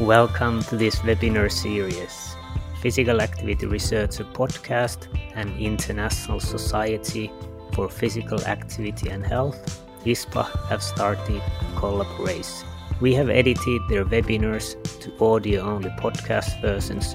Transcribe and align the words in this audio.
Welcome 0.00 0.62
to 0.62 0.78
this 0.78 0.96
webinar 1.00 1.52
series. 1.52 2.34
Physical 2.80 3.20
Activity 3.20 3.66
Researcher 3.66 4.24
podcast 4.24 5.08
and 5.34 5.54
International 5.60 6.40
Society 6.40 7.30
for 7.74 7.90
Physical 7.90 8.40
Activity 8.46 9.10
and 9.10 9.22
Health, 9.22 9.84
ISPAH, 10.06 10.68
have 10.70 10.82
started 10.82 11.42
a 11.42 11.78
collaboration. 11.78 12.66
We 13.02 13.12
have 13.12 13.28
edited 13.28 13.82
their 13.90 14.06
webinars 14.06 14.74
to 15.00 15.22
audio 15.22 15.60
only 15.64 15.90
podcast 15.90 16.62
versions 16.62 17.14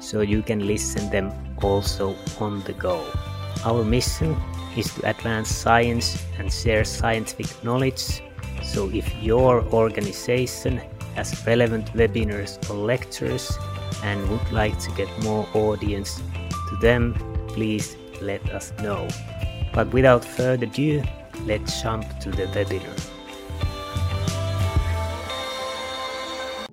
so 0.00 0.22
you 0.22 0.40
can 0.40 0.66
listen 0.66 1.10
them 1.10 1.30
also 1.62 2.16
on 2.40 2.62
the 2.62 2.72
go. 2.72 3.04
Our 3.66 3.84
mission 3.84 4.34
is 4.78 4.94
to 4.94 5.10
advance 5.10 5.50
science 5.50 6.24
and 6.38 6.50
share 6.50 6.84
scientific 6.84 7.62
knowledge. 7.62 8.22
So 8.62 8.88
if 8.88 9.14
your 9.22 9.62
organization 9.74 10.80
has 11.14 11.46
relevant 11.46 11.92
webinars 11.94 12.58
or 12.70 12.74
lectures 12.74 13.56
and 14.02 14.28
would 14.28 14.52
like 14.52 14.78
to 14.80 14.90
get 14.92 15.08
more 15.22 15.48
audience 15.54 16.22
to 16.68 16.76
them, 16.80 17.14
please 17.48 17.96
let 18.20 18.48
us 18.50 18.72
know. 18.82 19.08
But 19.72 19.92
without 19.92 20.24
further 20.24 20.66
ado, 20.66 21.02
let's 21.46 21.82
jump 21.82 22.04
to 22.20 22.30
the 22.30 22.46
webinar. 22.46 23.10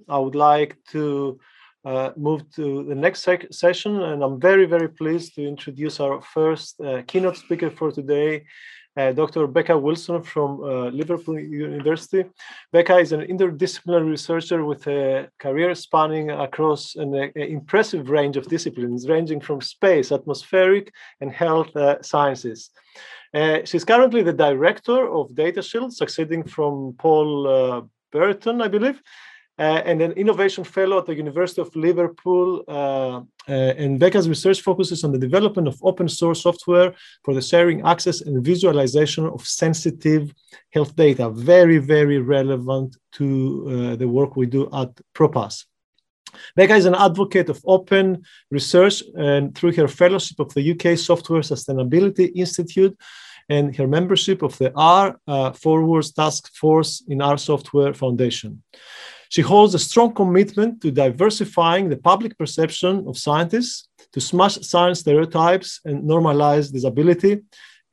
I 0.08 0.18
would 0.18 0.36
like 0.36 0.78
to 0.92 1.40
uh, 1.86 2.12
move 2.18 2.42
to 2.56 2.84
the 2.84 2.96
next 2.96 3.22
sec- 3.22 3.52
session, 3.52 4.02
and 4.02 4.24
I'm 4.24 4.40
very, 4.40 4.66
very 4.66 4.90
pleased 4.90 5.36
to 5.36 5.48
introduce 5.48 6.00
our 6.00 6.22
first 6.22 6.80
uh, 6.82 7.02
keynote 7.08 7.38
speaker 7.38 7.72
for 7.72 7.92
today, 7.92 8.44
uh, 8.98 9.12
Dr. 9.12 9.48
Becca 9.48 9.78
Wilson 9.78 10.22
from 10.22 10.64
uh, 10.64 10.90
Liverpool 10.90 11.40
University. 11.40 12.26
Becca 12.72 12.98
is 12.98 13.12
an 13.12 13.22
interdisciplinary 13.22 14.10
researcher 14.10 14.66
with 14.66 14.86
a 14.88 15.30
career 15.40 15.74
spanning 15.76 16.32
across 16.32 16.96
an, 16.96 17.14
an 17.16 17.32
impressive 17.36 18.10
range 18.10 18.38
of 18.38 18.48
disciplines, 18.48 19.08
ranging 19.08 19.40
from 19.40 19.62
space, 19.62 20.12
atmospheric, 20.12 20.94
and 21.22 21.32
health 21.32 21.76
uh, 21.76 22.02
sciences. 22.02 22.70
Uh, 23.34 23.60
she's 23.64 23.86
currently 23.86 24.24
the 24.24 24.34
director 24.34 25.10
of 25.10 25.34
Data 25.36 25.62
Shield, 25.62 25.94
succeeding 25.94 26.44
from 26.44 26.96
Paul 26.98 27.88
Burton, 28.12 28.62
I 28.62 28.68
believe. 28.68 29.02
Uh, 29.62 29.80
and 29.86 30.02
an 30.02 30.12
innovation 30.14 30.64
fellow 30.64 30.98
at 30.98 31.06
the 31.06 31.14
University 31.14 31.62
of 31.62 31.76
Liverpool. 31.76 32.64
Uh, 32.68 33.18
uh, 33.48 33.82
and 33.84 34.00
Becca's 34.00 34.28
research 34.28 34.60
focuses 34.62 35.04
on 35.04 35.12
the 35.12 35.20
development 35.20 35.68
of 35.68 35.78
open 35.84 36.10
source 36.10 36.42
software 36.42 36.96
for 37.24 37.36
the 37.36 37.44
sharing, 37.44 37.80
access, 37.86 38.22
and 38.22 38.44
visualization 38.44 39.28
of 39.28 39.46
sensitive 39.46 40.34
health 40.72 40.96
data. 40.96 41.30
Very, 41.30 41.78
very 41.78 42.18
relevant 42.18 42.98
to 43.12 43.96
the 43.98 44.08
work 44.08 44.36
we 44.36 44.48
do 44.48 44.64
at 44.74 44.90
ProPass. 45.14 45.66
Becca 46.56 46.76
is 46.76 46.86
an 46.86 46.96
advocate 46.96 47.50
of 47.50 47.62
open 47.66 48.24
research 48.50 49.04
and 49.16 49.54
through 49.54 49.74
her 49.74 49.88
fellowship 49.88 50.40
of 50.40 50.52
the 50.56 50.72
UK 50.72 50.98
Software 50.98 51.42
Sustainability 51.42 52.32
Institute 52.34 52.98
and 53.48 53.76
her 53.76 53.88
membership 53.88 54.42
of 54.42 54.58
the 54.58 54.72
R 54.76 55.20
uh, 55.28 55.52
Forwards 55.52 56.14
Task 56.14 56.52
Force 56.56 57.04
in 57.08 57.22
R 57.22 57.38
Software 57.38 57.94
Foundation. 57.94 58.64
She 59.32 59.42
holds 59.42 59.74
a 59.74 59.80
strong 59.80 60.14
commitment 60.14 60.82
to 60.82 60.92
diversifying 60.92 61.88
the 61.88 61.96
public 61.96 62.38
perception 62.38 63.06
of 63.08 63.18
scientists, 63.18 63.88
to 64.12 64.20
smash 64.20 64.56
science 64.60 65.00
stereotypes 65.00 65.80
and 65.86 66.04
normalize 66.04 66.70
disability. 66.70 67.40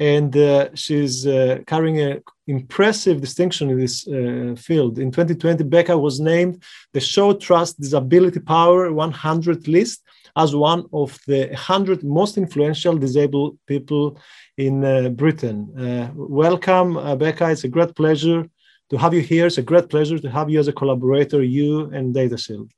And 0.00 0.36
uh, 0.36 0.70
she's 0.74 1.28
uh, 1.28 1.58
carrying 1.64 2.00
an 2.00 2.22
impressive 2.48 3.20
distinction 3.20 3.70
in 3.70 3.78
this 3.78 4.08
uh, 4.08 4.56
field. 4.58 4.98
In 4.98 5.12
2020, 5.12 5.62
Becca 5.62 5.96
was 5.96 6.18
named 6.18 6.60
the 6.92 7.00
Shaw 7.00 7.32
Trust 7.34 7.80
Disability 7.80 8.40
Power 8.40 8.92
100 8.92 9.68
list 9.68 10.02
as 10.36 10.56
one 10.56 10.86
of 10.92 11.16
the 11.28 11.46
100 11.50 12.02
most 12.02 12.36
influential 12.36 12.96
disabled 12.96 13.58
people 13.68 14.18
in 14.56 14.84
uh, 14.84 15.08
Britain. 15.10 15.58
Uh, 15.78 16.10
welcome, 16.16 16.96
uh, 16.96 17.14
Becca. 17.14 17.50
It's 17.50 17.62
a 17.62 17.68
great 17.68 17.94
pleasure 17.94 18.44
to 18.90 18.96
have 18.96 19.14
you 19.14 19.20
here. 19.20 19.46
It's 19.46 19.58
a 19.58 19.62
great 19.62 19.88
pleasure 19.88 20.18
to 20.18 20.30
have 20.30 20.50
you 20.50 20.58
as 20.58 20.68
a 20.68 20.72
collaborator, 20.72 21.42
you 21.42 21.90
and 21.90 22.14
DataShield. 22.14 22.70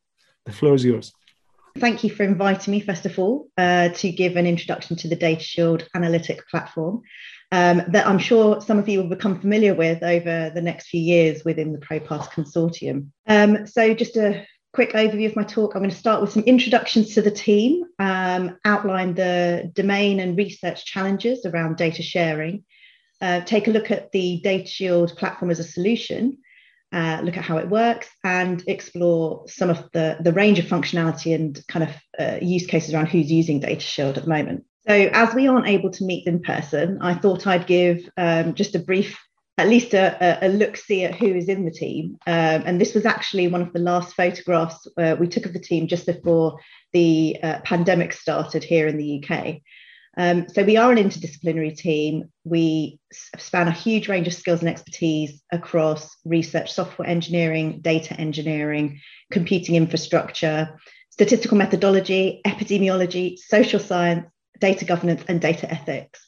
The 0.44 0.52
floor 0.52 0.74
is 0.74 0.84
yours. 0.84 1.12
Thank 1.78 2.02
you 2.02 2.10
for 2.10 2.24
inviting 2.24 2.72
me, 2.72 2.80
first 2.80 3.06
of 3.06 3.18
all, 3.18 3.48
uh, 3.56 3.90
to 3.90 4.10
give 4.10 4.36
an 4.36 4.46
introduction 4.46 4.96
to 4.96 5.08
the 5.08 5.16
DataShield 5.16 5.86
analytic 5.94 6.46
platform 6.48 7.02
um, 7.52 7.82
that 7.88 8.06
I'm 8.06 8.18
sure 8.18 8.60
some 8.60 8.78
of 8.78 8.88
you 8.88 9.02
will 9.02 9.08
become 9.08 9.40
familiar 9.40 9.74
with 9.74 10.02
over 10.02 10.50
the 10.54 10.62
next 10.62 10.88
few 10.88 11.00
years 11.00 11.44
within 11.44 11.72
the 11.72 11.78
ProPass 11.78 12.28
consortium. 12.28 13.08
Um, 13.26 13.66
so, 13.66 13.94
just 13.94 14.16
a 14.16 14.44
quick 14.72 14.92
overview 14.92 15.26
of 15.26 15.36
my 15.36 15.42
talk. 15.42 15.74
I'm 15.74 15.82
going 15.82 15.90
to 15.90 15.96
start 15.96 16.20
with 16.20 16.32
some 16.32 16.44
introductions 16.44 17.14
to 17.14 17.22
the 17.22 17.30
team, 17.30 17.84
um, 17.98 18.56
outline 18.64 19.14
the 19.14 19.70
domain 19.74 20.20
and 20.20 20.38
research 20.38 20.84
challenges 20.84 21.44
around 21.44 21.76
data 21.76 22.02
sharing, 22.02 22.64
uh, 23.20 23.40
take 23.42 23.68
a 23.68 23.70
look 23.70 23.90
at 23.90 24.12
the 24.12 24.40
Data 24.42 24.66
Shield 24.66 25.16
platform 25.16 25.50
as 25.50 25.58
a 25.58 25.64
solution, 25.64 26.38
uh, 26.92 27.20
look 27.22 27.36
at 27.36 27.44
how 27.44 27.58
it 27.58 27.68
works, 27.68 28.08
and 28.24 28.62
explore 28.66 29.44
some 29.46 29.70
of 29.70 29.88
the, 29.92 30.18
the 30.20 30.32
range 30.32 30.58
of 30.58 30.66
functionality 30.66 31.34
and 31.34 31.64
kind 31.68 31.88
of 31.88 31.96
uh, 32.18 32.38
use 32.40 32.66
cases 32.66 32.94
around 32.94 33.06
who's 33.06 33.30
using 33.30 33.60
Data 33.60 33.80
Shield 33.80 34.16
at 34.16 34.24
the 34.24 34.30
moment. 34.30 34.64
So, 34.88 34.94
as 34.94 35.34
we 35.34 35.46
aren't 35.46 35.68
able 35.68 35.90
to 35.90 36.04
meet 36.04 36.26
in 36.26 36.40
person, 36.40 36.98
I 37.00 37.14
thought 37.14 37.46
I'd 37.46 37.66
give 37.66 38.08
um, 38.16 38.54
just 38.54 38.74
a 38.74 38.78
brief, 38.78 39.18
at 39.58 39.68
least 39.68 39.92
a, 39.92 40.38
a, 40.44 40.48
look 40.48 40.76
see 40.76 41.04
at 41.04 41.14
who 41.14 41.26
is 41.26 41.48
in 41.48 41.66
the 41.66 41.70
team. 41.70 42.16
Um, 42.26 42.62
and 42.64 42.80
this 42.80 42.94
was 42.94 43.04
actually 43.04 43.48
one 43.48 43.60
of 43.60 43.72
the 43.74 43.78
last 43.78 44.14
photographs 44.14 44.86
uh, 44.96 45.16
we 45.20 45.28
took 45.28 45.44
of 45.44 45.52
the 45.52 45.60
team 45.60 45.86
just 45.86 46.06
before 46.06 46.58
the 46.94 47.36
uh, 47.42 47.60
pandemic 47.60 48.14
started 48.14 48.64
here 48.64 48.88
in 48.88 48.96
the 48.96 49.22
UK. 49.22 49.60
Um, 50.20 50.50
so 50.50 50.62
we 50.62 50.76
are 50.76 50.92
an 50.92 50.98
interdisciplinary 50.98 51.74
team. 51.74 52.30
We 52.44 53.00
span 53.10 53.68
a 53.68 53.72
huge 53.72 54.06
range 54.06 54.26
of 54.26 54.34
skills 54.34 54.60
and 54.60 54.68
expertise 54.68 55.40
across 55.50 56.14
research, 56.26 56.74
software 56.74 57.08
engineering, 57.08 57.80
data 57.80 58.12
engineering, 58.20 59.00
computing 59.32 59.76
infrastructure, 59.76 60.78
statistical 61.08 61.56
methodology, 61.56 62.42
epidemiology, 62.46 63.38
social 63.38 63.80
science, 63.80 64.26
data 64.58 64.84
governance, 64.84 65.24
and 65.26 65.40
data 65.40 65.72
ethics. 65.72 66.20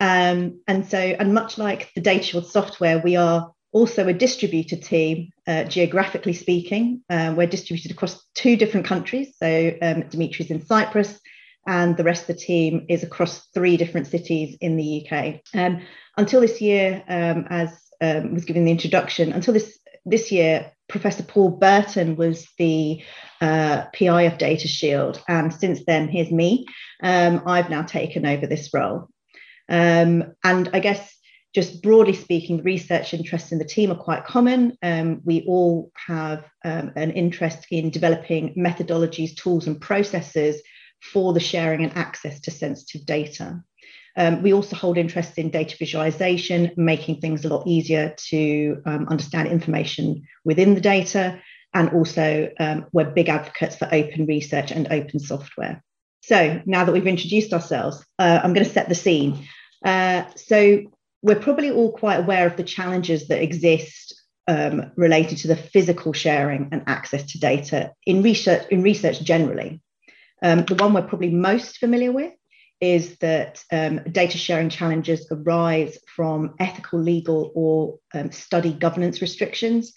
Um, 0.00 0.62
and 0.66 0.88
so, 0.88 0.96
and 0.96 1.34
much 1.34 1.58
like 1.58 1.92
the 1.94 2.00
DataShield 2.00 2.46
software, 2.46 2.98
we 2.98 3.16
are 3.16 3.52
also 3.72 4.08
a 4.08 4.14
distributed 4.14 4.82
team, 4.82 5.28
uh, 5.46 5.64
geographically 5.64 6.32
speaking. 6.32 7.02
Uh, 7.10 7.34
we're 7.36 7.46
distributed 7.46 7.90
across 7.90 8.24
two 8.34 8.56
different 8.56 8.86
countries. 8.86 9.34
So 9.36 9.74
um, 9.82 10.04
Dimitri's 10.04 10.50
in 10.50 10.64
Cyprus, 10.64 11.20
and 11.68 11.98
the 11.98 12.02
rest 12.02 12.22
of 12.22 12.28
the 12.28 12.42
team 12.42 12.86
is 12.88 13.02
across 13.02 13.46
three 13.52 13.76
different 13.76 14.06
cities 14.06 14.56
in 14.62 14.76
the 14.76 15.06
UK. 15.06 15.40
Um, 15.54 15.82
until 16.16 16.40
this 16.40 16.62
year, 16.62 17.04
um, 17.06 17.46
as 17.50 17.68
um, 18.00 18.32
was 18.34 18.46
given 18.46 18.64
the 18.64 18.72
introduction, 18.72 19.32
until 19.32 19.54
this 19.54 19.78
this 20.06 20.32
year, 20.32 20.72
Professor 20.88 21.22
Paul 21.22 21.50
Burton 21.50 22.16
was 22.16 22.48
the 22.56 23.02
uh, 23.42 23.84
PI 23.92 24.22
of 24.22 24.38
Data 24.38 24.66
Shield, 24.66 25.22
and 25.28 25.52
since 25.52 25.84
then, 25.84 26.08
here's 26.08 26.32
me. 26.32 26.66
Um, 27.02 27.42
I've 27.44 27.68
now 27.68 27.82
taken 27.82 28.24
over 28.24 28.46
this 28.46 28.72
role, 28.72 29.08
um, 29.68 30.32
and 30.42 30.70
I 30.72 30.80
guess 30.80 31.14
just 31.54 31.82
broadly 31.82 32.14
speaking, 32.14 32.62
research 32.62 33.12
interests 33.12 33.52
in 33.52 33.58
the 33.58 33.64
team 33.64 33.90
are 33.90 33.96
quite 33.96 34.24
common. 34.24 34.78
Um, 34.82 35.20
we 35.24 35.44
all 35.46 35.90
have 36.06 36.44
um, 36.64 36.92
an 36.96 37.10
interest 37.10 37.66
in 37.70 37.90
developing 37.90 38.54
methodologies, 38.54 39.36
tools, 39.36 39.66
and 39.66 39.78
processes 39.78 40.62
for 41.00 41.32
the 41.32 41.40
sharing 41.40 41.84
and 41.84 41.96
access 41.96 42.40
to 42.40 42.50
sensitive 42.50 43.06
data. 43.06 43.62
Um, 44.16 44.42
we 44.42 44.52
also 44.52 44.74
hold 44.74 44.98
interest 44.98 45.38
in 45.38 45.50
data 45.50 45.76
visualization, 45.78 46.72
making 46.76 47.20
things 47.20 47.44
a 47.44 47.48
lot 47.48 47.66
easier 47.66 48.14
to 48.30 48.82
um, 48.84 49.06
understand 49.08 49.48
information 49.48 50.26
within 50.44 50.74
the 50.74 50.80
data. 50.80 51.40
And 51.72 51.90
also, 51.90 52.50
um, 52.58 52.86
we're 52.92 53.10
big 53.10 53.28
advocates 53.28 53.76
for 53.76 53.88
open 53.92 54.26
research 54.26 54.72
and 54.72 54.88
open 54.90 55.20
software. 55.20 55.84
So, 56.22 56.60
now 56.66 56.84
that 56.84 56.92
we've 56.92 57.06
introduced 57.06 57.52
ourselves, 57.52 58.04
uh, 58.18 58.40
I'm 58.42 58.54
going 58.54 58.66
to 58.66 58.72
set 58.72 58.88
the 58.88 58.94
scene. 58.94 59.46
Uh, 59.84 60.24
so, 60.34 60.80
we're 61.22 61.36
probably 61.36 61.70
all 61.70 61.92
quite 61.92 62.16
aware 62.16 62.46
of 62.46 62.56
the 62.56 62.64
challenges 62.64 63.28
that 63.28 63.42
exist 63.42 64.20
um, 64.48 64.90
related 64.96 65.38
to 65.38 65.48
the 65.48 65.56
physical 65.56 66.12
sharing 66.12 66.70
and 66.72 66.82
access 66.86 67.22
to 67.32 67.38
data 67.38 67.92
in 68.06 68.22
research, 68.22 68.66
in 68.70 68.82
research 68.82 69.22
generally. 69.22 69.80
Um, 70.42 70.64
the 70.64 70.74
one 70.76 70.92
we're 70.94 71.02
probably 71.02 71.30
most 71.30 71.78
familiar 71.78 72.12
with 72.12 72.32
is 72.80 73.16
that 73.18 73.62
um, 73.72 74.00
data 74.10 74.38
sharing 74.38 74.68
challenges 74.68 75.26
arise 75.30 75.98
from 76.14 76.54
ethical, 76.60 77.00
legal, 77.00 77.50
or 77.54 77.98
um, 78.14 78.30
study 78.30 78.72
governance 78.72 79.20
restrictions. 79.20 79.92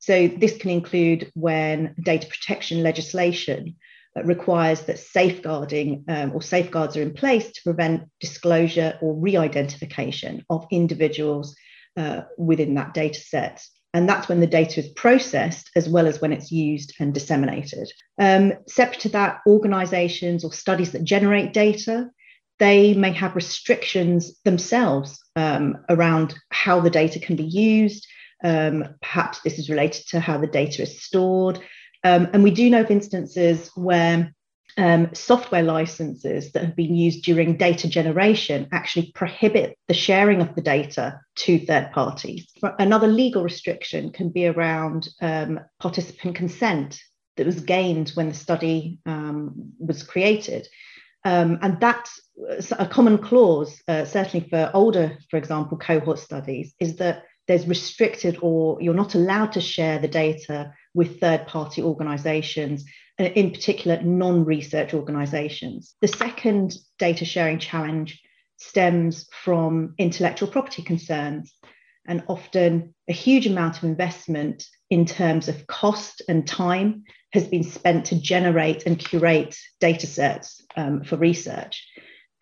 So, 0.00 0.28
this 0.28 0.56
can 0.56 0.70
include 0.70 1.30
when 1.34 1.94
data 2.02 2.26
protection 2.26 2.82
legislation 2.82 3.76
requires 4.24 4.82
that 4.82 4.98
safeguarding 4.98 6.04
um, 6.08 6.32
or 6.34 6.42
safeguards 6.42 6.96
are 6.96 7.02
in 7.02 7.14
place 7.14 7.50
to 7.50 7.62
prevent 7.64 8.08
disclosure 8.20 8.98
or 9.00 9.14
re 9.14 9.36
identification 9.36 10.44
of 10.50 10.66
individuals 10.70 11.56
uh, 11.96 12.22
within 12.36 12.74
that 12.74 12.94
data 12.94 13.20
set. 13.20 13.62
And 13.94 14.08
that's 14.08 14.28
when 14.28 14.40
the 14.40 14.46
data 14.46 14.80
is 14.80 14.88
processed 14.88 15.70
as 15.76 15.88
well 15.88 16.06
as 16.06 16.20
when 16.20 16.32
it's 16.32 16.50
used 16.50 16.94
and 16.98 17.12
disseminated. 17.12 17.92
Um, 18.18 18.54
separate 18.66 19.00
to 19.00 19.08
that, 19.10 19.40
organizations 19.46 20.44
or 20.44 20.52
studies 20.52 20.92
that 20.92 21.04
generate 21.04 21.52
data, 21.52 22.10
they 22.58 22.94
may 22.94 23.12
have 23.12 23.36
restrictions 23.36 24.40
themselves 24.44 25.20
um, 25.36 25.78
around 25.90 26.34
how 26.50 26.80
the 26.80 26.90
data 26.90 27.18
can 27.18 27.36
be 27.36 27.44
used. 27.44 28.06
Um, 28.42 28.84
perhaps 29.02 29.40
this 29.40 29.58
is 29.58 29.68
related 29.68 30.06
to 30.08 30.20
how 30.20 30.38
the 30.38 30.46
data 30.46 30.82
is 30.82 31.02
stored. 31.02 31.60
Um, 32.04 32.28
and 32.32 32.42
we 32.42 32.50
do 32.50 32.70
know 32.70 32.80
of 32.80 32.90
instances 32.90 33.70
where 33.74 34.34
um, 34.78 35.10
software 35.14 35.62
licenses 35.62 36.52
that 36.52 36.64
have 36.64 36.76
been 36.76 36.94
used 36.94 37.24
during 37.24 37.56
data 37.56 37.88
generation 37.88 38.68
actually 38.72 39.12
prohibit 39.14 39.78
the 39.88 39.94
sharing 39.94 40.40
of 40.40 40.54
the 40.54 40.62
data 40.62 41.20
to 41.36 41.58
third 41.58 41.90
parties. 41.92 42.46
Another 42.78 43.06
legal 43.06 43.42
restriction 43.42 44.10
can 44.12 44.30
be 44.30 44.46
around 44.46 45.08
um, 45.20 45.60
participant 45.78 46.36
consent 46.36 47.00
that 47.36 47.46
was 47.46 47.60
gained 47.60 48.10
when 48.10 48.28
the 48.28 48.34
study 48.34 48.98
um, 49.06 49.72
was 49.78 50.02
created. 50.02 50.66
Um, 51.24 51.58
and 51.62 51.78
that's 51.80 52.20
a 52.72 52.86
common 52.86 53.18
clause, 53.18 53.80
uh, 53.88 54.04
certainly 54.04 54.48
for 54.48 54.70
older, 54.74 55.18
for 55.30 55.36
example, 55.36 55.78
cohort 55.78 56.18
studies, 56.18 56.74
is 56.80 56.96
that 56.96 57.24
there's 57.46 57.66
restricted 57.66 58.38
or 58.40 58.80
you're 58.80 58.94
not 58.94 59.14
allowed 59.14 59.52
to 59.52 59.60
share 59.60 59.98
the 59.98 60.08
data 60.08 60.72
with 60.94 61.20
third 61.20 61.46
party 61.46 61.82
organizations 61.82 62.84
uh, 63.20 63.24
in 63.24 63.50
particular 63.50 64.00
non 64.02 64.44
research 64.44 64.94
organizations. 64.94 65.94
The 66.00 66.08
second 66.08 66.76
data 66.98 67.24
sharing 67.24 67.58
challenge 67.58 68.20
stems 68.56 69.28
from 69.32 69.94
intellectual 69.98 70.48
property 70.48 70.82
concerns 70.82 71.54
and 72.06 72.22
often 72.28 72.94
a 73.08 73.12
huge 73.12 73.46
amount 73.46 73.78
of 73.78 73.84
investment 73.84 74.64
in 74.90 75.06
terms 75.06 75.48
of 75.48 75.66
cost 75.66 76.22
and 76.28 76.46
time 76.46 77.04
has 77.32 77.46
been 77.48 77.62
spent 77.62 78.06
to 78.06 78.20
generate 78.20 78.84
and 78.86 78.98
curate 78.98 79.56
data 79.80 80.06
sets 80.06 80.60
um, 80.76 81.02
for 81.02 81.16
research 81.16 81.86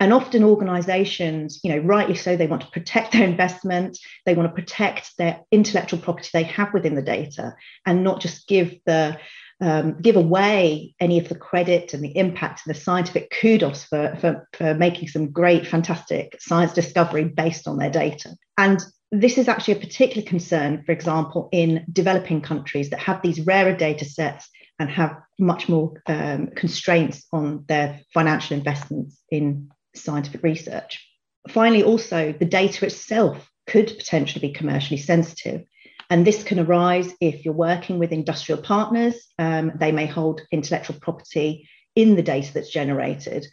and 0.01 0.13
often 0.13 0.43
organizations 0.43 1.61
you 1.63 1.71
know 1.71 1.83
rightly 1.83 2.15
so 2.15 2.37
they 2.37 2.47
want 2.47 2.63
to 2.63 2.71
protect 2.71 3.13
their 3.13 3.25
investment 3.25 3.99
they 4.27 4.35
want 4.35 4.49
to 4.49 4.61
protect 4.61 5.17
their 5.19 5.41
intellectual 5.53 6.01
property 6.01 6.31
they 6.33 6.43
have 6.43 6.73
within 6.75 6.95
the 6.95 7.03
data 7.03 7.55
and 7.87 8.03
not 8.03 8.21
just 8.21 8.49
give 8.49 8.75
the 8.87 9.17
um, 9.63 10.01
give 10.01 10.17
away 10.17 10.95
any 11.01 11.19
of 11.19 11.29
the 11.29 11.35
credit 11.35 11.93
and 11.93 12.03
the 12.03 12.17
impact 12.17 12.63
and 12.65 12.75
the 12.75 12.81
scientific 12.81 13.31
kudos 13.41 13.85
for, 13.85 14.17
for, 14.21 14.49
for 14.57 14.75
making 14.75 15.09
some 15.09 15.31
great, 15.31 15.67
fantastic 15.67 16.37
science 16.41 16.73
discovery 16.73 17.25
based 17.25 17.69
on 17.69 17.77
their 17.77 17.91
data. 17.91 18.31
And 18.57 18.83
this 19.13 19.37
is 19.37 19.49
actually 19.49 19.75
a 19.75 19.81
particular 19.81 20.27
concern, 20.27 20.83
for 20.85 20.93
example, 20.93 21.49
in 21.53 21.85
developing 21.93 22.41
countries 22.41 22.91
that 22.91 23.01
have 23.01 23.21
these 23.23 23.41
rarer 23.41 23.77
data 23.77 24.05
sets 24.05 24.49
and 24.79 24.89
have 24.89 25.17
much 25.39 25.69
more 25.69 26.01
um, 26.07 26.49
constraints 26.57 27.27
on 27.33 27.65
their 27.69 28.01
financial 28.15 28.57
investments 28.57 29.19
in 29.31 29.69
scientific 29.95 30.43
research. 30.43 31.07
Finally, 31.49 31.83
also, 31.83 32.33
the 32.33 32.45
data 32.45 32.87
itself 32.87 33.51
could 33.67 33.87
potentially 33.87 34.47
be 34.47 34.53
commercially 34.53 34.99
sensitive. 34.99 35.65
And 36.11 36.27
this 36.27 36.43
can 36.43 36.59
arise 36.59 37.15
if 37.21 37.45
you're 37.45 37.55
working 37.55 37.99
with 37.99 38.11
industrial 38.11 38.61
partners. 38.61 39.15
Um, 39.39 39.73
they 39.77 39.93
may 39.93 40.07
hold 40.07 40.43
intellectual 40.51 40.99
property 41.01 41.69
in 41.95 42.17
the 42.17 42.23
data 42.23 42.53
that's 42.53 42.71
generated, 42.71 43.47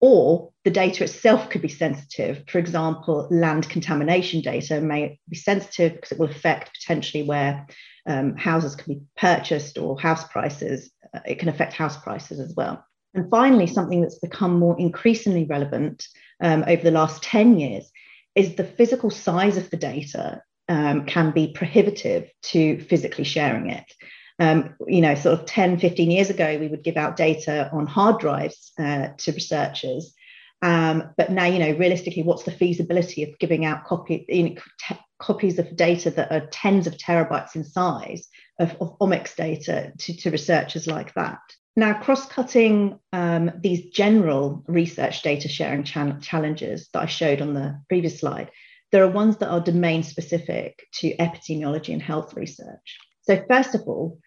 or 0.00 0.52
the 0.64 0.70
data 0.70 1.04
itself 1.04 1.50
could 1.50 1.62
be 1.62 1.68
sensitive. 1.68 2.44
For 2.48 2.58
example, 2.58 3.26
land 3.30 3.68
contamination 3.68 4.42
data 4.42 4.80
may 4.80 5.18
be 5.28 5.36
sensitive 5.36 5.94
because 5.94 6.12
it 6.12 6.18
will 6.18 6.30
affect 6.30 6.78
potentially 6.80 7.24
where 7.24 7.66
um, 8.06 8.36
houses 8.36 8.76
can 8.76 8.94
be 8.94 9.00
purchased 9.16 9.76
or 9.76 9.98
house 10.00 10.26
prices. 10.28 10.90
Uh, 11.12 11.20
it 11.26 11.38
can 11.38 11.48
affect 11.48 11.72
house 11.72 11.96
prices 11.96 12.38
as 12.38 12.54
well. 12.56 12.84
And 13.14 13.30
finally, 13.30 13.66
something 13.66 14.02
that's 14.02 14.18
become 14.18 14.58
more 14.58 14.78
increasingly 14.78 15.44
relevant 15.44 16.06
um, 16.42 16.64
over 16.66 16.82
the 16.82 16.90
last 16.90 17.22
10 17.22 17.58
years 17.58 17.90
is 18.34 18.54
the 18.54 18.64
physical 18.64 19.10
size 19.10 19.56
of 19.56 19.70
the 19.70 19.76
data 19.76 20.42
um, 20.68 21.06
can 21.06 21.30
be 21.30 21.52
prohibitive 21.52 22.30
to 22.42 22.80
physically 22.84 23.24
sharing 23.24 23.70
it. 23.70 23.92
Um, 24.38 24.76
you 24.86 25.00
know, 25.00 25.14
sort 25.14 25.38
of 25.38 25.46
10, 25.46 25.78
15 25.80 26.10
years 26.10 26.30
ago, 26.30 26.58
we 26.58 26.68
would 26.68 26.84
give 26.84 26.96
out 26.96 27.16
data 27.16 27.70
on 27.72 27.86
hard 27.86 28.20
drives 28.20 28.72
uh, 28.78 29.08
to 29.16 29.32
researchers. 29.32 30.14
Um, 30.62 31.10
but 31.16 31.30
now, 31.30 31.46
you 31.46 31.58
know, 31.58 31.72
realistically, 31.72 32.22
what's 32.22 32.44
the 32.44 32.52
feasibility 32.52 33.24
of 33.24 33.38
giving 33.38 33.64
out 33.64 33.84
copy, 33.84 34.24
you 34.28 34.50
know, 34.50 34.96
copies 35.18 35.58
of 35.58 35.74
data 35.74 36.10
that 36.12 36.30
are 36.30 36.46
tens 36.48 36.86
of 36.86 36.96
terabytes 36.96 37.56
in 37.56 37.64
size 37.64 38.28
of, 38.60 38.76
of 38.80 38.96
omics 39.00 39.34
data 39.34 39.92
to, 39.98 40.16
to 40.16 40.30
researchers 40.30 40.86
like 40.86 41.14
that? 41.14 41.40
Now, 41.78 41.94
cross 41.94 42.26
cutting 42.26 42.98
um, 43.12 43.52
these 43.60 43.90
general 43.90 44.64
research 44.66 45.22
data 45.22 45.46
sharing 45.48 45.84
challenges 45.84 46.88
that 46.92 47.02
I 47.04 47.06
showed 47.06 47.40
on 47.40 47.54
the 47.54 47.80
previous 47.88 48.18
slide 48.18 48.50
there 48.90 49.04
are 49.04 49.10
ones 49.10 49.36
that 49.36 49.48
are 49.48 49.60
domain 49.60 50.02
specific 50.02 50.82
to 50.94 51.14
epidemiology 51.18 51.92
and 51.92 52.02
health 52.02 52.34
research. 52.34 52.98
So, 53.20 53.44
first 53.48 53.76
of 53.76 53.82
all, 53.82 54.18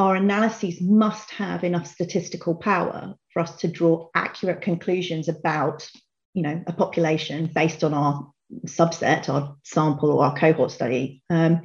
our 0.00 0.16
analyses 0.16 0.80
must 0.80 1.30
have 1.30 1.62
enough 1.62 1.86
statistical 1.86 2.56
power 2.56 3.14
for 3.32 3.40
us 3.40 3.54
to 3.58 3.68
draw 3.68 4.08
accurate 4.16 4.62
conclusions 4.62 5.28
about 5.28 5.88
you 6.34 6.42
know, 6.42 6.60
a 6.66 6.72
population 6.72 7.46
based 7.54 7.84
on 7.84 7.94
our 7.94 8.32
subset, 8.66 9.28
our 9.28 9.54
sample, 9.62 10.10
or 10.10 10.24
our 10.24 10.36
cohort 10.36 10.72
study. 10.72 11.22
Um, 11.30 11.62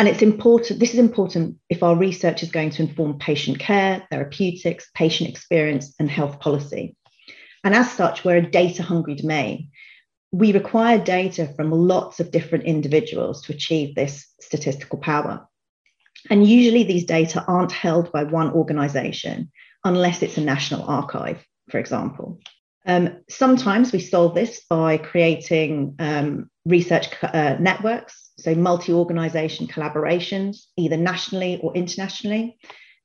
and 0.00 0.08
it's 0.08 0.22
important, 0.22 0.80
this 0.80 0.94
is 0.94 0.98
important 0.98 1.58
if 1.68 1.82
our 1.82 1.94
research 1.94 2.42
is 2.42 2.50
going 2.50 2.70
to 2.70 2.82
inform 2.82 3.18
patient 3.18 3.58
care, 3.58 4.06
therapeutics, 4.10 4.90
patient 4.94 5.28
experience, 5.30 5.94
and 5.98 6.10
health 6.10 6.40
policy. 6.40 6.96
And 7.62 7.74
as 7.74 7.92
such, 7.92 8.24
we're 8.24 8.38
a 8.38 8.50
data 8.50 8.82
hungry 8.82 9.14
domain 9.14 9.70
we 10.32 10.52
require 10.52 10.98
data 10.98 11.52
from 11.56 11.70
lots 11.70 12.20
of 12.20 12.30
different 12.30 12.64
individuals 12.64 13.42
to 13.42 13.52
achieve 13.52 13.94
this 13.94 14.28
statistical 14.40 14.98
power. 14.98 15.46
And 16.28 16.46
usually 16.46 16.84
these 16.84 17.04
data 17.04 17.44
aren't 17.48 17.72
held 17.72 18.12
by 18.12 18.24
one 18.24 18.50
organization 18.52 19.50
unless 19.84 20.22
it's 20.22 20.36
a 20.36 20.42
national 20.42 20.84
archive, 20.84 21.44
for 21.70 21.78
example. 21.78 22.38
Um, 22.86 23.18
sometimes 23.28 23.92
we 23.92 24.00
solve 24.00 24.34
this 24.34 24.62
by 24.68 24.98
creating 24.98 25.96
um, 25.98 26.50
research 26.64 27.08
uh, 27.22 27.56
networks, 27.58 28.29
so 28.42 28.54
multi 28.54 28.92
organization 28.92 29.66
collaborations, 29.66 30.64
either 30.76 30.96
nationally 30.96 31.60
or 31.62 31.74
internationally. 31.74 32.58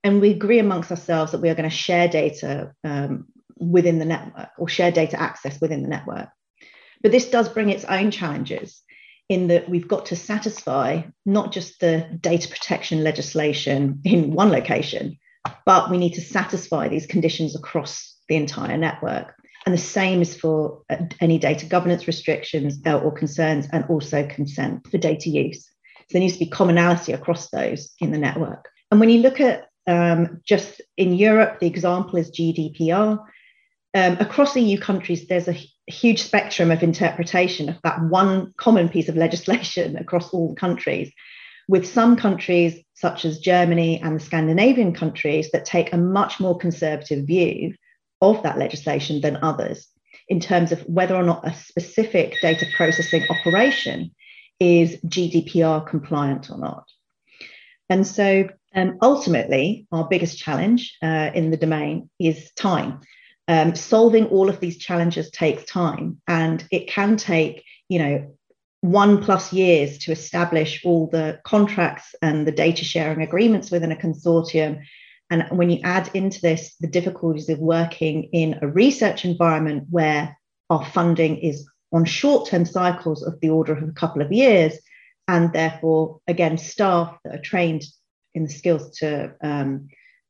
And 0.03 0.21
we 0.21 0.31
agree 0.31 0.59
amongst 0.59 0.91
ourselves 0.91 1.31
that 1.31 1.41
we 1.41 1.49
are 1.49 1.55
going 1.55 1.69
to 1.69 1.75
share 1.75 2.07
data 2.07 2.73
um, 2.83 3.25
within 3.57 3.99
the 3.99 4.05
network 4.05 4.49
or 4.57 4.67
share 4.67 4.91
data 4.91 5.19
access 5.19 5.59
within 5.59 5.81
the 5.81 5.89
network. 5.89 6.29
But 7.01 7.11
this 7.11 7.29
does 7.29 7.49
bring 7.49 7.69
its 7.69 7.85
own 7.85 8.11
challenges 8.11 8.81
in 9.29 9.47
that 9.47 9.69
we've 9.69 9.87
got 9.87 10.07
to 10.07 10.15
satisfy 10.15 11.03
not 11.25 11.51
just 11.51 11.79
the 11.79 12.07
data 12.21 12.47
protection 12.47 13.03
legislation 13.03 14.01
in 14.03 14.31
one 14.31 14.49
location, 14.49 15.17
but 15.65 15.89
we 15.89 15.97
need 15.97 16.13
to 16.13 16.21
satisfy 16.21 16.87
these 16.87 17.07
conditions 17.07 17.55
across 17.55 18.15
the 18.29 18.35
entire 18.35 18.77
network. 18.77 19.35
And 19.65 19.73
the 19.73 19.79
same 19.79 20.21
is 20.21 20.35
for 20.35 20.83
uh, 20.89 20.97
any 21.19 21.39
data 21.39 21.65
governance 21.65 22.05
restrictions 22.05 22.79
uh, 22.85 22.99
or 22.99 23.11
concerns, 23.11 23.67
and 23.71 23.83
also 23.85 24.25
consent 24.27 24.87
for 24.89 24.97
data 24.97 25.29
use. 25.29 25.63
So 25.63 26.03
there 26.11 26.21
needs 26.21 26.33
to 26.33 26.45
be 26.45 26.49
commonality 26.51 27.13
across 27.13 27.49
those 27.49 27.91
in 27.99 28.11
the 28.11 28.19
network. 28.19 28.69
And 28.91 28.99
when 28.99 29.09
you 29.09 29.21
look 29.21 29.39
at 29.39 29.67
um, 29.87 30.41
just 30.45 30.81
in 30.97 31.13
Europe, 31.13 31.59
the 31.59 31.67
example 31.67 32.17
is 32.17 32.31
GDPR. 32.31 33.23
Um, 33.95 34.17
across 34.19 34.55
EU 34.55 34.77
countries, 34.77 35.27
there's 35.27 35.47
a 35.47 35.57
huge 35.87 36.21
spectrum 36.21 36.69
of 36.69 36.83
interpretation 36.83 37.69
of 37.69 37.77
that 37.83 38.01
one 38.03 38.53
common 38.57 38.89
piece 38.89 39.09
of 39.09 39.15
legislation 39.15 39.97
across 39.99 40.29
all 40.29 40.49
the 40.49 40.59
countries, 40.59 41.11
with 41.67 41.87
some 41.87 42.15
countries, 42.15 42.79
such 42.93 43.25
as 43.25 43.39
Germany 43.39 43.99
and 44.01 44.15
the 44.15 44.23
Scandinavian 44.23 44.93
countries, 44.93 45.49
that 45.51 45.65
take 45.65 45.91
a 45.91 45.97
much 45.97 46.39
more 46.39 46.55
conservative 46.55 47.25
view 47.25 47.73
of 48.21 48.43
that 48.43 48.57
legislation 48.57 49.21
than 49.21 49.37
others 49.41 49.87
in 50.27 50.39
terms 50.39 50.71
of 50.71 50.81
whether 50.81 51.15
or 51.15 51.23
not 51.23 51.47
a 51.47 51.53
specific 51.53 52.35
data 52.41 52.65
processing 52.75 53.23
operation 53.29 54.11
is 54.59 54.97
GDPR 55.05 55.85
compliant 55.85 56.49
or 56.49 56.57
not. 56.57 56.85
And 57.89 58.07
so 58.07 58.49
um, 58.73 58.97
ultimately, 59.01 59.87
our 59.91 60.07
biggest 60.07 60.37
challenge 60.37 60.97
uh, 61.03 61.29
in 61.33 61.51
the 61.51 61.57
domain 61.57 62.09
is 62.19 62.51
time 62.53 63.01
um, 63.47 63.75
solving 63.75 64.25
all 64.25 64.49
of 64.49 64.59
these 64.59 64.77
challenges 64.77 65.29
takes 65.29 65.63
time 65.65 66.21
and 66.27 66.65
it 66.71 66.87
can 66.87 67.17
take 67.17 67.63
you 67.89 67.99
know 67.99 68.35
one 68.81 69.23
plus 69.23 69.51
years 69.51 69.97
to 69.99 70.11
establish 70.11 70.83
all 70.85 71.07
the 71.07 71.39
contracts 71.43 72.13
and 72.21 72.47
the 72.47 72.51
data 72.51 72.83
sharing 72.83 73.21
agreements 73.21 73.71
within 73.71 73.91
a 73.91 73.95
consortium 73.95 74.81
and 75.29 75.45
when 75.51 75.69
you 75.69 75.79
add 75.83 76.09
into 76.13 76.39
this 76.41 76.75
the 76.79 76.87
difficulties 76.87 77.49
of 77.49 77.59
working 77.59 78.23
in 78.31 78.59
a 78.61 78.67
research 78.67 79.25
environment 79.25 79.85
where 79.89 80.37
our 80.69 80.85
funding 80.85 81.37
is 81.37 81.67
on 81.91 82.05
short 82.05 82.49
term 82.49 82.65
cycles 82.65 83.23
of 83.23 83.39
the 83.39 83.49
order 83.49 83.73
of 83.73 83.87
a 83.87 83.91
couple 83.93 84.21
of 84.21 84.31
years 84.31 84.77
and 85.27 85.51
therefore, 85.53 86.19
again, 86.27 86.57
staff 86.57 87.17
that 87.23 87.35
are 87.35 87.41
trained 87.41 87.83
in 88.33 88.43
the 88.43 88.49
skills 88.49 88.97
to, 88.97 89.33
um, 89.41 89.87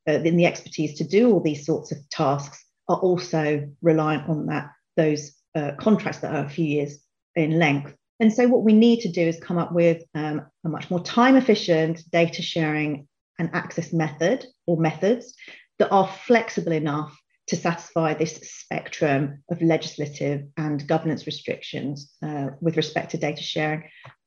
uh, 0.07 0.13
in 0.13 0.37
the 0.37 0.45
expertise 0.45 0.97
to 0.97 1.03
do 1.03 1.31
all 1.31 1.41
these 1.41 1.65
sorts 1.65 1.91
of 1.91 1.97
tasks 2.09 2.63
are 2.87 2.97
also 2.97 3.67
reliant 3.81 4.29
on 4.29 4.45
that 4.45 4.69
those 4.95 5.33
uh, 5.55 5.71
contracts 5.79 6.19
that 6.19 6.33
are 6.33 6.45
a 6.45 6.49
few 6.49 6.65
years 6.65 6.99
in 7.35 7.59
length. 7.59 7.93
And 8.19 8.31
so, 8.31 8.47
what 8.47 8.63
we 8.63 8.71
need 8.71 9.01
to 9.01 9.11
do 9.11 9.21
is 9.21 9.39
come 9.39 9.57
up 9.57 9.73
with 9.73 10.03
um, 10.13 10.45
a 10.63 10.69
much 10.69 10.89
more 10.89 11.03
time 11.03 11.35
efficient 11.35 12.03
data 12.11 12.41
sharing 12.41 13.07
and 13.39 13.49
access 13.53 13.93
method 13.93 14.45
or 14.65 14.77
methods 14.77 15.35
that 15.79 15.91
are 15.91 16.07
flexible 16.07 16.71
enough 16.71 17.17
to 17.47 17.55
satisfy 17.55 18.13
this 18.13 18.35
spectrum 18.43 19.43
of 19.51 19.61
legislative 19.61 20.47
and 20.57 20.87
governance 20.87 21.25
restrictions 21.25 22.11
uh, 22.23 22.47
with 22.59 22.77
respect 22.77 23.11
to 23.11 23.17
data 23.17 23.43
sharing 23.43 23.83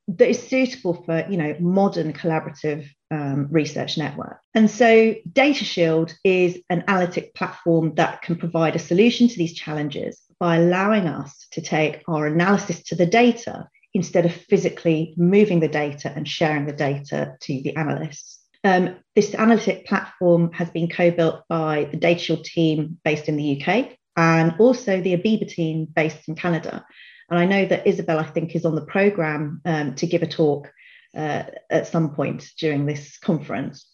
that 0.08 0.30
is 0.30 0.42
suitable 0.42 1.02
for 1.04 1.26
you 1.28 1.36
know 1.36 1.54
modern 1.60 2.12
collaborative 2.12 2.88
um, 3.10 3.48
research 3.50 3.98
network. 3.98 4.40
And 4.54 4.70
so 4.70 5.14
data 5.30 5.64
shield 5.64 6.14
is 6.24 6.58
an 6.70 6.84
analytic 6.88 7.34
platform 7.34 7.94
that 7.96 8.22
can 8.22 8.36
provide 8.36 8.74
a 8.74 8.80
solution 8.80 9.28
to 9.28 9.36
these 9.36 9.54
challenges 9.54 10.20
by 10.40 10.56
allowing 10.56 11.06
us 11.06 11.46
to 11.52 11.60
take 11.60 12.02
our 12.08 12.26
analysis 12.26 12.82
to 12.84 12.94
the 12.94 13.06
data 13.06 13.68
instead 13.94 14.24
of 14.24 14.32
physically 14.32 15.14
moving 15.16 15.60
the 15.60 15.68
data 15.68 16.12
and 16.14 16.28
sharing 16.28 16.66
the 16.66 16.72
data 16.72 17.34
to 17.40 17.62
the 17.62 17.76
analysts 17.76 18.38
um, 18.64 18.96
this 19.14 19.34
analytic 19.34 19.86
platform 19.86 20.52
has 20.52 20.70
been 20.70 20.88
co-built 20.88 21.42
by 21.48 21.88
the 21.90 21.98
DataShield 21.98 22.44
team 22.44 22.98
based 23.04 23.28
in 23.28 23.36
the 23.36 23.60
UK 23.60 23.96
and 24.16 24.54
also 24.58 25.00
the 25.00 25.16
OBiBa 25.16 25.48
team 25.48 25.86
based 25.86 26.28
in 26.28 26.34
Canada. 26.34 26.84
And 27.30 27.38
I 27.38 27.44
know 27.44 27.66
that 27.66 27.86
Isabel, 27.86 28.18
I 28.18 28.24
think, 28.24 28.56
is 28.56 28.64
on 28.64 28.74
the 28.74 28.84
program 28.84 29.60
um, 29.64 29.94
to 29.96 30.06
give 30.06 30.22
a 30.22 30.26
talk 30.26 30.70
uh, 31.16 31.44
at 31.70 31.86
some 31.86 32.14
point 32.14 32.50
during 32.58 32.86
this 32.86 33.18
conference. 33.18 33.86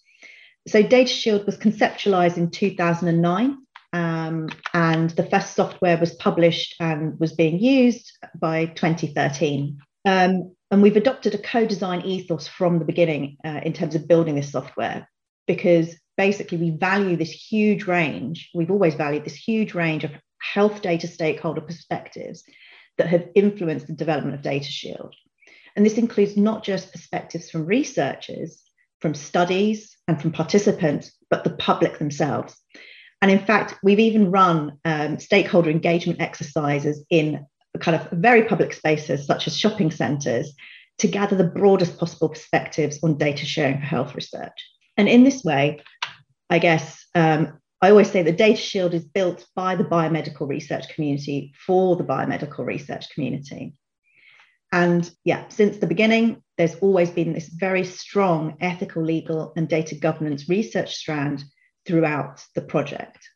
So 0.67 0.83
DataShield 0.83 1.45
was 1.45 1.59
conceptualized 1.59 2.39
in 2.39 2.51
2009 2.51 3.59
um, 3.93 4.49
and 4.73 5.11
the 5.11 5.27
first 5.27 5.55
software 5.55 5.99
was 5.99 6.15
published 6.15 6.77
and 6.81 7.19
was 7.21 7.33
being 7.33 7.59
used 7.59 8.11
by 8.39 8.67
2013. 8.67 9.79
Um, 10.07 10.54
and 10.75 10.83
we've 10.83 10.97
adopted 10.97 11.37
a 11.37 11.39
co-design 11.39 12.01
ethos 12.01 12.49
from 12.49 12.81
the 12.81 12.85
beginning 12.85 13.37
uh, 13.45 13.61
in 13.63 13.73
terms 13.73 13.95
of 13.95 14.09
building 14.09 14.35
this 14.35 14.51
software 14.51 15.09
because 15.47 15.95
basically 16.17 16.59
we 16.59 16.71
value 16.71 17.15
this 17.15 17.31
huge 17.31 17.87
range. 17.87 18.51
We've 18.57 18.73
always 18.73 18.97
valued 18.97 19.25
this 19.25 19.37
huge 19.37 19.73
range 19.73 20.03
of 20.03 20.11
health 20.43 20.83
data 20.83 21.07
stakeholder 21.07 21.61
perspectives 21.61 22.43
that 22.99 23.07
have 23.07 23.29
influenced 23.37 23.87
the 23.87 23.93
development 23.93 24.35
of 24.35 24.43
Data 24.43 24.65
Shield. 24.65 25.15
And 25.77 25.87
this 25.87 25.97
includes 25.97 26.37
not 26.37 26.65
just 26.65 26.91
perspectives 26.91 27.53
from 27.53 27.67
researchers, 27.67 28.61
from 29.01 29.15
studies, 29.15 29.97
and 30.09 30.21
from 30.21 30.33
participants, 30.33 31.13
but 31.31 31.45
the 31.45 31.51
public 31.51 32.01
themselves. 32.01 32.61
And 33.23 33.31
in 33.31 33.47
fact, 33.47 33.77
we've 33.85 34.01
even 34.01 34.33
run 34.33 34.79
um, 34.85 35.21
stakeholder 35.21 35.71
engagement 35.71 36.21
exercises 36.21 37.05
in 37.11 37.47
kind 37.81 38.01
of 38.01 38.11
very 38.13 38.45
public 38.45 38.73
spaces 38.73 39.27
such 39.27 39.47
as 39.47 39.59
shopping 39.59 39.91
centres 39.91 40.55
to 40.99 41.09
gather 41.09 41.37
the 41.37 41.45
broadest 41.45 41.99
possible 41.99 42.29
perspectives 42.29 42.99
on 43.03 43.19
data 43.19 43.45
sharing 43.45 43.79
for 43.79 43.87
health 43.87 44.15
research. 44.15 44.71
And 44.97 45.09
in 45.09 45.25
this 45.25 45.43
way, 45.43 45.81
I 46.51 46.59
guess 46.59 47.05
um, 47.15 47.59
I 47.81 47.91
always 47.91 48.11
say 48.11 48.23
the 48.23 48.33
Data 48.33 48.61
Shield 48.61 48.95
is 48.95 49.05
built 49.05 49.45
by 49.55 49.75
the 49.75 49.85
biomedical 49.85 50.49
research 50.49 50.89
community 50.95 51.53
for 51.67 51.97
the 51.97 52.05
biomedical 52.05 52.65
research 52.65 53.11
community. 53.11 53.75
And 54.73 55.09
yeah, 55.25 55.47
since 55.49 55.79
the 55.79 55.87
beginning, 55.87 56.43
there's 56.57 56.77
always 56.77 57.11
been 57.11 57.33
this 57.33 57.49
very 57.49 57.85
strong 57.85 58.57
ethical, 58.61 59.03
legal, 59.03 59.53
and 59.57 59.69
data 59.69 59.95
governance 59.97 60.49
research 60.49 60.95
strand 60.95 61.45
throughout 61.87 62.43
the 62.55 62.63
project. 62.63 63.29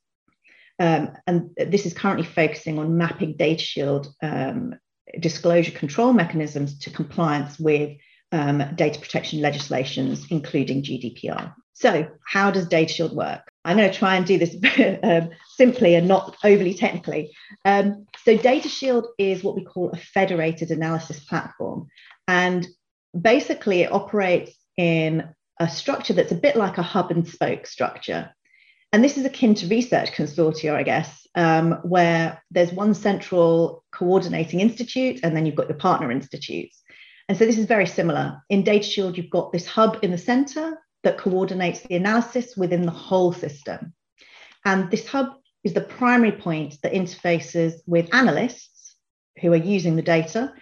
Um, 0.79 1.13
and 1.27 1.51
this 1.57 1.87
is 1.87 1.95
currently 1.95 2.27
focusing 2.27 2.79
on 2.79 2.97
mapping 2.97 3.37
data 3.37 3.63
shield 3.63 4.15
um, 4.23 4.75
disclosure 5.21 5.73
control 5.73 6.13
mechanisms 6.13 6.79
to 6.81 6.91
compliance 6.91 7.59
with 7.59 7.97
um, 8.33 8.63
data 8.75 9.01
protection 9.01 9.41
legislations, 9.41 10.27
including 10.31 10.83
GDPR. 10.83 11.55
So, 11.73 12.09
how 12.27 12.51
does 12.51 12.67
Data 12.67 12.93
Shield 12.93 13.15
work? 13.15 13.41
I'm 13.65 13.77
going 13.77 13.91
to 13.91 13.97
try 13.97 14.17
and 14.17 14.27
do 14.27 14.37
this 14.37 14.57
um, 15.03 15.31
simply 15.57 15.95
and 15.95 16.09
not 16.09 16.37
overly 16.43 16.75
technically. 16.75 17.31
Um, 17.65 18.07
so, 18.25 18.37
Data 18.37 18.69
Shield 18.69 19.07
is 19.17 19.45
what 19.45 19.55
we 19.55 19.65
call 19.65 19.91
a 19.91 19.97
federated 19.97 20.71
analysis 20.71 21.21
platform. 21.21 21.87
And 22.27 22.67
basically, 23.19 23.83
it 23.83 23.93
operates 23.93 24.53
in 24.77 25.29
a 25.61 25.69
structure 25.69 26.15
that's 26.15 26.33
a 26.33 26.37
bit 26.37 26.57
like 26.57 26.79
a 26.79 26.83
hub 26.83 27.11
and 27.11 27.27
spoke 27.27 27.67
structure. 27.67 28.35
And 28.93 29.05
this 29.05 29.19
is 29.19 29.25
akin 29.25 29.55
to 29.57 29.67
research 29.67 30.13
consortia, 30.13 30.75
I 30.75 30.83
guess, 30.83 31.27
um, 31.35 31.73
where 31.83 32.43
there's 32.51 32.73
one 32.73 32.95
central 32.95 33.85
coordinating 33.93 34.61
institute 34.61 35.21
and 35.23 35.37
then 35.37 35.45
you've 35.45 35.57
got 35.57 35.69
your 35.69 35.79
partner 35.79 36.11
institutes. 36.11 36.83
And 37.29 37.37
so 37.37 37.45
this 37.45 37.59
is 37.59 37.67
very 37.67 37.87
similar. 37.87 38.43
In 38.49 38.65
DataShield, 38.65 39.17
you've 39.17 39.31
got 39.31 39.53
this 39.53 39.67
hub 39.67 39.99
in 40.03 40.11
the 40.11 40.19
center 40.19 40.79
that 41.05 41.19
coordinates 41.19 41.81
the 41.81 41.97
analysis 41.97 42.57
within 42.57 42.87
the 42.87 42.91
whole 42.91 43.33
system. 43.33 43.93
And 44.65 44.91
this 44.91 45.07
hub 45.07 45.35
is 45.65 45.75
the 45.75 45.83
primary 45.83 46.33
point 46.33 46.77
that 46.83 46.95
interfaces 46.95 47.75
with 47.87 48.15
analysts 48.15 48.97
who 49.41 49.53
are 49.53 49.57
using 49.57 49.97
the 49.97 50.03
data 50.03 50.55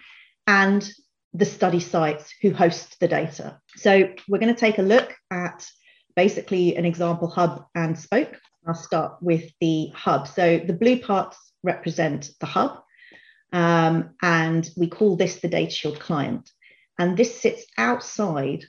and 0.47 0.89
the 1.33 1.45
study 1.45 1.81
sites 1.81 2.35
who 2.43 2.53
host 2.53 2.99
the 2.99 3.09
data. 3.09 3.61
So 3.77 4.11
we're 4.29 4.39
going 4.39 4.55
to 4.55 4.61
take 4.61 4.79
a 4.79 4.83
look 4.83 5.15
at 5.31 5.67
basically 6.17 6.77
an 6.77 6.85
example 6.85 7.29
hub 7.29 7.67
and 7.75 7.97
spoke. 7.97 8.41
I'll 8.67 8.75
start 8.75 9.19
with 9.21 9.53
the 9.61 9.93
hub. 9.95 10.27
So 10.27 10.59
the 10.59 10.73
blue 10.73 11.01
parts 11.01 11.39
represent 11.63 12.31
the 12.41 12.47
hub, 12.47 12.83
um, 13.53 14.11
and 14.23 14.69
we 14.77 14.89
call 14.89 15.17
this 15.17 15.37
the 15.37 15.49
Data 15.49 15.71
Shield 15.71 16.01
client. 16.01 16.51
And 16.99 17.17
this 17.17 17.41
sits 17.41 17.65
outside 17.79 18.65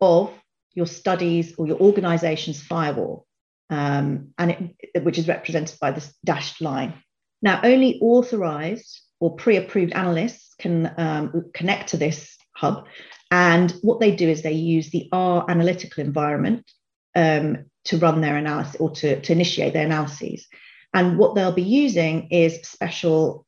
of 0.00 0.32
your 0.74 0.86
studies 0.86 1.54
or 1.58 1.66
your 1.66 1.78
organization's 1.78 2.62
firewall, 2.62 3.26
um, 3.68 4.32
and 4.38 4.74
it, 4.78 5.04
which 5.04 5.18
is 5.18 5.28
represented 5.28 5.78
by 5.80 5.90
this 5.90 6.14
dashed 6.24 6.60
line. 6.60 6.94
Now, 7.42 7.60
only 7.62 8.00
authorized 8.00 9.00
or 9.20 9.36
pre-approved 9.36 9.92
analysts 9.92 10.54
can 10.58 10.94
um, 10.96 11.50
connect 11.52 11.90
to 11.90 11.96
this 11.96 12.36
hub. 12.56 12.86
And 13.30 13.72
what 13.82 14.00
they 14.00 14.14
do 14.14 14.28
is 14.28 14.42
they 14.42 14.52
use 14.52 14.90
the 14.90 15.08
R 15.12 15.44
analytical 15.48 16.04
environment 16.04 16.70
um, 17.14 17.64
to 17.84 17.98
run 17.98 18.20
their 18.20 18.36
analysis 18.36 18.76
or 18.80 18.90
to, 18.90 19.20
to 19.20 19.32
initiate 19.32 19.72
their 19.72 19.86
analyses. 19.86 20.46
And 20.92 21.18
what 21.18 21.34
they'll 21.34 21.52
be 21.52 21.62
using 21.62 22.28
is 22.30 22.60
special 22.62 23.46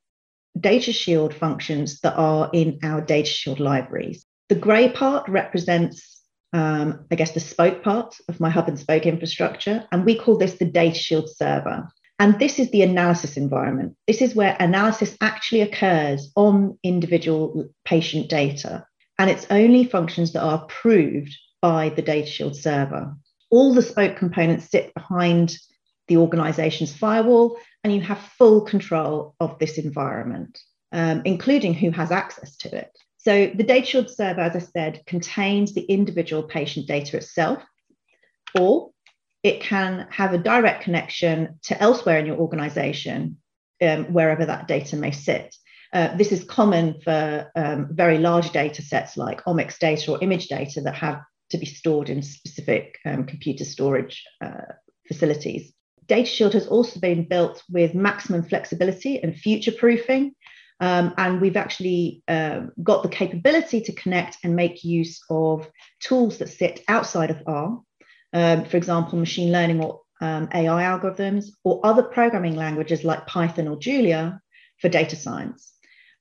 data 0.58 0.92
shield 0.92 1.34
functions 1.34 2.00
that 2.00 2.14
are 2.16 2.50
in 2.52 2.78
our 2.82 3.00
data 3.00 3.28
shield 3.28 3.60
libraries. 3.60 4.24
The 4.48 4.54
gray 4.54 4.90
part 4.90 5.28
represents, 5.28 6.22
um, 6.52 7.06
I 7.10 7.14
guess, 7.14 7.32
the 7.32 7.40
spoke 7.40 7.82
part 7.82 8.16
of 8.28 8.40
my 8.40 8.50
hub 8.50 8.68
and 8.68 8.78
spoke 8.78 9.06
infrastructure. 9.06 9.86
And 9.92 10.04
we 10.04 10.18
call 10.18 10.38
this 10.38 10.54
the 10.54 10.64
data 10.64 10.98
shield 10.98 11.28
server. 11.30 11.88
And 12.18 12.38
this 12.38 12.58
is 12.58 12.70
the 12.70 12.82
analysis 12.82 13.36
environment. 13.36 13.94
This 14.06 14.22
is 14.22 14.34
where 14.34 14.56
analysis 14.58 15.16
actually 15.20 15.60
occurs 15.60 16.32
on 16.34 16.78
individual 16.82 17.68
patient 17.84 18.30
data. 18.30 18.86
And 19.18 19.30
it's 19.30 19.46
only 19.50 19.84
functions 19.84 20.32
that 20.32 20.42
are 20.42 20.64
approved 20.64 21.36
by 21.60 21.90
the 21.90 22.02
data 22.02 22.26
shield 22.26 22.56
server 22.56 23.14
all 23.50 23.74
the 23.74 23.82
spoke 23.82 24.16
components 24.16 24.70
sit 24.70 24.92
behind 24.94 25.56
the 26.08 26.16
organization's 26.16 26.94
firewall, 26.94 27.58
and 27.82 27.94
you 27.94 28.00
have 28.00 28.18
full 28.38 28.62
control 28.62 29.34
of 29.40 29.58
this 29.58 29.78
environment, 29.78 30.58
um, 30.92 31.22
including 31.24 31.74
who 31.74 31.90
has 31.90 32.10
access 32.10 32.56
to 32.56 32.76
it. 32.76 32.90
So 33.18 33.50
the 33.54 33.64
data 33.64 33.86
shield 33.86 34.10
server, 34.10 34.40
as 34.40 34.54
I 34.54 34.60
said, 34.60 35.02
contains 35.06 35.74
the 35.74 35.82
individual 35.82 36.44
patient 36.44 36.86
data 36.86 37.16
itself, 37.16 37.62
or 38.58 38.90
it 39.42 39.60
can 39.60 40.06
have 40.10 40.32
a 40.32 40.38
direct 40.38 40.84
connection 40.84 41.58
to 41.64 41.80
elsewhere 41.80 42.18
in 42.18 42.26
your 42.26 42.36
organization, 42.36 43.38
um, 43.82 44.12
wherever 44.12 44.46
that 44.46 44.68
data 44.68 44.96
may 44.96 45.10
sit. 45.10 45.54
Uh, 45.92 46.16
this 46.16 46.32
is 46.32 46.44
common 46.44 47.00
for 47.00 47.50
um, 47.56 47.88
very 47.90 48.18
large 48.18 48.50
data 48.50 48.82
sets 48.82 49.16
like 49.16 49.44
omics 49.44 49.78
data 49.78 50.12
or 50.12 50.18
image 50.22 50.48
data 50.48 50.80
that 50.80 50.94
have 50.94 51.20
to 51.50 51.58
be 51.58 51.66
stored 51.66 52.08
in 52.08 52.22
specific 52.22 52.98
um, 53.04 53.24
computer 53.24 53.64
storage 53.64 54.24
uh, 54.40 54.72
facilities. 55.06 55.72
DataShield 56.06 56.52
has 56.52 56.66
also 56.68 57.00
been 57.00 57.26
built 57.28 57.62
with 57.70 57.94
maximum 57.94 58.42
flexibility 58.42 59.22
and 59.22 59.36
future 59.36 59.72
proofing. 59.72 60.34
Um, 60.78 61.14
and 61.16 61.40
we've 61.40 61.56
actually 61.56 62.22
uh, 62.28 62.66
got 62.82 63.02
the 63.02 63.08
capability 63.08 63.80
to 63.80 63.92
connect 63.94 64.38
and 64.44 64.54
make 64.54 64.84
use 64.84 65.20
of 65.30 65.68
tools 66.00 66.38
that 66.38 66.50
sit 66.50 66.84
outside 66.86 67.30
of 67.30 67.42
R, 67.46 67.80
um, 68.34 68.64
for 68.66 68.76
example, 68.76 69.18
machine 69.18 69.50
learning 69.52 69.82
or 69.82 70.02
um, 70.20 70.48
AI 70.52 70.82
algorithms, 70.82 71.46
or 71.64 71.80
other 71.84 72.02
programming 72.02 72.56
languages 72.56 73.04
like 73.04 73.26
Python 73.26 73.68
or 73.68 73.76
Julia 73.76 74.40
for 74.80 74.88
data 74.88 75.16
science. 75.16 75.72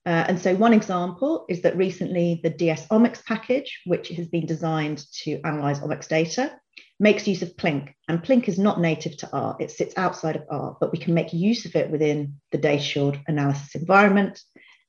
Uh, 0.06 0.24
and 0.28 0.40
so 0.40 0.54
one 0.54 0.72
example 0.72 1.44
is 1.48 1.62
that 1.62 1.76
recently 1.76 2.40
the 2.44 2.50
DS 2.50 2.86
Omics 2.88 3.24
package, 3.24 3.80
which 3.86 4.08
has 4.10 4.28
been 4.28 4.46
designed 4.46 5.04
to 5.24 5.40
analyze 5.42 5.80
omics 5.80 6.06
data, 6.06 6.56
makes 7.00 7.26
use 7.26 7.42
of 7.42 7.56
Plink. 7.56 7.92
And 8.08 8.22
Plink 8.22 8.48
is 8.48 8.56
not 8.56 8.80
native 8.80 9.16
to 9.18 9.30
R, 9.32 9.56
it 9.58 9.72
sits 9.72 9.94
outside 9.96 10.36
of 10.36 10.44
R, 10.48 10.76
but 10.80 10.92
we 10.92 10.98
can 10.98 11.12
make 11.12 11.32
use 11.32 11.66
of 11.66 11.74
it 11.74 11.90
within 11.90 12.40
the 12.52 12.58
DataShield 12.58 13.20
analysis 13.26 13.74
environment 13.74 14.40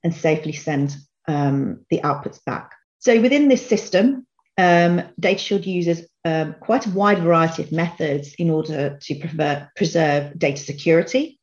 and 0.03 0.13
safely 0.13 0.53
send 0.53 0.95
um, 1.27 1.83
the 1.89 2.01
outputs 2.01 2.43
back. 2.45 2.71
So 2.99 3.19
within 3.19 3.47
this 3.47 3.67
system, 3.67 4.27
um, 4.59 5.01
DataShield 5.19 5.65
uses 5.65 6.07
um, 6.25 6.55
quite 6.59 6.85
a 6.85 6.91
wide 6.91 7.19
variety 7.19 7.63
of 7.63 7.71
methods 7.71 8.35
in 8.35 8.51
order 8.51 8.99
to 9.01 9.15
preserve, 9.15 9.67
preserve 9.75 10.37
data 10.37 10.61
security 10.61 11.39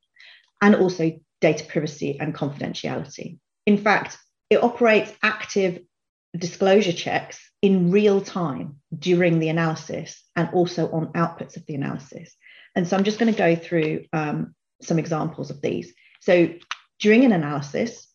and 0.62 0.76
also 0.76 1.18
data 1.40 1.64
privacy 1.64 2.18
and 2.20 2.34
confidentiality. 2.34 3.38
In 3.66 3.78
fact, 3.78 4.18
it 4.50 4.62
operates 4.62 5.12
active 5.22 5.80
disclosure 6.36 6.92
checks 6.92 7.40
in 7.62 7.90
real 7.90 8.20
time 8.20 8.76
during 8.96 9.38
the 9.38 9.48
analysis 9.48 10.22
and 10.36 10.48
also 10.52 10.90
on 10.90 11.12
outputs 11.12 11.56
of 11.56 11.64
the 11.66 11.74
analysis. 11.74 12.34
And 12.74 12.86
so 12.86 12.96
I'm 12.96 13.04
just 13.04 13.18
going 13.18 13.32
to 13.32 13.38
go 13.38 13.54
through 13.56 14.04
um, 14.12 14.54
some 14.82 14.98
examples 14.98 15.50
of 15.50 15.62
these. 15.62 15.94
So 16.20 16.50
during 16.98 17.24
an 17.24 17.32
analysis, 17.32 18.08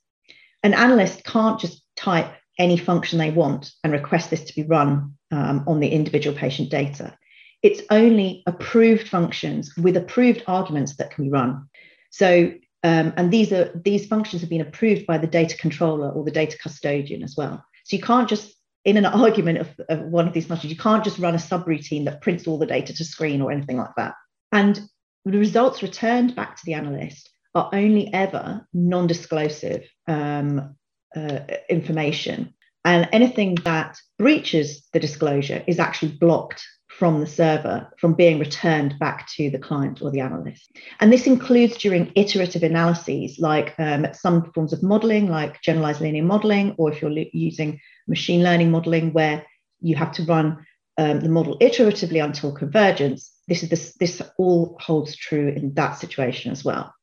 an 0.64 0.74
analyst 0.74 1.24
can't 1.24 1.60
just 1.60 1.84
type 1.96 2.32
any 2.58 2.78
function 2.78 3.18
they 3.18 3.32
want 3.32 3.72
and 3.84 3.94
request 3.94 4.30
this 4.30 4.44
to 4.44 4.56
be 4.56 4.64
run 4.64 5.16
um, 5.32 5.64
on 5.68 5.80
the 5.80 5.90
individual 5.90 6.36
patient 6.36 6.70
data. 6.70 7.18
It's 7.62 7.82
only 7.90 8.44
approved 8.46 9.08
functions 9.08 9.76
with 9.78 9.98
approved 9.98 10.44
arguments 10.48 10.98
that 10.98 11.12
can 11.12 11.26
be 11.26 11.30
run. 11.30 11.70
So, 12.10 12.54
um, 12.84 13.14
and 13.18 13.32
these 13.32 13.52
are 13.52 13.72
these 13.76 14.08
functions 14.08 14.42
have 14.42 14.50
been 14.50 14.62
approved 14.62 15.06
by 15.06 15.18
the 15.18 15.28
data 15.28 15.58
controller 15.58 16.10
or 16.10 16.24
the 16.24 16.32
data 16.32 16.58
custodian 16.58 17.24
as 17.24 17.36
well. 17.38 17.64
So 17.86 17.96
you 17.96 18.02
can't 18.02 18.30
just 18.30 18.54
in 18.86 18.98
an 18.98 19.06
argument 19.26 19.60
of, 19.60 19.70
of 19.90 20.02
one 20.02 20.28
of 20.28 20.34
these 20.34 20.48
functions, 20.48 20.72
you 20.72 20.80
can't 20.80 21.04
just 21.04 21.20
run 21.20 21.36
a 21.36 21.38
subroutine 21.38 22.06
that 22.06 22.22
prints 22.22 22.48
all 22.48 22.58
the 22.58 22.66
data 22.66 22.94
to 22.94 23.06
screen 23.06 23.42
or 23.42 23.52
anything 23.52 23.78
like 23.78 23.96
that. 23.98 24.16
And 24.52 24.82
the 25.26 25.38
results 25.38 25.84
returned 25.84 26.36
back 26.36 26.56
to 26.56 26.66
the 26.66 26.74
analyst 26.74 27.30
are 27.56 27.70
only 27.74 28.14
ever 28.14 28.66
non-disclosive 28.74 29.84
um, 30.08 30.76
uh, 31.16 31.40
information. 31.70 32.54
And 32.86 33.10
anything 33.12 33.56
that 33.66 33.98
breaches 34.18 34.88
the 34.94 35.00
disclosure 35.00 35.64
is 35.68 35.80
actually 35.80 36.14
blocked 36.14 36.66
from 37.00 37.22
the 37.22 37.28
server 37.28 37.90
from 37.98 38.14
being 38.14 38.40
returned 38.40 39.00
back 39.00 39.26
to 39.30 39.50
the 39.50 39.58
client 39.58 40.02
or 40.02 40.12
the 40.12 40.20
analyst. 40.20 40.78
And 41.00 41.14
this 41.14 41.28
includes 41.28 41.78
during 41.78 42.12
iterative 42.14 42.62
analyses, 42.62 43.40
like 43.40 43.74
um, 43.80 44.08
some 44.14 44.52
forms 44.52 44.74
of 44.74 44.84
modeling, 44.84 45.30
like 45.30 45.62
generalized 45.62 46.02
linear 46.02 46.24
modeling, 46.24 46.76
or 46.78 46.92
if 46.92 47.02
you're 47.02 47.26
using 47.32 47.80
machine 48.10 48.44
learning 48.44 48.70
modeling, 48.70 49.14
where 49.14 49.46
you 49.80 49.96
have 49.96 50.12
to 50.12 50.26
run 50.26 50.66
um, 50.98 51.22
the 51.22 51.30
model 51.30 51.58
iteratively 51.60 52.22
until 52.22 52.52
convergence. 52.52 53.32
This 53.48 53.64
is 53.64 53.70
this, 53.70 53.94
this 53.94 54.22
all 54.38 54.78
holds 54.82 55.16
true 55.16 55.48
in 55.56 55.74
that 55.76 55.94
situation 55.94 56.52
as 56.52 56.66
well. 56.66 56.94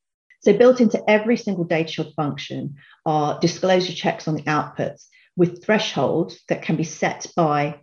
So 0.41 0.53
built 0.55 0.79
into 0.79 1.03
every 1.09 1.37
single 1.37 1.63
data 1.63 1.91
shield 1.91 2.13
function 2.15 2.75
are 3.03 3.39
disclosure 3.39 3.93
checks 3.93 4.27
on 4.27 4.35
the 4.35 4.43
outputs 4.43 5.05
with 5.35 5.65
thresholds 5.65 6.39
that 6.49 6.61
can 6.61 6.75
be 6.75 6.83
set 6.83 7.25
by 7.35 7.79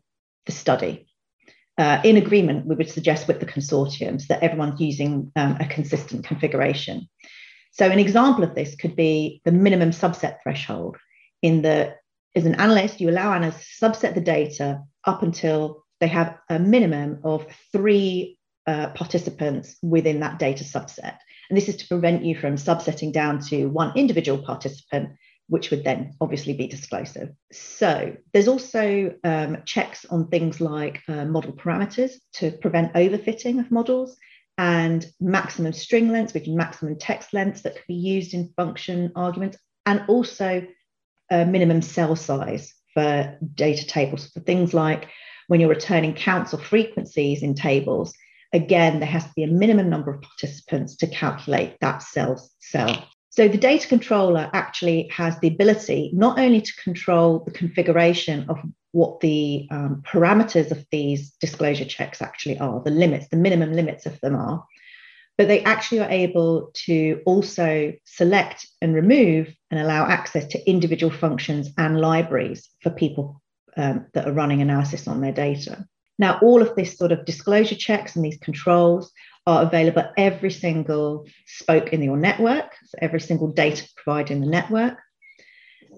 the 0.46 0.52
study. 0.52 1.08
Uh, 1.76 2.00
in 2.04 2.16
agreement, 2.16 2.66
we 2.66 2.76
would 2.76 2.88
suggest 2.88 3.26
with 3.26 3.40
the 3.40 3.46
consortiums 3.46 4.28
that 4.28 4.42
everyone's 4.42 4.80
using 4.80 5.32
um, 5.34 5.56
a 5.58 5.66
consistent 5.66 6.24
configuration. 6.24 7.08
So 7.72 7.90
an 7.90 7.98
example 7.98 8.44
of 8.44 8.54
this 8.54 8.76
could 8.76 8.94
be 8.94 9.40
the 9.44 9.50
minimum 9.50 9.90
subset 9.90 10.36
threshold. 10.42 10.96
In 11.42 11.62
the, 11.62 11.96
as 12.36 12.46
an 12.46 12.54
analyst, 12.54 13.00
you 13.00 13.10
allow 13.10 13.32
analysts 13.32 13.78
to 13.78 13.86
subset 13.86 14.14
the 14.14 14.20
data 14.20 14.82
up 15.04 15.22
until 15.22 15.84
they 16.00 16.06
have 16.06 16.38
a 16.48 16.58
minimum 16.58 17.20
of 17.24 17.46
three 17.72 18.38
uh, 18.66 18.90
participants 18.90 19.76
within 19.82 20.20
that 20.20 20.38
data 20.38 20.62
subset. 20.62 21.16
And 21.50 21.56
this 21.56 21.68
is 21.68 21.76
to 21.76 21.88
prevent 21.88 22.24
you 22.24 22.36
from 22.36 22.56
subsetting 22.56 23.12
down 23.12 23.40
to 23.48 23.66
one 23.66 23.96
individual 23.96 24.38
participant, 24.38 25.10
which 25.48 25.70
would 25.70 25.84
then 25.84 26.14
obviously 26.20 26.54
be 26.54 26.66
disclosive. 26.66 27.30
So 27.52 28.16
there's 28.32 28.48
also 28.48 29.14
um, 29.24 29.58
checks 29.64 30.04
on 30.06 30.28
things 30.28 30.60
like 30.60 31.02
uh, 31.08 31.24
model 31.24 31.52
parameters 31.52 32.12
to 32.34 32.50
prevent 32.50 32.94
overfitting 32.94 33.60
of 33.60 33.70
models 33.70 34.16
and 34.56 35.04
maximum 35.20 35.72
string 35.72 36.10
lengths, 36.10 36.32
which 36.32 36.48
is 36.48 36.54
maximum 36.54 36.96
text 36.98 37.32
lengths 37.32 37.62
that 37.62 37.74
could 37.74 37.86
be 37.88 37.94
used 37.94 38.34
in 38.34 38.52
function 38.56 39.12
arguments, 39.16 39.58
and 39.86 40.02
also 40.08 40.66
a 41.30 41.44
minimum 41.44 41.82
cell 41.82 42.16
size 42.16 42.72
for 42.94 43.36
data 43.54 43.86
tables 43.86 44.30
for 44.30 44.40
things 44.40 44.72
like 44.72 45.08
when 45.48 45.60
you're 45.60 45.68
returning 45.68 46.14
counts 46.14 46.54
or 46.54 46.58
frequencies 46.58 47.42
in 47.42 47.54
tables, 47.54 48.14
again, 48.52 49.00
there 49.00 49.08
has 49.08 49.24
to 49.24 49.32
be 49.36 49.42
a 49.42 49.48
minimum 49.48 49.90
number 49.90 50.14
of 50.14 50.22
participants 50.22 50.96
to 50.96 51.06
calculate 51.06 51.76
that 51.80 52.02
cell 52.02 52.40
cell. 52.60 53.08
So 53.36 53.48
the 53.48 53.58
data 53.58 53.88
controller 53.88 54.48
actually 54.52 55.08
has 55.08 55.36
the 55.40 55.48
ability 55.48 56.10
not 56.14 56.38
only 56.38 56.60
to 56.60 56.72
control 56.76 57.40
the 57.40 57.50
configuration 57.50 58.48
of 58.48 58.60
what 58.92 59.18
the 59.18 59.66
um, 59.72 60.04
parameters 60.06 60.70
of 60.70 60.86
these 60.92 61.32
disclosure 61.40 61.84
checks 61.84 62.22
actually 62.22 62.60
are, 62.60 62.80
the 62.84 62.92
limits, 62.92 63.26
the 63.26 63.36
minimum 63.36 63.72
limits 63.72 64.06
of 64.06 64.20
them 64.20 64.36
are, 64.36 64.64
but 65.36 65.48
they 65.48 65.64
actually 65.64 65.98
are 65.98 66.10
able 66.10 66.70
to 66.86 67.22
also 67.26 67.92
select 68.04 68.68
and 68.80 68.94
remove 68.94 69.52
and 69.68 69.80
allow 69.80 70.06
access 70.06 70.46
to 70.46 70.70
individual 70.70 71.12
functions 71.12 71.70
and 71.76 72.00
libraries 72.00 72.70
for 72.82 72.90
people 72.90 73.42
um, 73.76 74.06
that 74.14 74.28
are 74.28 74.32
running 74.32 74.62
analysis 74.62 75.08
on 75.08 75.20
their 75.20 75.32
data. 75.32 75.84
Now, 76.18 76.38
all 76.42 76.62
of 76.62 76.74
this 76.76 76.96
sort 76.96 77.12
of 77.12 77.24
disclosure 77.24 77.74
checks 77.74 78.16
and 78.16 78.24
these 78.24 78.38
controls 78.38 79.12
are 79.46 79.62
available 79.62 80.00
at 80.00 80.12
every 80.16 80.50
single 80.50 81.26
spoke 81.46 81.92
in 81.92 82.02
your 82.02 82.16
network, 82.16 82.74
so 82.84 82.98
every 83.00 83.20
single 83.20 83.48
data 83.48 83.86
provider 83.96 84.32
in 84.32 84.40
the 84.40 84.46
network. 84.46 84.98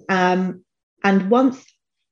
Um, 0.09 0.64
and 1.05 1.31
once 1.31 1.64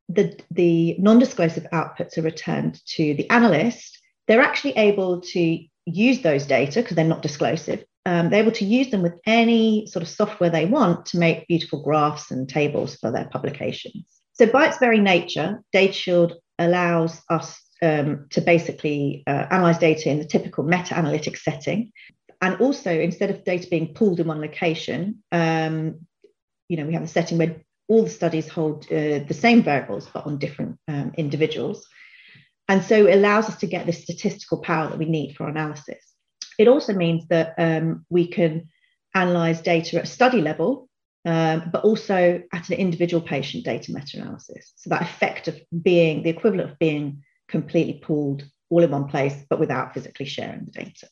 the, 0.09 0.39
the 0.51 0.97
non-disclosive 0.99 1.67
outputs 1.73 2.19
are 2.19 2.23
returned 2.23 2.81
to 2.87 3.15
the 3.15 3.29
analyst, 3.31 3.99
they're 4.29 4.43
actually 4.43 4.77
able 4.77 5.21
to 5.21 5.65
use 5.87 6.21
those 6.21 6.47
data 6.47 6.83
because 6.83 6.97
they're 6.97 7.05
not 7.05 7.23
disclosive. 7.23 7.85
Um, 8.07 8.29
they're 8.29 8.43
able 8.43 8.53
to 8.53 8.65
use 8.65 8.91
them 8.91 9.03
with 9.03 9.15
any 9.27 9.87
sort 9.87 10.03
of 10.03 10.09
software 10.09 10.51
they 10.51 10.67
want 10.67 11.07
to 11.07 11.19
make 11.19 11.49
beautiful 11.49 11.83
graphs 11.83 12.31
and 12.31 12.49
tables 12.49 12.97
for 12.97 13.11
their 13.11 13.27
publications. 13.27 14.05
So 14.35 14.47
by 14.47 14.67
its 14.67 14.79
very 14.79 15.01
nature, 15.01 15.63
DataShield 15.75 16.35
allows 16.59 17.21
us 17.31 17.61
um, 17.83 18.27
to 18.31 18.41
basically 18.41 19.23
uh, 19.27 19.47
analyze 19.51 19.79
data 19.79 20.09
in 20.11 20.19
the 20.19 20.25
typical 20.25 20.65
meta 20.65 20.97
analytic 20.97 21.37
setting. 21.37 21.93
And 22.41 22.61
also, 22.61 22.91
instead 22.91 23.31
of 23.31 23.45
data 23.45 23.69
being 23.71 23.95
pulled 23.95 24.21
in 24.21 24.27
one 24.27 24.41
location, 24.41 25.23
um, 25.33 26.07
you 26.69 26.77
know, 26.77 26.87
we 26.87 26.95
have 26.95 27.03
a 27.03 27.09
setting 27.09 27.39
where 27.39 27.57
all 27.89 28.05
the 28.05 28.11
studies 28.11 28.49
hold 28.49 28.85
uh, 28.87 29.21
the 29.27 29.37
same 29.39 29.63
variables, 29.63 30.09
but 30.13 30.27
on 30.27 30.39
different 30.39 30.79
um, 30.89 31.13
individuals. 31.17 31.87
And 32.69 32.83
so 32.83 33.07
it 33.07 33.15
allows 33.15 33.49
us 33.49 33.57
to 33.59 33.67
get 33.67 33.87
the 33.87 33.93
statistical 33.93 34.59
power 34.59 34.89
that 34.89 34.99
we 34.99 35.05
need 35.05 35.37
for 35.37 35.49
analysis. 35.49 36.03
It 36.59 36.69
also 36.69 36.95
means 36.95 37.27
that 37.29 37.55
um, 37.59 38.07
we 38.09 38.27
can 38.29 38.69
analyze 39.15 39.61
data 39.61 39.99
at 39.99 40.09
study 40.09 40.41
level, 40.41 40.89
um, 41.27 41.71
but 41.73 41.85
also 41.85 42.43
at 42.53 42.69
an 42.71 42.77
individual 42.77 43.23
patient 43.23 43.65
data 43.65 43.93
meta 43.93 44.19
analysis. 44.19 44.73
So 44.77 44.91
that 44.91 45.03
effect 45.03 45.49
of 45.49 45.61
being 45.83 46.23
the 46.23 46.31
equivalent 46.31 46.71
of 46.71 46.79
being 46.79 47.23
completely 47.49 48.01
pooled 48.03 48.45
all 48.71 48.83
in 48.83 48.91
one 48.91 49.09
place, 49.09 49.45
but 49.49 49.61
without 49.61 49.95
physically 49.95 50.27
sharing 50.27 50.65
the 50.65 50.71
data. 50.71 51.09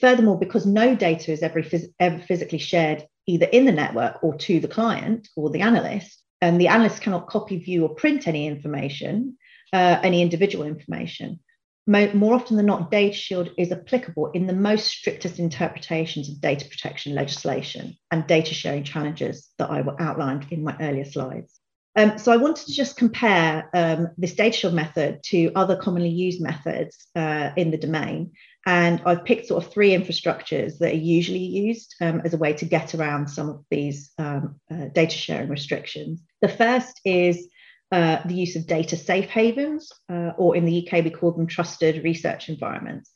Furthermore, 0.00 0.38
because 0.38 0.66
no 0.66 0.94
data 0.94 1.32
is 1.32 1.42
ever, 1.42 1.62
phys- 1.62 1.92
ever 1.98 2.18
physically 2.18 2.58
shared 2.58 3.06
either 3.26 3.46
in 3.46 3.64
the 3.64 3.72
network 3.72 4.22
or 4.22 4.36
to 4.36 4.60
the 4.60 4.68
client 4.68 5.28
or 5.36 5.50
the 5.50 5.62
analyst, 5.62 6.22
and 6.40 6.60
the 6.60 6.68
analyst 6.68 7.00
cannot 7.00 7.28
copy, 7.28 7.58
view, 7.58 7.84
or 7.84 7.94
print 7.94 8.28
any 8.28 8.46
information, 8.46 9.38
uh, 9.72 9.98
any 10.02 10.22
individual 10.22 10.66
information. 10.66 11.40
Mo- 11.86 12.12
more 12.12 12.34
often 12.34 12.56
than 12.56 12.66
not, 12.66 12.90
data 12.90 13.16
shield 13.16 13.50
is 13.56 13.72
applicable 13.72 14.32
in 14.32 14.46
the 14.46 14.52
most 14.52 14.86
strictest 14.86 15.38
interpretations 15.38 16.28
of 16.28 16.40
data 16.40 16.66
protection 16.68 17.14
legislation 17.14 17.96
and 18.10 18.26
data 18.26 18.54
sharing 18.54 18.84
challenges 18.84 19.48
that 19.58 19.70
I 19.70 19.84
outlined 19.98 20.46
in 20.50 20.64
my 20.64 20.76
earlier 20.80 21.04
slides. 21.04 21.60
Um, 21.96 22.18
so 22.18 22.30
I 22.30 22.36
wanted 22.36 22.66
to 22.66 22.72
just 22.72 22.96
compare 22.96 23.70
um, 23.72 24.08
this 24.18 24.34
data 24.34 24.56
shield 24.56 24.74
method 24.74 25.22
to 25.24 25.50
other 25.54 25.76
commonly 25.76 26.10
used 26.10 26.42
methods 26.42 27.06
uh, 27.16 27.50
in 27.56 27.70
the 27.70 27.78
domain. 27.78 28.32
And 28.66 29.00
I've 29.06 29.24
picked 29.24 29.46
sort 29.46 29.64
of 29.64 29.72
three 29.72 29.90
infrastructures 29.90 30.78
that 30.78 30.92
are 30.92 30.96
usually 30.96 31.38
used 31.38 31.94
um, 32.00 32.20
as 32.24 32.34
a 32.34 32.38
way 32.38 32.52
to 32.54 32.64
get 32.64 32.94
around 32.94 33.28
some 33.28 33.48
of 33.48 33.64
these 33.70 34.10
um, 34.18 34.56
uh, 34.70 34.86
data 34.92 35.16
sharing 35.16 35.48
restrictions. 35.48 36.20
The 36.42 36.48
first 36.48 37.00
is 37.04 37.48
uh, 37.92 38.18
the 38.26 38.34
use 38.34 38.56
of 38.56 38.66
data 38.66 38.96
safe 38.96 39.30
havens, 39.30 39.90
uh, 40.10 40.32
or 40.36 40.56
in 40.56 40.64
the 40.64 40.86
UK, 40.86 41.04
we 41.04 41.10
call 41.10 41.32
them 41.32 41.46
trusted 41.46 42.02
research 42.02 42.48
environments. 42.48 43.12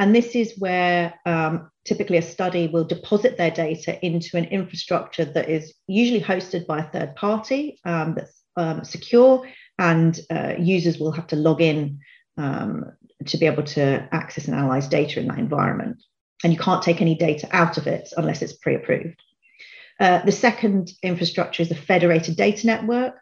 And 0.00 0.14
this 0.14 0.34
is 0.34 0.58
where 0.58 1.14
um, 1.26 1.70
typically 1.84 2.16
a 2.16 2.22
study 2.22 2.66
will 2.66 2.84
deposit 2.84 3.36
their 3.36 3.50
data 3.50 4.04
into 4.04 4.36
an 4.36 4.44
infrastructure 4.44 5.24
that 5.24 5.48
is 5.48 5.74
usually 5.86 6.20
hosted 6.20 6.66
by 6.66 6.78
a 6.78 6.90
third 6.90 7.14
party 7.14 7.78
um, 7.84 8.14
that's 8.14 8.42
um, 8.56 8.84
secure, 8.84 9.46
and 9.78 10.20
uh, 10.30 10.54
users 10.58 10.98
will 10.98 11.12
have 11.12 11.26
to 11.26 11.36
log 11.36 11.60
in 11.60 12.00
um, 12.36 12.92
to 13.26 13.36
be 13.36 13.46
able 13.46 13.62
to 13.62 14.08
access 14.12 14.46
and 14.46 14.56
analyze 14.56 14.88
data 14.88 15.20
in 15.20 15.28
that 15.28 15.38
environment. 15.38 16.02
And 16.42 16.52
you 16.52 16.58
can't 16.58 16.82
take 16.82 17.00
any 17.00 17.14
data 17.14 17.48
out 17.52 17.78
of 17.78 17.86
it 17.86 18.12
unless 18.16 18.42
it's 18.42 18.52
pre 18.52 18.74
approved. 18.74 19.20
Uh, 20.00 20.20
the 20.24 20.32
second 20.32 20.92
infrastructure 21.02 21.62
is 21.62 21.70
a 21.70 21.76
federated 21.76 22.36
data 22.36 22.66
network, 22.66 23.14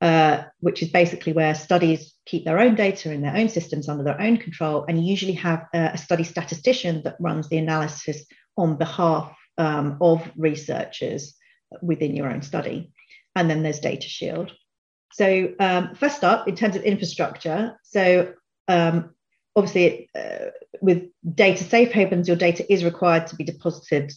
uh, 0.00 0.42
which 0.60 0.82
is 0.82 0.88
basically 0.90 1.32
where 1.32 1.54
studies 1.54 2.14
keep 2.26 2.44
their 2.44 2.58
own 2.58 2.74
data 2.74 3.10
in 3.12 3.22
their 3.22 3.36
own 3.36 3.48
systems 3.48 3.88
under 3.88 4.04
their 4.04 4.20
own 4.20 4.36
control 4.36 4.84
and 4.88 5.06
usually 5.06 5.32
have 5.32 5.66
a, 5.72 5.92
a 5.94 5.98
study 5.98 6.24
statistician 6.24 7.02
that 7.04 7.16
runs 7.20 7.48
the 7.48 7.58
analysis 7.58 8.24
on 8.56 8.76
behalf 8.76 9.34
um, 9.58 9.96
of 10.00 10.28
researchers 10.36 11.34
within 11.82 12.14
your 12.14 12.28
own 12.30 12.42
study. 12.42 12.92
And 13.34 13.48
then 13.48 13.62
there's 13.62 13.80
Data 13.80 14.08
Shield. 14.08 14.52
So 15.12 15.52
um, 15.60 15.94
first 15.94 16.24
up, 16.24 16.48
in 16.48 16.56
terms 16.56 16.76
of 16.76 16.82
infrastructure, 16.82 17.78
so 17.82 18.34
um, 18.68 19.14
obviously 19.54 20.10
uh, 20.14 20.50
with 20.80 21.04
data 21.34 21.64
safe 21.64 21.92
havens, 21.92 22.28
your 22.28 22.36
data 22.36 22.70
is 22.70 22.84
required 22.84 23.26
to 23.28 23.36
be 23.36 23.44
deposited 23.44 24.12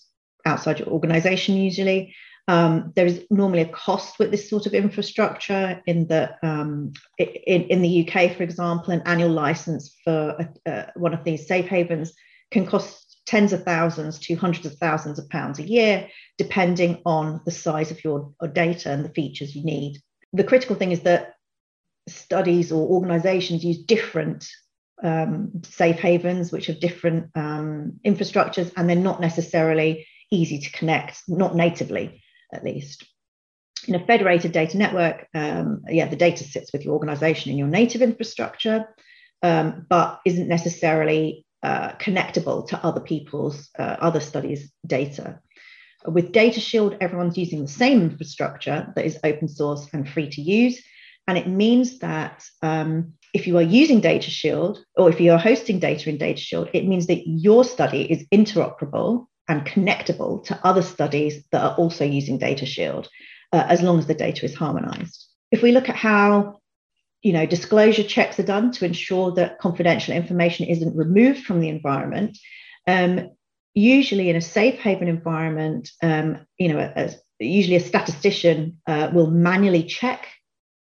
outside 0.45 0.79
your 0.79 0.89
organization 0.89 1.55
usually. 1.55 2.13
Um, 2.49 2.93
there 2.95 3.05
is 3.05 3.27
normally 3.29 3.61
a 3.61 3.67
cost 3.67 4.17
with 4.17 4.31
this 4.31 4.49
sort 4.49 4.65
of 4.65 4.73
infrastructure 4.73 5.83
in 5.85 6.07
the 6.07 6.35
um, 6.41 6.93
in, 7.19 7.61
in 7.65 7.83
the 7.83 8.09
UK, 8.09 8.35
for 8.35 8.41
example, 8.41 8.91
an 8.91 9.03
annual 9.05 9.29
license 9.29 9.95
for 10.03 10.49
a, 10.65 10.71
uh, 10.71 10.85
one 10.95 11.13
of 11.13 11.23
these 11.23 11.47
safe 11.47 11.67
havens 11.67 12.11
can 12.49 12.65
cost 12.65 13.21
tens 13.27 13.53
of 13.53 13.63
thousands 13.63 14.17
to 14.17 14.33
hundreds 14.33 14.65
of 14.65 14.73
thousands 14.79 15.19
of 15.19 15.29
pounds 15.29 15.59
a 15.59 15.63
year, 15.63 16.07
depending 16.39 17.03
on 17.05 17.39
the 17.45 17.51
size 17.51 17.91
of 17.91 18.03
your 18.03 18.33
data 18.51 18.89
and 18.89 19.05
the 19.05 19.13
features 19.13 19.55
you 19.55 19.63
need. 19.63 20.01
The 20.33 20.43
critical 20.43 20.75
thing 20.75 20.91
is 20.91 21.01
that 21.01 21.35
studies 22.07 22.71
or 22.71 22.89
organizations 22.89 23.63
use 23.63 23.77
different 23.77 24.49
um, 25.03 25.51
safe 25.65 25.99
havens, 25.99 26.51
which 26.51 26.65
have 26.65 26.79
different 26.79 27.29
um, 27.35 27.99
infrastructures, 28.03 28.71
and 28.75 28.89
they're 28.89 28.95
not 28.95 29.21
necessarily 29.21 30.07
easy 30.31 30.57
to 30.57 30.71
connect, 30.71 31.21
not 31.27 31.55
natively 31.55 32.23
at 32.53 32.63
least. 32.63 33.05
In 33.87 33.95
a 33.95 34.05
federated 34.05 34.51
data 34.51 34.77
network, 34.77 35.27
um, 35.33 35.83
yeah, 35.87 36.07
the 36.07 36.15
data 36.15 36.43
sits 36.43 36.73
with 36.73 36.83
your 36.83 36.93
organization 36.93 37.51
in 37.51 37.57
your 37.57 37.67
native 37.67 38.01
infrastructure, 38.01 38.93
um, 39.41 39.85
but 39.89 40.19
isn't 40.25 40.47
necessarily 40.47 41.45
uh, 41.63 41.93
connectable 41.93 42.67
to 42.67 42.85
other 42.85 42.99
people's, 43.01 43.69
uh, 43.77 43.95
other 43.99 44.19
studies' 44.19 44.71
data. 44.85 45.39
With 46.05 46.31
Data 46.31 46.59
Shield, 46.59 46.97
everyone's 47.01 47.37
using 47.37 47.61
the 47.61 47.67
same 47.67 48.01
infrastructure 48.01 48.91
that 48.95 49.05
is 49.05 49.19
open 49.23 49.47
source 49.47 49.87
and 49.93 50.07
free 50.07 50.29
to 50.29 50.41
use. 50.41 50.81
And 51.27 51.37
it 51.37 51.47
means 51.47 51.99
that 51.99 52.43
um, 52.61 53.13
if 53.33 53.45
you 53.45 53.57
are 53.57 53.61
using 53.61 53.99
Data 53.99 54.29
Shield 54.29 54.79
or 54.95 55.09
if 55.09 55.19
you 55.19 55.31
are 55.31 55.37
hosting 55.37 55.79
data 55.79 56.09
in 56.09 56.17
Data 56.17 56.39
Shield, 56.39 56.69
it 56.73 56.87
means 56.87 57.07
that 57.07 57.27
your 57.27 57.63
study 57.63 58.09
is 58.09 58.25
interoperable 58.33 59.27
and 59.49 59.65
connectable 59.65 60.43
to 60.45 60.59
other 60.63 60.81
studies 60.81 61.43
that 61.51 61.61
are 61.61 61.75
also 61.75 62.05
using 62.05 62.39
DataShield, 62.39 63.07
uh, 63.51 63.65
as 63.67 63.81
long 63.81 63.99
as 63.99 64.07
the 64.07 64.13
data 64.13 64.45
is 64.45 64.55
harmonized. 64.55 65.25
If 65.51 65.61
we 65.61 65.71
look 65.71 65.89
at 65.89 65.95
how 65.95 66.59
you 67.21 67.33
know, 67.33 67.45
disclosure 67.45 68.03
checks 68.03 68.39
are 68.39 68.43
done 68.43 68.71
to 68.71 68.85
ensure 68.85 69.31
that 69.33 69.59
confidential 69.59 70.15
information 70.15 70.67
isn't 70.67 70.95
removed 70.95 71.43
from 71.43 71.59
the 71.59 71.69
environment. 71.69 72.37
Um, 72.87 73.31
usually, 73.73 74.29
in 74.29 74.35
a 74.35 74.41
safe 74.41 74.79
haven 74.79 75.07
environment, 75.07 75.89
um, 76.01 76.45
you 76.57 76.73
know, 76.73 77.09
usually 77.39 77.75
a 77.75 77.81
statistician 77.81 78.77
uh, 78.87 79.09
will 79.13 79.29
manually 79.29 79.83
check 79.83 80.27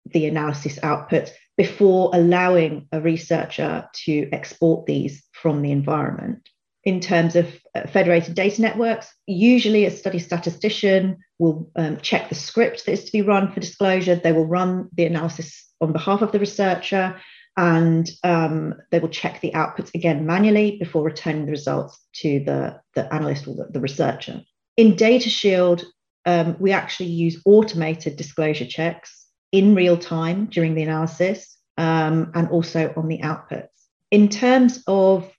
the 0.05 0.25
analysis 0.25 0.79
output 0.81 1.31
before 1.55 2.09
allowing 2.13 2.87
a 2.91 2.99
researcher 2.99 3.87
to 3.93 4.27
export 4.31 4.87
these 4.87 5.23
from 5.33 5.61
the 5.61 5.71
environment 5.71 6.49
in 6.83 6.99
terms 6.99 7.35
of 7.35 7.47
uh, 7.75 7.87
federated 7.87 8.35
data 8.35 8.61
networks. 8.61 9.13
Usually, 9.25 9.85
a 9.85 9.91
study 9.91 10.19
statistician 10.19 11.17
will 11.39 11.69
um, 11.75 11.97
check 12.01 12.29
the 12.29 12.35
script 12.35 12.85
that 12.85 12.91
is 12.91 13.05
to 13.05 13.11
be 13.11 13.21
run 13.21 13.51
for 13.51 13.59
disclosure. 13.59 14.15
They 14.15 14.33
will 14.33 14.45
run 14.45 14.89
the 14.93 15.05
analysis 15.05 15.71
on 15.81 15.93
behalf 15.93 16.21
of 16.21 16.31
the 16.31 16.39
researcher 16.39 17.19
and 17.55 18.09
um, 18.23 18.75
they 18.91 18.99
will 18.99 19.09
check 19.09 19.41
the 19.41 19.51
outputs 19.51 19.93
again 19.93 20.25
manually 20.25 20.77
before 20.77 21.03
returning 21.03 21.45
the 21.45 21.51
results 21.51 21.99
to 22.13 22.39
the, 22.39 22.79
the 22.95 23.13
analyst 23.13 23.47
or 23.47 23.55
the, 23.55 23.67
the 23.71 23.79
researcher. 23.79 24.41
In 24.75 24.95
DataShield, 24.95 25.83
um, 26.25 26.55
we 26.59 26.71
actually 26.71 27.09
use 27.09 27.41
automated 27.45 28.15
disclosure 28.15 28.65
checks 28.65 29.27
in 29.51 29.75
real 29.75 29.97
time 29.97 30.47
during 30.47 30.73
the 30.73 30.81
analysis 30.81 31.57
um, 31.77 32.31
and 32.33 32.49
also 32.49 32.91
on 32.97 33.07
the 33.07 33.19
outputs. 33.19 33.67
In 34.09 34.29
terms 34.29 34.83
of 34.87 35.29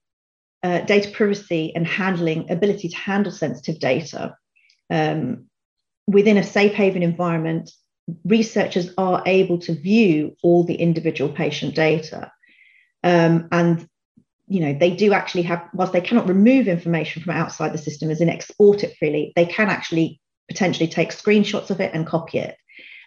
uh, 0.64 0.80
data 0.80 1.10
privacy 1.10 1.72
and 1.76 1.86
handling, 1.86 2.50
ability 2.50 2.88
to 2.88 2.96
handle 2.96 3.30
sensitive 3.30 3.78
data. 3.78 4.34
Um, 4.88 5.44
within 6.06 6.38
a 6.38 6.42
safe 6.42 6.72
haven 6.72 7.02
environment, 7.02 7.70
researchers 8.24 8.88
are 8.96 9.22
able 9.26 9.58
to 9.58 9.74
view 9.74 10.36
all 10.42 10.64
the 10.64 10.74
individual 10.74 11.30
patient 11.30 11.74
data. 11.74 12.32
Um, 13.02 13.48
and 13.52 13.86
you 14.46 14.60
know, 14.60 14.72
they 14.72 14.90
do 14.90 15.12
actually 15.12 15.42
have, 15.42 15.68
whilst 15.74 15.92
they 15.92 16.00
cannot 16.00 16.28
remove 16.28 16.66
information 16.66 17.22
from 17.22 17.34
outside 17.34 17.72
the 17.72 17.78
system 17.78 18.10
as 18.10 18.22
in 18.22 18.30
export 18.30 18.82
it 18.82 18.96
freely, 18.98 19.34
they 19.36 19.46
can 19.46 19.68
actually 19.68 20.20
potentially 20.48 20.88
take 20.88 21.10
screenshots 21.10 21.68
of 21.68 21.80
it 21.80 21.92
and 21.94 22.06
copy 22.06 22.38
it. 22.38 22.56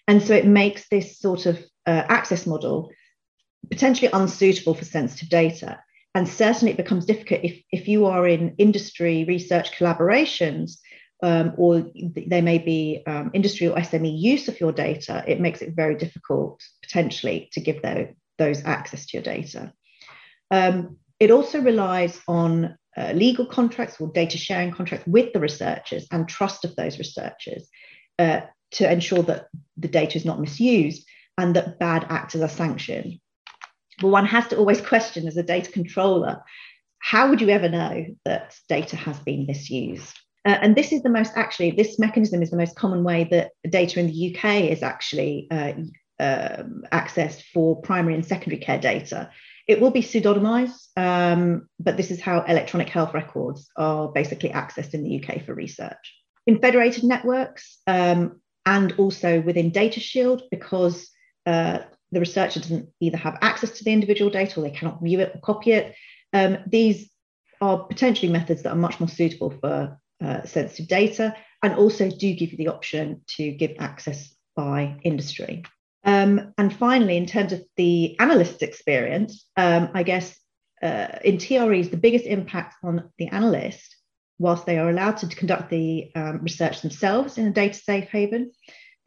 And 0.08 0.22
so 0.22 0.34
it 0.34 0.46
makes 0.46 0.88
this 0.89 1.20
sort 1.20 1.48
of 1.48 1.58
uh, 1.88 2.04
access 2.08 2.46
model 2.46 2.91
potentially 3.70 4.10
unsuitable 4.13 4.76
for 4.76 4.86
sensitive 4.86 5.30
data 5.30 5.80
and 6.17 6.27
certainly 6.27 6.71
it 6.71 6.77
becomes 6.77 7.06
difficult 7.06 7.41
if, 7.43 7.62
if 7.71 7.88
you 7.88 8.08
are 8.08 8.27
in 8.27 8.56
industry 8.58 9.23
research 9.25 9.71
collaborations 9.71 10.80
um, 11.21 11.53
or 11.58 11.91
there 11.93 12.41
may 12.41 12.58
be 12.58 13.03
um, 13.06 13.30
industry 13.36 13.67
or 13.67 13.75
SME 13.75 14.19
use 14.19 14.47
of 14.47 14.60
your 14.60 14.71
data, 14.71 15.23
it 15.27 15.39
makes 15.39 15.62
it 15.62 15.75
very 15.75 15.93
difficult 15.95 16.60
potentially 16.82 17.49
to 17.51 17.62
give 17.62 17.84
their, 17.84 18.15
those 18.39 18.65
access 18.65 19.06
to 19.06 19.17
your 19.17 19.21
data. 19.21 19.71
Um, 20.49 20.97
it 21.19 21.30
also 21.30 21.62
relies 21.62 22.19
on 22.27 22.75
uh, 22.97 23.12
legal 23.12 23.45
contracts 23.45 24.01
or 24.01 24.12
data 24.12 24.39
sharing 24.39 24.71
contracts 24.71 25.06
with 25.06 25.34
the 25.34 25.39
researchers 25.39 26.08
and 26.12 26.27
trust 26.27 26.65
of 26.65 26.75
those 26.75 26.97
researchers 26.97 27.69
uh, 28.17 28.41
to 28.71 28.91
ensure 28.91 29.21
that 29.21 29.49
the 29.77 29.88
data 29.88 30.17
is 30.17 30.25
not 30.25 30.41
misused 30.41 31.08
and 31.38 31.56
that 31.56 31.77
bad 31.77 32.08
actors 32.10 32.41
are 32.41 32.49
sanctioned. 32.49 33.19
But 34.00 34.10
one 34.10 34.26
has 34.26 34.48
to 34.48 34.58
always 34.58 34.82
question 34.82 35.28
as 35.28 35.38
a 35.38 35.44
data 35.44 35.72
controller 35.72 36.44
how 37.00 37.30
would 37.30 37.42
you 37.42 37.50
ever 37.50 37.70
know 37.70 38.06
that 38.26 38.56
data 38.68 38.96
has 38.96 39.20
been 39.20 39.46
misused? 39.46 40.20
Uh, 40.46 40.58
and 40.62 40.76
this 40.76 40.92
is 40.92 41.04
the 41.04 41.10
most 41.10 41.34
actually, 41.36 41.72
this 41.72 42.00
mechanism 42.00 42.42
is 42.42 42.52
the 42.52 42.58
most 42.58 42.76
common 42.76 43.04
way 43.04 43.26
that 43.26 43.52
data 43.70 44.00
in 44.00 44.08
the 44.08 44.36
UK 44.36 44.70
is 44.72 44.84
actually 44.84 45.48
uh, 45.52 45.74
um, 46.20 46.84
accessed 46.92 47.44
for 47.54 47.82
primary 47.82 48.16
and 48.16 48.26
secondary 48.26 48.62
care 48.62 48.80
data. 48.80 49.30
It 49.68 49.82
will 49.82 49.92
be 49.92 50.02
pseudonymized, 50.02 50.88
um, 50.96 51.68
but 51.80 51.98
this 51.98 52.12
is 52.12 52.22
how 52.22 52.42
electronic 52.42 52.90
health 52.90 53.14
records 53.14 53.70
are 53.76 54.08
basically 54.10 54.50
accessed 54.50 54.94
in 54.94 55.04
the 55.04 55.24
UK 55.24 55.46
for 55.46 55.54
research. 55.54 56.14
In 56.46 56.60
federated 56.60 57.04
networks 57.04 57.80
um, 57.88 58.40
and 58.66 58.94
also 58.98 59.42
within 59.42 59.72
Data 59.72 60.00
Shield, 60.00 60.44
because 60.50 61.10
uh, 61.46 61.80
the 62.12 62.20
researcher 62.20 62.60
doesn't 62.60 62.89
either 63.00 63.17
have 63.17 63.38
access 63.41 63.72
to 63.72 63.84
the 63.84 63.91
individual 63.91 64.32
data 64.32 64.60
or 64.60 64.63
they 64.63 64.72
cannot 64.72 65.02
view 65.02 65.20
it 65.20 65.34
or 65.36 65.39
copy 65.41 65.72
it. 65.72 65.96
Um, 66.34 66.60
these 66.67 67.10
are 67.62 67.80
potentially 67.80 68.32
methods 68.32 68.63
that 68.63 68.72
are 68.72 68.76
much 68.76 69.00
more 69.00 69.10
suitable 69.10 69.52
for 69.62 70.00
uh, 70.24 70.43
sensitive 70.43 70.88
data 70.88 71.36
and 71.63 71.74
also 71.74 72.10
do 72.10 72.34
give 72.34 72.52
you 72.52 72.58
the 72.58 72.70
option 72.70 73.22
to 73.36 73.52
give 73.52 73.76
access 73.80 74.34
by 74.56 74.98
industry. 75.04 75.63
Um, 76.04 76.54
and 76.58 76.74
finally, 76.74 77.17
in 77.17 77.26
terms 77.26 77.52
of 77.52 77.63
the 77.76 78.17
analyst's 78.20 78.62
experience, 78.62 79.46
um, 79.58 79.89
I 79.93 80.04
guess 80.04 80.38
uh, 80.82 81.20
in 81.24 81.38
TREs, 81.38 81.89
the 81.89 81.98
biggest 81.98 82.26
impact 82.26 82.76
on 82.84 83.12
the 83.17 83.28
analyst, 83.28 83.96
whilst 84.39 84.65
they 84.65 84.78
are 84.78 84.89
allowed 84.89 85.17
to 85.17 85.28
conduct 85.28 85.70
the 85.70 86.12
um, 86.15 86.39
research 86.43 86.82
themselves 86.82 87.38
in 87.38 87.48
a 87.48 87.52
data 87.52 87.78
safe 87.78 88.10
haven, 88.10 88.52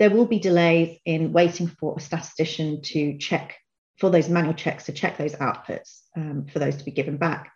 there 0.01 0.11
will 0.11 0.25
be 0.25 0.39
delays 0.39 0.99
in 1.05 1.31
waiting 1.31 1.69
for 1.69 1.95
a 1.97 2.01
statistician 2.01 2.81
to 2.81 3.19
check 3.19 3.57
for 3.99 4.09
those 4.09 4.31
manual 4.31 4.55
checks 4.55 4.87
to 4.87 4.93
check 4.93 5.19
those 5.19 5.35
outputs 5.35 6.01
um, 6.17 6.47
for 6.51 6.59
those 6.59 6.77
to 6.77 6.85
be 6.85 6.91
given 6.91 7.19
back. 7.19 7.53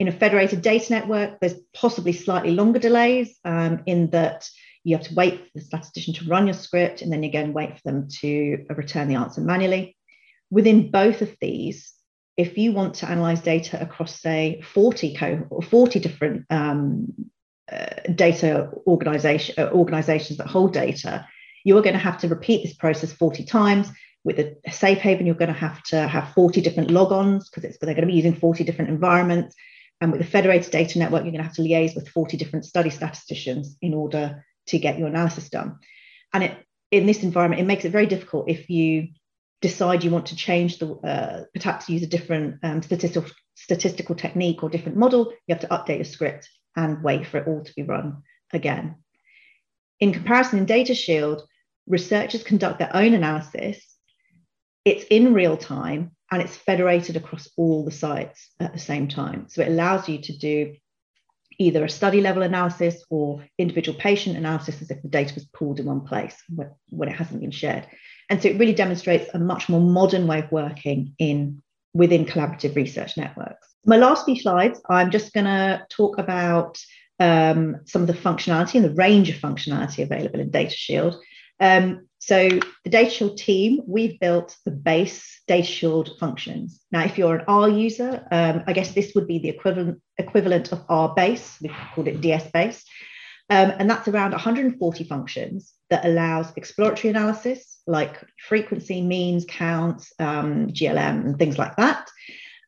In 0.00 0.08
a 0.08 0.12
federated 0.12 0.62
data 0.62 0.92
network, 0.92 1.38
there's 1.38 1.54
possibly 1.72 2.12
slightly 2.12 2.50
longer 2.50 2.80
delays 2.80 3.38
um, 3.44 3.82
in 3.86 4.10
that 4.10 4.48
you 4.82 4.96
have 4.96 5.06
to 5.06 5.14
wait 5.14 5.44
for 5.44 5.50
the 5.54 5.60
statistician 5.60 6.12
to 6.14 6.28
run 6.28 6.48
your 6.48 6.54
script 6.54 7.02
and 7.02 7.12
then 7.12 7.22
you 7.22 7.28
again 7.28 7.52
wait 7.52 7.76
for 7.76 7.82
them 7.84 8.08
to 8.20 8.64
return 8.70 9.06
the 9.06 9.14
answer 9.14 9.40
manually. 9.40 9.96
Within 10.50 10.90
both 10.90 11.22
of 11.22 11.36
these, 11.40 11.92
if 12.36 12.58
you 12.58 12.72
want 12.72 12.94
to 12.94 13.08
analyze 13.08 13.42
data 13.42 13.80
across, 13.80 14.20
say, 14.20 14.60
40 14.62 15.14
co- 15.14 15.46
or 15.50 15.62
40 15.62 16.00
different 16.00 16.46
um, 16.50 17.30
uh, 17.70 17.86
data 18.12 18.70
organization, 18.88 19.54
uh, 19.56 19.70
organizations 19.70 20.38
that 20.38 20.48
hold 20.48 20.72
data, 20.72 21.28
you 21.64 21.76
are 21.76 21.82
going 21.82 21.94
to 21.94 21.98
have 21.98 22.18
to 22.18 22.28
repeat 22.28 22.62
this 22.62 22.74
process 22.74 23.12
40 23.12 23.44
times. 23.44 23.90
With 24.22 24.38
a, 24.38 24.56
safe 24.70 24.98
haven, 24.98 25.26
you're 25.26 25.34
going 25.34 25.52
to 25.52 25.58
have 25.58 25.82
to 25.84 26.06
have 26.06 26.34
40 26.34 26.60
different 26.60 26.90
logons 26.90 27.44
because 27.50 27.64
it's 27.64 27.78
they're 27.78 27.94
going 27.94 28.06
to 28.06 28.12
be 28.12 28.16
using 28.16 28.34
40 28.34 28.64
different 28.64 28.90
environments. 28.90 29.54
And 30.00 30.12
with 30.12 30.20
the 30.20 30.26
federated 30.26 30.70
data 30.70 30.98
network, 30.98 31.22
you're 31.22 31.32
going 31.32 31.42
to 31.42 31.48
have 31.48 31.56
to 31.56 31.62
liaise 31.62 31.94
with 31.94 32.08
40 32.08 32.36
different 32.36 32.64
study 32.64 32.90
statisticians 32.90 33.76
in 33.80 33.94
order 33.94 34.44
to 34.66 34.78
get 34.78 34.98
your 34.98 35.08
analysis 35.08 35.48
done. 35.48 35.78
And 36.32 36.44
it, 36.44 36.66
in 36.90 37.06
this 37.06 37.22
environment, 37.22 37.60
it 37.60 37.66
makes 37.66 37.84
it 37.84 37.92
very 37.92 38.06
difficult 38.06 38.48
if 38.48 38.68
you 38.70 39.08
decide 39.60 40.02
you 40.02 40.10
want 40.10 40.26
to 40.26 40.36
change 40.36 40.78
the, 40.78 40.94
uh, 40.94 41.44
perhaps 41.54 41.88
use 41.88 42.02
a 42.02 42.06
different 42.06 42.56
um, 42.62 42.82
statistical, 42.82 43.30
statistical 43.54 44.14
technique 44.14 44.62
or 44.62 44.70
different 44.70 44.96
model, 44.96 45.32
you 45.46 45.54
have 45.54 45.60
to 45.60 45.68
update 45.68 45.96
your 45.96 46.04
script 46.04 46.48
and 46.76 47.02
wait 47.02 47.26
for 47.26 47.38
it 47.38 47.46
all 47.46 47.62
to 47.62 47.72
be 47.74 47.82
run 47.82 48.22
again. 48.52 48.96
In 49.98 50.12
comparison, 50.12 50.60
in 50.60 50.66
DataShield, 50.66 51.42
researchers 51.86 52.42
conduct 52.42 52.78
their 52.78 52.94
own 52.94 53.14
analysis. 53.14 53.84
It's 54.84 55.04
in 55.10 55.34
real 55.34 55.56
time 55.56 56.12
and 56.30 56.40
it's 56.40 56.56
federated 56.56 57.16
across 57.16 57.48
all 57.56 57.84
the 57.84 57.90
sites 57.90 58.50
at 58.60 58.72
the 58.72 58.78
same 58.78 59.08
time. 59.08 59.46
So 59.48 59.62
it 59.62 59.68
allows 59.68 60.08
you 60.08 60.18
to 60.18 60.38
do 60.38 60.76
either 61.58 61.84
a 61.84 61.90
study 61.90 62.22
level 62.22 62.42
analysis 62.42 63.04
or 63.10 63.44
individual 63.58 63.98
patient 63.98 64.36
analysis 64.36 64.80
as 64.80 64.90
if 64.90 65.02
the 65.02 65.08
data 65.08 65.34
was 65.34 65.44
pooled 65.44 65.78
in 65.78 65.86
one 65.86 66.00
place 66.00 66.36
when 66.88 67.08
it 67.08 67.16
hasn't 67.16 67.40
been 67.40 67.50
shared. 67.50 67.86
And 68.30 68.40
so 68.40 68.48
it 68.48 68.58
really 68.58 68.72
demonstrates 68.72 69.28
a 69.34 69.38
much 69.38 69.68
more 69.68 69.80
modern 69.80 70.26
way 70.26 70.38
of 70.38 70.50
working 70.50 71.14
in 71.18 71.62
within 71.92 72.24
collaborative 72.24 72.76
research 72.76 73.16
networks. 73.16 73.68
My 73.84 73.96
last 73.96 74.24
few 74.24 74.40
slides, 74.40 74.80
I'm 74.88 75.10
just 75.10 75.34
going 75.34 75.46
to 75.46 75.84
talk 75.90 76.18
about 76.18 76.78
um, 77.18 77.80
some 77.84 78.02
of 78.02 78.08
the 78.08 78.14
functionality 78.14 78.76
and 78.76 78.84
the 78.84 78.94
range 78.94 79.28
of 79.28 79.36
functionality 79.36 80.02
available 80.02 80.40
in 80.40 80.50
DataShield. 80.50 81.18
Um, 81.60 82.06
so 82.18 82.48
the 82.84 82.90
Data 82.90 83.10
Shield 83.10 83.38
team, 83.38 83.80
we've 83.86 84.20
built 84.20 84.56
the 84.64 84.70
base 84.70 85.40
Data 85.46 85.66
Shield 85.66 86.10
functions. 86.18 86.80
Now, 86.92 87.04
if 87.04 87.16
you're 87.16 87.36
an 87.36 87.44
R 87.48 87.68
user, 87.68 88.26
um, 88.30 88.64
I 88.66 88.72
guess 88.72 88.92
this 88.92 89.14
would 89.14 89.26
be 89.26 89.38
the 89.38 89.48
equivalent 89.48 90.00
equivalent 90.18 90.72
of 90.72 90.84
R 90.88 91.14
base. 91.14 91.56
We've 91.62 91.72
called 91.94 92.08
it 92.08 92.20
DS 92.20 92.50
base. 92.50 92.84
Um, 93.48 93.72
and 93.78 93.90
that's 93.90 94.06
around 94.06 94.30
140 94.30 95.04
functions 95.04 95.72
that 95.88 96.04
allows 96.04 96.52
exploratory 96.56 97.10
analysis 97.10 97.78
like 97.86 98.24
frequency, 98.48 99.02
means, 99.02 99.44
counts, 99.44 100.12
um, 100.20 100.68
GLM, 100.68 101.26
and 101.26 101.38
things 101.38 101.58
like 101.58 101.74
that. 101.76 102.08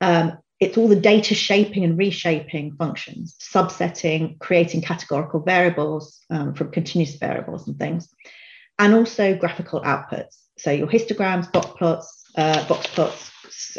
Um, 0.00 0.38
it's 0.58 0.76
all 0.76 0.88
the 0.88 0.96
data 0.96 1.34
shaping 1.34 1.84
and 1.84 1.96
reshaping 1.96 2.74
functions, 2.76 3.36
subsetting, 3.40 4.38
creating 4.38 4.82
categorical 4.82 5.40
variables 5.40 6.20
um, 6.30 6.54
from 6.54 6.70
continuous 6.70 7.16
variables 7.16 7.68
and 7.68 7.78
things, 7.78 8.12
and 8.82 8.94
also 8.94 9.36
graphical 9.36 9.80
outputs. 9.82 10.36
So 10.58 10.72
your 10.72 10.88
histograms, 10.88 11.50
dot 11.52 11.76
plots, 11.76 12.24
uh, 12.36 12.66
box 12.66 12.88
plots, 12.88 13.30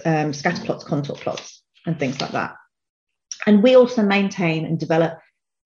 um, 0.05 0.33
scatter 0.33 0.63
plots, 0.63 0.85
contour 0.85 1.17
plots, 1.17 1.61
and 1.85 1.99
things 1.99 2.21
like 2.21 2.31
that. 2.31 2.55
And 3.45 3.61
we 3.61 3.75
also 3.75 4.01
maintain 4.01 4.65
and 4.65 4.79
develop 4.79 5.19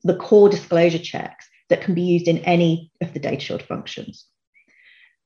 the 0.03 0.15
core 0.15 0.49
disclosure 0.49 0.97
checks 0.97 1.47
that 1.69 1.81
can 1.81 1.93
be 1.93 2.01
used 2.01 2.27
in 2.27 2.39
any 2.39 2.91
of 2.99 3.13
the 3.13 3.19
DataShield 3.19 3.61
functions. 3.61 4.25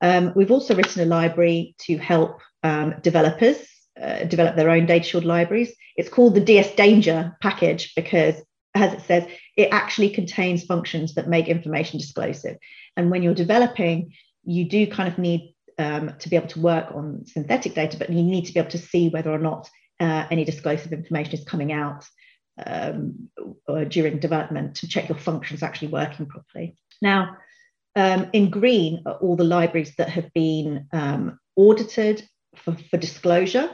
Um, 0.02 0.34
we've 0.36 0.52
also 0.52 0.76
written 0.76 1.04
a 1.04 1.06
library 1.06 1.76
to 1.86 1.97
help 1.97 2.41
um, 2.63 2.95
developers 3.02 3.58
uh, 4.02 4.26
develop 4.26 4.58
their 4.58 4.71
own 4.71 4.88
DataShield 4.88 5.24
libraries. 5.24 5.74
It's 5.95 6.10
called 6.10 6.36
the 6.36 6.41
DS 6.41 6.76
Danger 6.76 7.38
package 7.41 7.93
because, 7.95 8.36
as 8.74 8.94
it 8.94 9.02
says, 9.02 9.28
it 9.58 9.70
actually 9.72 10.10
contains 10.10 10.64
functions 10.64 11.16
that 11.16 11.28
make 11.28 11.48
information 11.48 12.00
disclosive. 12.00 12.58
And 12.96 13.12
when 13.12 13.24
you're 13.24 13.34
developing, 13.34 14.14
you 14.44 14.66
do 14.66 14.88
kind 14.88 15.12
of 15.12 15.18
need 15.18 15.54
um, 15.78 16.14
to 16.20 16.30
be 16.30 16.36
able 16.36 16.48
to 16.48 16.62
work 16.62 16.92
on 16.94 17.26
synthetic 17.26 17.74
data, 17.74 17.98
but 17.98 18.10
you 18.10 18.24
need 18.24 18.46
to 18.46 18.54
be 18.54 18.60
able 18.60 18.72
to 18.72 18.78
see 18.78 19.10
whether 19.10 19.32
or 19.32 19.40
not 19.40 19.70
uh, 20.00 20.26
any 20.32 20.46
disclosive 20.46 20.94
information 20.94 21.34
is 21.34 21.44
coming 21.44 21.72
out 21.72 22.06
um, 22.66 23.30
during 23.88 24.20
development 24.20 24.76
to 24.76 24.88
check 24.88 25.10
your 25.10 25.18
functions 25.18 25.64
actually 25.64 25.90
working 25.90 26.26
properly. 26.26 26.76
Now, 27.02 27.38
um, 27.96 28.30
in 28.34 28.50
green 28.50 29.04
are 29.06 29.16
all 29.16 29.36
the 29.36 29.44
libraries 29.44 29.96
that 29.98 30.10
have 30.10 30.32
been 30.34 30.88
um, 30.94 31.40
audited 31.56 32.28
for, 32.56 32.76
for 32.90 32.98
disclosure 32.98 33.70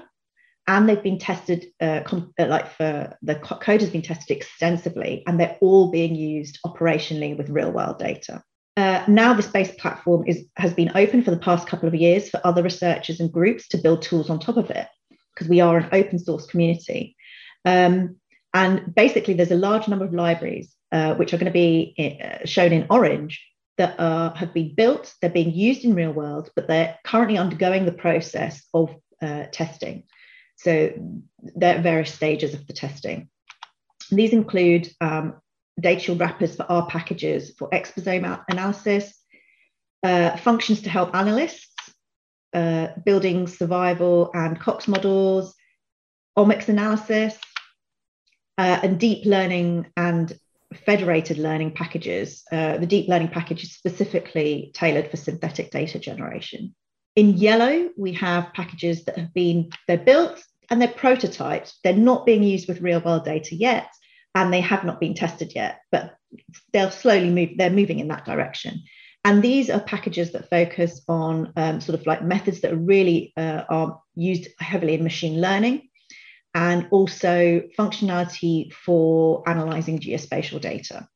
and 0.67 0.88
they've 0.88 1.03
been 1.03 1.17
tested 1.17 1.67
uh, 1.80 2.01
com- 2.06 2.34
uh, 2.38 2.45
like 2.45 2.69
for 2.71 3.17
the 3.21 3.36
code 3.36 3.82
has 3.82 3.89
been 3.89 4.01
tested 4.01 4.36
extensively 4.36 5.23
and 5.25 5.39
they're 5.39 5.58
all 5.62 5.91
being 5.91 6.13
used 6.13 6.60
operationally 6.65 7.38
with 7.38 7.49
real 7.49 7.71
world 7.71 7.97
data. 7.97 8.43
Uh, 8.75 9.03
now 9.08 9.34
this 9.34 9.47
base 9.47 9.71
platform 9.80 10.23
is 10.27 10.45
has 10.56 10.73
been 10.73 10.91
open 10.93 11.23
for 11.23 11.32
the 11.32 11.39
past 11.39 11.67
couple 11.67 11.88
of 11.88 11.95
years 11.95 12.30
for 12.30 12.39
other 12.43 12.62
researchers 12.62 13.19
and 13.19 13.32
groups 13.32 13.67
to 13.69 13.77
build 13.77 14.01
tools 14.01 14.30
on 14.30 14.39
top 14.39 14.58
of 14.58 14.69
it 14.69 14.88
because 15.34 15.49
we 15.49 15.62
are 15.62 15.77
an 15.77 15.89
open 15.93 16.19
source 16.19 16.45
community. 16.45 17.15
Um, 17.65 18.17
and 18.53 18.93
basically 18.93 19.34
there's 19.34 19.51
a 19.51 19.56
large 19.56 19.88
number 19.88 20.06
of 20.06 20.13
libraries 20.13 20.73
uh, 20.91 21.15
which 21.15 21.34
are 21.34 21.38
going 21.38 21.51
to 21.51 21.51
be 21.51 22.19
uh, 22.23 22.45
shown 22.45 22.71
in 22.71 22.88
orange 22.89 23.43
that 23.77 23.99
uh, 23.99 24.34
have 24.34 24.53
been 24.53 24.73
built 24.73 25.13
they're 25.21 25.30
being 25.30 25.53
used 25.53 25.84
in 25.84 25.93
real 25.93 26.12
world 26.12 26.49
but 26.56 26.67
they're 26.67 26.97
currently 27.03 27.38
undergoing 27.38 27.86
the 27.86 27.91
process 27.91 28.63
of 28.73 28.95
uh, 29.21 29.43
testing 29.51 30.03
so 30.58 30.91
there 31.56 31.78
are 31.78 31.82
various 31.82 32.13
stages 32.13 32.54
of 32.54 32.65
the 32.67 32.74
testing. 32.74 33.30
These 34.12 34.34
include 34.34 34.89
um, 35.00 35.36
DataShield 35.82 36.20
wrappers 36.20 36.56
for 36.56 36.65
R 36.70 36.88
packages 36.88 37.54
for 37.58 37.70
exposome 37.70 38.43
analysis, 38.50 39.13
uh, 40.04 40.36
functions 40.38 40.82
to 40.82 40.89
help 40.89 41.15
analysts, 41.15 41.74
uh, 42.54 42.88
building 43.06 43.48
survival 43.48 44.32
and 44.34 44.60
Cox 44.60 44.88
models, 44.88 45.54
omics 46.38 46.70
analysis, 46.70 47.38
uh, 48.58 48.80
and 48.82 49.00
deep 49.00 49.26
learning 49.26 49.88
and 49.96 50.38
federated 50.74 51.38
learning 51.38 51.72
packages. 51.72 52.43
Uh, 52.52 52.78
the 52.78 52.88
deep 52.88 53.08
learning 53.08 53.30
package 53.30 53.63
is 53.63 53.74
specifically 53.74 54.72
tailored 54.74 55.10
for 55.12 55.17
synthetic 55.17 55.70
data 55.72 56.00
generation. 56.00 56.74
In 57.17 57.36
yellow, 57.36 57.89
we 57.97 58.13
have 58.13 58.53
packages 58.53 59.03
that 59.06 59.17
have 59.17 59.34
been, 59.34 59.71
they're 59.88 59.97
built 59.97 60.45
and 60.69 60.80
they're 60.80 60.88
prototyped. 60.88 61.73
They're 61.84 61.93
not 61.93 62.27
being 62.27 62.43
used 62.43 62.67
with 62.67 62.80
real 62.80 62.99
world 62.99 63.25
data 63.25 63.56
yet, 63.56 63.88
and 64.36 64.53
they 64.53 64.62
have 64.62 64.84
not 64.84 64.99
been 64.99 65.15
tested 65.15 65.56
yet, 65.56 65.80
but 65.91 66.15
they'll 66.73 66.91
slowly 66.91 67.32
move, 67.32 67.58
they're 67.58 67.71
moving 67.71 67.97
in 67.97 68.10
that 68.10 68.25
direction. 68.25 68.84
And 69.25 69.41
these 69.41 69.71
are 69.71 69.80
packages 69.80 70.32
that 70.34 70.51
focus 70.51 71.01
on 71.08 71.53
um, 71.56 71.82
sort 71.82 71.99
of 71.99 72.06
like 72.06 72.21
methods 72.21 72.62
that 72.62 72.71
are 72.71 72.77
really 72.77 73.34
uh, 73.36 73.63
are 73.67 73.99
used 74.13 74.49
heavily 74.60 74.93
in 74.93 75.03
machine 75.03 75.41
learning 75.41 75.89
and 76.53 76.88
also 76.91 77.63
functionality 77.80 78.71
for 78.71 79.41
analyzing 79.49 79.99
geospatial 79.99 80.62
data. 80.62 81.08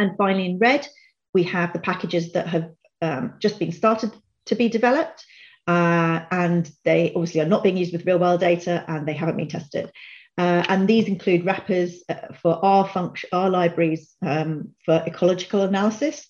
And 0.00 0.16
finally, 0.18 0.46
in 0.46 0.58
red, 0.58 0.88
we 1.34 1.44
have 1.44 1.72
the 1.72 1.78
packages 1.78 2.32
that 2.32 2.48
have 2.48 2.72
um, 3.00 3.34
just 3.40 3.60
been 3.60 3.70
started 3.70 4.12
to 4.48 4.54
be 4.54 4.68
developed. 4.68 5.24
Uh, 5.66 6.24
and 6.30 6.70
they 6.84 7.12
obviously 7.14 7.40
are 7.40 7.48
not 7.48 7.62
being 7.62 7.76
used 7.76 7.92
with 7.92 8.06
real 8.06 8.18
world 8.18 8.40
data 8.40 8.84
and 8.88 9.06
they 9.06 9.12
haven't 9.12 9.36
been 9.36 9.48
tested. 9.48 9.90
Uh, 10.38 10.64
and 10.68 10.86
these 10.88 11.08
include 11.08 11.44
wrappers 11.44 12.04
uh, 12.08 12.32
for 12.40 12.64
our 12.64 12.88
function, 12.88 13.28
libraries 13.32 14.14
um, 14.22 14.70
for 14.84 15.02
ecological 15.06 15.62
analysis 15.62 16.26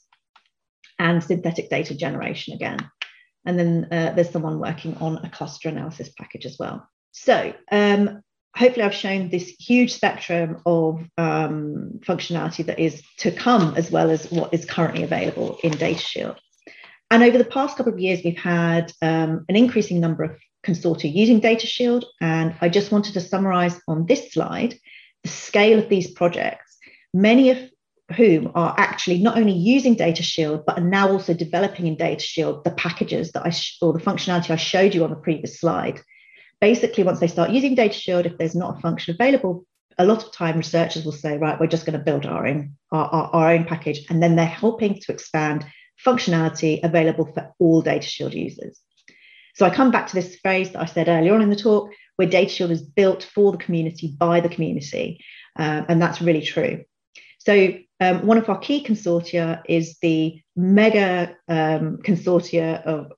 and 0.99 1.23
synthetic 1.23 1.71
data 1.71 1.95
generation 1.95 2.55
again. 2.55 2.79
And 3.45 3.59
then 3.59 3.89
uh, 3.93 4.13
there's 4.13 4.31
someone 4.31 4.59
working 4.59 4.97
on 4.97 5.19
a 5.19 5.31
cluster 5.31 5.69
analysis 5.69 6.11
package 6.19 6.47
as 6.47 6.59
well. 6.59 6.89
So 7.13 7.55
um, 7.71 8.23
hopefully 8.57 8.85
I've 8.85 8.95
shown 8.95 9.29
this 9.29 9.49
huge 9.61 9.95
spectrum 9.95 10.63
of 10.67 11.01
um, 11.17 12.01
functionality 12.01 12.67
that 12.67 12.79
is 12.79 13.03
to 13.19 13.31
come 13.31 13.75
as 13.77 13.91
well 13.91 14.11
as 14.11 14.31
what 14.33 14.53
is 14.53 14.65
currently 14.65 15.03
available 15.03 15.59
in 15.63 15.73
DataShield. 15.73 16.39
And 17.11 17.23
over 17.23 17.39
the 17.39 17.45
past 17.45 17.77
couple 17.77 17.93
of 17.93 17.99
years, 17.99 18.21
we've 18.25 18.37
had 18.37 18.93
um, 19.01 19.47
an 19.49 19.57
increasing 19.57 20.01
number 20.01 20.25
of 20.25 20.39
consortia 20.65 21.13
using 21.13 21.41
Data 21.41 21.67
Shield. 21.67 22.05
And 22.21 22.55
I 22.61 22.69
just 22.69 22.93
wanted 22.93 23.15
to 23.15 23.21
summarize 23.21 23.81
on 23.89 24.07
this 24.07 24.33
slide 24.33 24.79
the 25.23 25.31
scale 25.31 25.79
of 25.79 25.89
these 25.89 26.11
projects, 26.11 26.77
many 27.15 27.51
of 27.51 27.59
whom 28.17 28.51
are 28.55 28.75
actually 28.79 29.19
not 29.19 29.37
only 29.37 29.53
using 29.53 29.95
Data 29.95 30.23
Shield, 30.23 30.65
but 30.67 30.79
are 30.79 30.85
now 30.85 31.11
also 31.11 31.35
developing 31.35 31.87
in 31.87 31.97
Data 31.97 32.23
Shield 32.23 32.65
the 32.65 32.71
packages 32.71 33.33
that 33.33 33.45
I, 33.45 33.51
sh- 33.51 33.79
or 33.83 33.93
the 33.93 34.01
functionality 34.01 34.51
I 34.51 34.57
showed 34.57 34.95
you 34.95 35.05
on 35.05 35.11
the 35.11 35.17
previous 35.17 35.61
slide. 35.61 36.01
Basically, 36.61 37.05
once 37.05 37.21
they 37.21 37.27
start 37.27 37.51
using 37.51 37.75
Data 37.75 37.95
Shield, 37.95 38.27
if 38.27 38.37
there's 38.39 38.55
not 38.55 38.79
a 38.79 38.81
function 38.81 39.15
available, 39.15 39.65
a 39.99 40.07
lot 40.07 40.25
of 40.25 40.33
time 40.33 40.57
researchers 40.57 41.05
will 41.05 41.13
say, 41.13 41.37
right, 41.37 41.59
we're 41.59 41.67
just 41.67 41.85
going 41.85 41.99
to 41.99 42.05
build 42.05 42.25
our 42.25 42.47
own, 42.47 42.77
our, 42.93 43.07
our, 43.07 43.31
our 43.33 43.51
own 43.53 43.65
package. 43.65 44.07
And 44.09 44.23
then 44.23 44.37
they're 44.37 44.47
helping 44.47 44.95
to 44.95 45.13
expand 45.13 45.67
functionality 46.05 46.83
available 46.83 47.27
for 47.27 47.53
all 47.59 47.83
DataShield 47.83 48.35
users. 48.35 48.81
So 49.55 49.67
I 49.67 49.75
come 49.75 49.91
back 49.91 50.07
to 50.09 50.15
this 50.15 50.37
phrase 50.37 50.71
that 50.71 50.83
I 50.83 50.87
said 50.87 51.09
earlier 51.09 51.35
on 51.35 51.43
in 51.43 51.51
the 51.51 51.57
talk, 51.57 51.91
where 52.17 52.29
DataShield 52.29 52.71
is 52.71 52.83
built 52.83 53.25
for 53.25 53.53
the 53.53 53.59
community 53.59 54.15
by 54.17 54.41
the 54.41 54.49
community. 54.49 55.25
Uh, 55.59 55.83
and 55.89 56.01
that's 56.01 56.23
really 56.23 56.43
true. 56.43 56.85
So 57.39 57.75
um, 58.01 58.27
one 58.27 58.39
of 58.39 58.49
our 58.49 58.59
key 58.59 58.85
consortia 58.85 59.63
is 59.69 59.99
the 60.01 60.41
mega 60.55 61.37
um, 61.49 61.99
consortia 61.99 62.83
of 62.85 63.13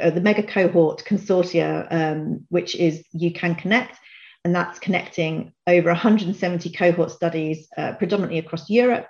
uh, 0.00 0.10
the 0.10 0.20
mega 0.20 0.42
cohort 0.42 1.04
consortia, 1.04 1.86
um, 1.90 2.44
which 2.48 2.74
is 2.74 3.04
EUCAN-Connect, 3.14 3.96
and 4.44 4.54
that's 4.54 4.78
connecting 4.78 5.52
over 5.66 5.88
170 5.88 6.70
cohort 6.72 7.10
studies, 7.10 7.68
uh, 7.76 7.92
predominantly 7.94 8.38
across 8.38 8.68
Europe. 8.68 9.08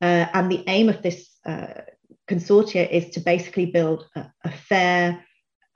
Uh, 0.00 0.26
and 0.34 0.50
the 0.50 0.64
aim 0.66 0.88
of 0.88 1.02
this 1.02 1.30
uh, 1.46 1.82
consortia 2.28 2.88
is 2.90 3.10
to 3.10 3.20
basically 3.20 3.66
build 3.66 4.06
a, 4.16 4.26
a 4.44 4.50
fair 4.50 5.24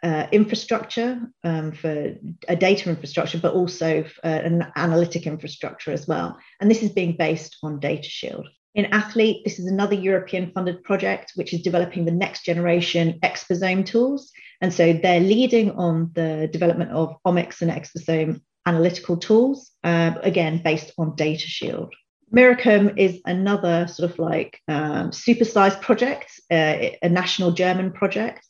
uh, 0.02 0.26
infrastructure 0.30 1.20
um, 1.42 1.72
for 1.72 2.14
a 2.48 2.56
data 2.56 2.88
infrastructure, 2.88 3.38
but 3.38 3.54
also 3.54 4.04
uh, 4.22 4.26
an 4.26 4.66
analytic 4.76 5.26
infrastructure 5.26 5.90
as 5.90 6.06
well. 6.06 6.38
And 6.60 6.70
this 6.70 6.82
is 6.82 6.90
being 6.90 7.16
based 7.16 7.56
on 7.62 7.80
Data 7.80 8.08
Shield. 8.08 8.48
In 8.74 8.86
Athlete, 8.86 9.42
this 9.42 9.58
is 9.58 9.66
another 9.66 9.94
European 9.94 10.52
funded 10.52 10.84
project 10.84 11.32
which 11.34 11.54
is 11.54 11.62
developing 11.62 12.04
the 12.04 12.12
next 12.12 12.44
generation 12.44 13.18
exposome 13.22 13.86
tools. 13.86 14.30
And 14.60 14.72
so 14.72 14.92
they're 14.92 15.20
leading 15.20 15.70
on 15.72 16.10
the 16.14 16.48
development 16.52 16.90
of 16.90 17.16
omics 17.26 17.62
and 17.62 17.70
exposome 17.70 18.42
analytical 18.66 19.16
tools, 19.16 19.70
uh, 19.82 20.12
again, 20.22 20.60
based 20.62 20.92
on 20.98 21.16
DataShield. 21.16 21.90
Miracum 22.34 22.98
is 22.98 23.20
another 23.24 23.86
sort 23.86 24.10
of 24.10 24.18
like 24.18 24.60
um, 24.68 25.10
supersized 25.10 25.80
project, 25.80 26.40
uh, 26.50 26.90
a 27.02 27.08
national 27.08 27.52
German 27.52 27.92
project, 27.92 28.46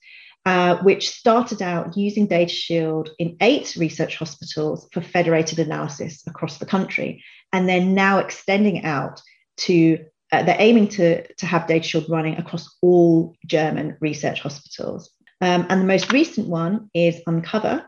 uh, 0.46 0.76
which 0.78 1.10
started 1.10 1.60
out 1.60 1.96
using 1.96 2.28
DataShield 2.28 3.10
in 3.18 3.36
eight 3.40 3.76
research 3.76 4.16
hospitals 4.16 4.88
for 4.92 5.00
federated 5.02 5.58
analysis 5.58 6.22
across 6.26 6.58
the 6.58 6.66
country. 6.66 7.22
And 7.52 7.68
they're 7.68 7.80
now 7.80 8.18
extending 8.18 8.84
out 8.84 9.20
to, 9.58 9.98
uh, 10.32 10.42
they're 10.44 10.56
aiming 10.58 10.88
to, 10.88 11.26
to 11.34 11.46
have 11.46 11.66
DataShield 11.66 12.08
running 12.08 12.36
across 12.36 12.76
all 12.80 13.34
German 13.46 13.96
research 14.00 14.40
hospitals. 14.40 15.10
Um, 15.40 15.66
and 15.68 15.82
the 15.82 15.86
most 15.86 16.12
recent 16.12 16.48
one 16.48 16.90
is 16.94 17.20
Uncover, 17.26 17.84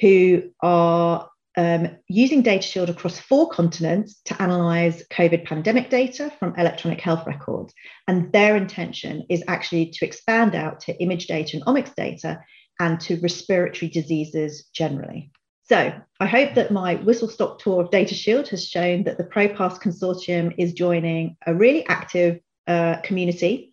who 0.00 0.50
are 0.60 1.28
um, 1.56 1.96
using 2.08 2.42
DataShield 2.42 2.88
across 2.88 3.18
four 3.18 3.48
continents 3.48 4.20
to 4.24 4.42
analyze 4.42 5.04
COVID 5.10 5.44
pandemic 5.44 5.90
data 5.90 6.32
from 6.38 6.54
electronic 6.56 7.00
health 7.00 7.26
records. 7.26 7.72
And 8.08 8.32
their 8.32 8.56
intention 8.56 9.24
is 9.28 9.44
actually 9.46 9.90
to 9.92 10.04
expand 10.04 10.54
out 10.54 10.80
to 10.80 11.00
image 11.02 11.26
data 11.26 11.56
and 11.56 11.66
omics 11.66 11.94
data 11.94 12.40
and 12.80 13.00
to 13.00 13.20
respiratory 13.20 13.88
diseases 13.88 14.64
generally. 14.74 15.30
So 15.66 15.94
I 16.20 16.26
hope 16.26 16.54
that 16.54 16.72
my 16.72 16.96
whistle 16.96 17.28
stop 17.28 17.58
tour 17.58 17.82
of 17.82 17.90
DataShield 17.90 18.48
has 18.48 18.68
shown 18.68 19.04
that 19.04 19.16
the 19.16 19.24
ProPass 19.24 19.80
Consortium 19.80 20.54
is 20.58 20.74
joining 20.74 21.36
a 21.46 21.54
really 21.54 21.86
active 21.86 22.40
uh, 22.66 22.96
community 23.02 23.72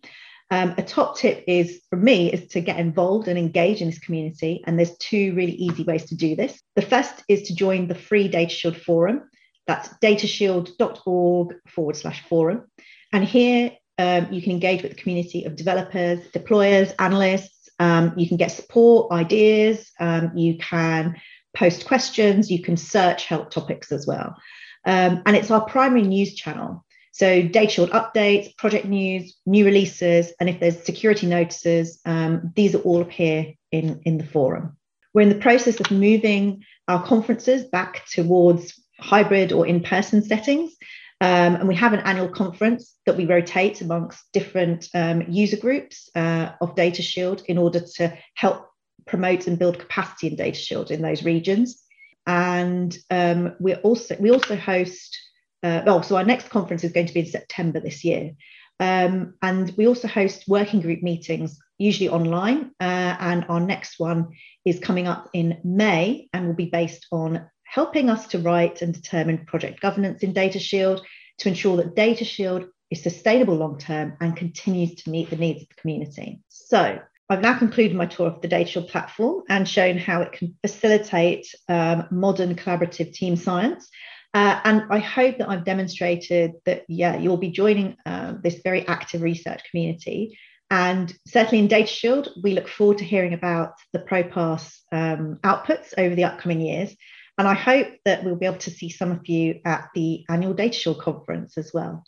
um, 0.52 0.74
a 0.76 0.82
top 0.82 1.16
tip 1.16 1.44
is 1.46 1.80
for 1.88 1.96
me 1.96 2.30
is 2.30 2.46
to 2.48 2.60
get 2.60 2.78
involved 2.78 3.26
and 3.26 3.38
engage 3.38 3.80
in 3.80 3.88
this 3.88 3.98
community. 3.98 4.62
And 4.66 4.78
there's 4.78 4.94
two 4.98 5.32
really 5.34 5.52
easy 5.52 5.82
ways 5.82 6.04
to 6.06 6.14
do 6.14 6.36
this. 6.36 6.60
The 6.76 6.82
first 6.82 7.24
is 7.26 7.44
to 7.44 7.54
join 7.54 7.88
the 7.88 7.94
free 7.94 8.28
Data 8.28 8.54
DataShield 8.54 8.76
forum. 8.76 9.30
That's 9.66 9.88
datashield.org 10.04 11.54
forward 11.68 11.96
slash 11.96 12.22
forum. 12.28 12.70
And 13.14 13.24
here 13.24 13.72
um, 13.96 14.28
you 14.30 14.42
can 14.42 14.52
engage 14.52 14.82
with 14.82 14.92
the 14.94 15.02
community 15.02 15.46
of 15.46 15.56
developers, 15.56 16.20
deployers, 16.32 16.92
analysts. 16.98 17.70
Um, 17.78 18.12
you 18.18 18.28
can 18.28 18.36
get 18.36 18.52
support, 18.52 19.10
ideas. 19.10 19.90
Um, 20.00 20.32
you 20.36 20.58
can 20.58 21.16
post 21.56 21.86
questions. 21.86 22.50
You 22.50 22.60
can 22.60 22.76
search 22.76 23.24
help 23.24 23.50
topics 23.50 23.90
as 23.90 24.06
well. 24.06 24.36
Um, 24.84 25.22
and 25.24 25.34
it's 25.34 25.50
our 25.50 25.64
primary 25.64 26.02
news 26.02 26.34
channel. 26.34 26.84
So 27.12 27.42
DataShield 27.42 27.90
updates, 27.90 28.56
project 28.56 28.86
news, 28.86 29.36
new 29.44 29.64
releases, 29.66 30.32
and 30.40 30.48
if 30.48 30.58
there's 30.60 30.82
security 30.82 31.26
notices, 31.26 32.00
um, 32.06 32.52
these 32.56 32.74
all 32.74 33.02
appear 33.02 33.52
in, 33.70 34.00
in 34.04 34.18
the 34.18 34.26
forum. 34.26 34.76
We're 35.12 35.22
in 35.22 35.28
the 35.28 35.34
process 35.34 35.78
of 35.78 35.90
moving 35.90 36.64
our 36.88 37.04
conferences 37.04 37.64
back 37.64 38.06
towards 38.06 38.80
hybrid 38.98 39.52
or 39.52 39.66
in-person 39.66 40.22
settings. 40.22 40.72
Um, 41.20 41.54
and 41.54 41.68
we 41.68 41.74
have 41.76 41.92
an 41.92 42.00
annual 42.00 42.28
conference 42.28 42.94
that 43.06 43.16
we 43.16 43.26
rotate 43.26 43.80
amongst 43.80 44.24
different 44.32 44.88
um, 44.94 45.22
user 45.28 45.58
groups 45.58 46.08
uh, 46.16 46.52
of 46.60 46.74
DataShield 46.74 47.44
in 47.44 47.58
order 47.58 47.80
to 47.96 48.16
help 48.34 48.68
promote 49.06 49.46
and 49.46 49.58
build 49.58 49.78
capacity 49.78 50.28
in 50.28 50.36
Data 50.36 50.58
Shield 50.58 50.90
in 50.90 51.02
those 51.02 51.24
regions. 51.24 51.82
And 52.26 52.96
um, 53.10 53.54
we 53.60 53.74
also 53.74 54.16
we 54.18 54.30
also 54.30 54.56
host 54.56 55.18
uh, 55.62 55.82
oh, 55.86 56.00
so 56.02 56.16
our 56.16 56.24
next 56.24 56.50
conference 56.50 56.84
is 56.84 56.92
going 56.92 57.06
to 57.06 57.14
be 57.14 57.20
in 57.20 57.26
September 57.26 57.80
this 57.80 58.04
year. 58.04 58.32
Um, 58.80 59.34
and 59.42 59.72
we 59.76 59.86
also 59.86 60.08
host 60.08 60.44
working 60.48 60.80
group 60.80 61.02
meetings, 61.02 61.58
usually 61.78 62.08
online. 62.08 62.72
Uh, 62.80 63.16
and 63.20 63.46
our 63.48 63.60
next 63.60 63.98
one 63.98 64.30
is 64.64 64.80
coming 64.80 65.06
up 65.06 65.30
in 65.32 65.58
May 65.62 66.28
and 66.32 66.46
will 66.46 66.54
be 66.54 66.70
based 66.70 67.06
on 67.12 67.48
helping 67.64 68.10
us 68.10 68.26
to 68.28 68.38
write 68.38 68.82
and 68.82 68.92
determine 68.92 69.46
project 69.46 69.80
governance 69.80 70.22
in 70.22 70.34
DataShield 70.34 71.00
to 71.38 71.48
ensure 71.48 71.76
that 71.76 71.94
DataShield 71.94 72.68
is 72.90 73.02
sustainable 73.02 73.54
long 73.54 73.78
term 73.78 74.16
and 74.20 74.36
continues 74.36 74.96
to 74.96 75.10
meet 75.10 75.30
the 75.30 75.36
needs 75.36 75.62
of 75.62 75.68
the 75.68 75.80
community. 75.80 76.40
So 76.48 77.00
I've 77.30 77.40
now 77.40 77.56
concluded 77.56 77.96
my 77.96 78.06
tour 78.06 78.26
of 78.26 78.42
the 78.42 78.48
DataShield 78.48 78.90
platform 78.90 79.44
and 79.48 79.66
shown 79.66 79.96
how 79.96 80.20
it 80.20 80.32
can 80.32 80.54
facilitate 80.60 81.46
um, 81.68 82.06
modern 82.10 82.54
collaborative 82.56 83.14
team 83.14 83.36
science 83.36 83.88
uh, 84.34 84.60
and 84.64 84.84
I 84.90 84.98
hope 84.98 85.38
that 85.38 85.48
I've 85.48 85.64
demonstrated 85.64 86.52
that, 86.64 86.84
yeah, 86.88 87.16
you'll 87.18 87.36
be 87.36 87.50
joining 87.50 87.96
uh, 88.06 88.34
this 88.42 88.60
very 88.64 88.86
active 88.88 89.22
research 89.22 89.62
community. 89.70 90.38
And 90.70 91.12
certainly 91.28 91.58
in 91.58 91.68
DataShield, 91.68 92.30
we 92.42 92.54
look 92.54 92.66
forward 92.66 92.98
to 92.98 93.04
hearing 93.04 93.34
about 93.34 93.74
the 93.92 93.98
ProPass 93.98 94.78
um, 94.90 95.38
outputs 95.44 95.92
over 95.98 96.14
the 96.14 96.24
upcoming 96.24 96.62
years. 96.62 96.96
And 97.36 97.46
I 97.46 97.54
hope 97.54 97.88
that 98.06 98.24
we'll 98.24 98.36
be 98.36 98.46
able 98.46 98.58
to 98.58 98.70
see 98.70 98.88
some 98.88 99.10
of 99.10 99.26
you 99.28 99.60
at 99.66 99.90
the 99.94 100.24
annual 100.30 100.54
DataShield 100.54 101.00
conference 101.00 101.58
as 101.58 101.72
well. 101.74 102.04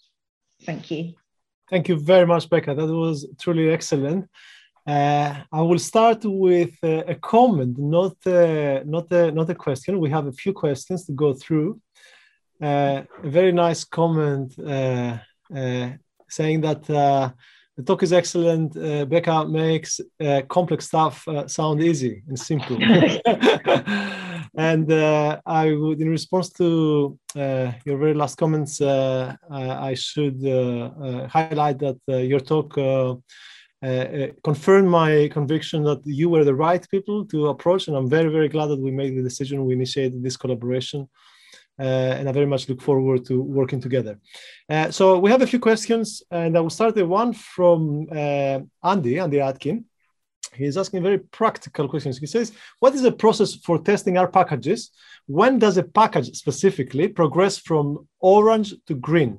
Thank 0.63 0.91
you. 0.91 1.13
Thank 1.69 1.89
you 1.89 1.99
very 1.99 2.27
much, 2.27 2.49
Becca. 2.49 2.75
That 2.75 2.87
was 2.87 3.27
truly 3.39 3.71
excellent. 3.71 4.29
Uh, 4.87 5.35
I 5.51 5.63
will 5.63 5.79
start 5.79 6.25
with 6.25 6.75
uh, 6.83 7.05
a 7.07 7.15
comment, 7.15 7.79
not 7.79 8.17
uh, 8.27 8.83
not 8.85 9.11
a, 9.13 9.33
not 9.33 9.49
a 9.49 9.55
question. 9.55 9.99
We 9.99 10.11
have 10.11 10.27
a 10.27 10.33
few 10.33 10.53
questions 10.53 11.07
to 11.07 11.13
go 11.13 11.33
through. 11.33 11.81
Uh, 12.63 13.03
a 13.23 13.29
very 13.29 13.53
nice 13.53 13.85
comment 13.85 14.55
uh, 14.59 15.19
uh, 15.55 15.91
saying 16.29 16.61
that 16.61 16.85
the 17.77 17.83
talk 17.83 18.03
is 18.05 18.13
excellent. 18.13 18.77
Uh, 18.77 19.05
Becca 19.05 19.47
makes 19.47 20.01
uh, 20.21 20.43
complex 20.49 20.87
stuff 20.87 21.27
uh, 21.27 21.49
sound 21.49 21.83
easy 21.83 22.23
and 22.29 22.39
simple. 22.39 22.77
and 24.57 24.93
I 25.45 25.73
would, 25.73 26.01
in 26.01 26.09
response 26.09 26.51
to 26.51 27.19
your 27.35 27.99
very 27.99 28.15
last 28.15 28.39
comments, 28.39 28.81
I 28.81 29.95
should 29.95 30.41
highlight 31.29 31.79
that 31.81 31.99
your 32.07 32.41
talk 32.41 32.75
confirmed 34.45 34.89
my 34.89 35.29
conviction 35.33 35.83
that 35.85 36.01
you 36.05 36.29
were 36.31 36.45
the 36.45 36.55
right 36.55 36.89
people 36.89 37.27
to 37.27 37.49
approach. 37.49 37.89
And 37.89 37.97
I'm 37.97 38.09
very, 38.09 38.31
very 38.31 38.49
glad 38.49 38.67
that 38.67 38.81
we 38.81 38.93
made 38.93 39.17
the 39.17 39.23
decision, 39.23 39.67
we 39.67 39.75
initiated 39.75 40.23
this 40.23 40.37
collaboration. 40.37 41.09
Uh, 41.79 41.83
and 42.19 42.29
I 42.29 42.33
very 42.33 42.47
much 42.47 42.69
look 42.69 42.81
forward 42.81 43.25
to 43.27 43.43
working 43.43 43.81
together. 43.81 44.19
Uh, 44.69 44.91
so 44.91 45.19
we 45.19 45.31
have 45.31 45.43
a 45.43 45.47
few 45.47 45.59
questions, 45.59 46.23
and 46.31 46.57
I 46.57 46.61
will 46.61 46.71
start 46.71 46.95
with 46.95 47.07
one 47.07 47.33
from 47.33 48.07
uh, 48.13 48.61
Andy, 48.83 49.19
Andy 49.19 49.41
Atkin. 49.41 49.85
He's 50.55 50.77
asking 50.77 51.03
very 51.03 51.19
practical 51.19 51.89
questions. 51.89 52.19
He 52.19 52.27
says, 52.27 52.53
"What 52.79 52.95
is 52.95 53.03
the 53.03 53.11
process 53.11 53.57
for 53.57 53.79
testing 53.79 54.19
our 54.19 54.29
packages? 54.29 54.91
When 55.27 55.59
does 55.59 55.77
a 55.77 55.83
package 55.83 56.37
specifically 56.37 57.09
progress 57.09 57.59
from 57.59 58.07
orange 58.21 58.75
to 58.87 58.95
green?" 58.95 59.39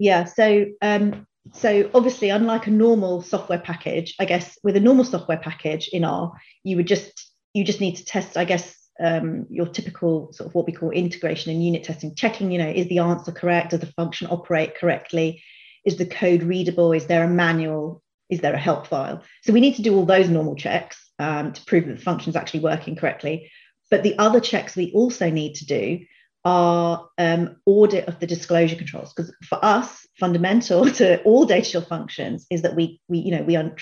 Yeah. 0.00 0.24
So 0.24 0.66
um, 0.82 1.28
so 1.52 1.90
obviously 1.94 2.30
unlike 2.30 2.66
a 2.66 2.70
normal 2.70 3.22
software 3.22 3.58
package 3.58 4.14
i 4.18 4.24
guess 4.24 4.58
with 4.62 4.76
a 4.76 4.80
normal 4.80 5.04
software 5.04 5.38
package 5.38 5.88
in 5.88 6.04
r 6.04 6.32
you 6.64 6.76
would 6.76 6.86
just 6.86 7.30
you 7.54 7.64
just 7.64 7.80
need 7.80 7.96
to 7.96 8.04
test 8.04 8.36
i 8.36 8.44
guess 8.44 8.77
um, 9.00 9.46
your 9.48 9.66
typical 9.66 10.32
sort 10.32 10.48
of 10.48 10.54
what 10.54 10.66
we 10.66 10.72
call 10.72 10.90
integration 10.90 11.52
and 11.52 11.64
unit 11.64 11.84
testing, 11.84 12.14
checking, 12.14 12.50
you 12.50 12.58
know, 12.58 12.68
is 12.68 12.88
the 12.88 12.98
answer 12.98 13.32
correct? 13.32 13.70
Does 13.70 13.80
the 13.80 13.86
function 13.86 14.28
operate 14.30 14.76
correctly? 14.76 15.42
Is 15.84 15.96
the 15.96 16.06
code 16.06 16.42
readable? 16.42 16.92
Is 16.92 17.06
there 17.06 17.24
a 17.24 17.28
manual? 17.28 18.02
Is 18.28 18.40
there 18.40 18.54
a 18.54 18.58
help 18.58 18.86
file? 18.86 19.22
So 19.42 19.52
we 19.52 19.60
need 19.60 19.76
to 19.76 19.82
do 19.82 19.94
all 19.94 20.04
those 20.04 20.28
normal 20.28 20.56
checks 20.56 20.98
um, 21.18 21.52
to 21.52 21.64
prove 21.64 21.86
that 21.86 21.96
the 21.96 22.02
function 22.02 22.30
is 22.30 22.36
actually 22.36 22.60
working 22.60 22.96
correctly. 22.96 23.50
But 23.90 24.02
the 24.02 24.18
other 24.18 24.40
checks 24.40 24.76
we 24.76 24.92
also 24.92 25.30
need 25.30 25.54
to 25.56 25.66
do 25.66 26.00
are 26.44 27.08
um, 27.18 27.56
audit 27.66 28.06
of 28.06 28.20
the 28.20 28.26
disclosure 28.26 28.76
controls 28.76 29.12
because 29.12 29.34
for 29.48 29.58
us, 29.64 30.06
fundamental 30.18 30.90
to 30.92 31.22
all 31.22 31.44
data 31.44 31.80
functions 31.80 32.46
is 32.50 32.62
that 32.62 32.74
we 32.74 33.00
we 33.08 33.18
you 33.18 33.36
know 33.36 33.42
we 33.42 33.56
are 33.56 33.74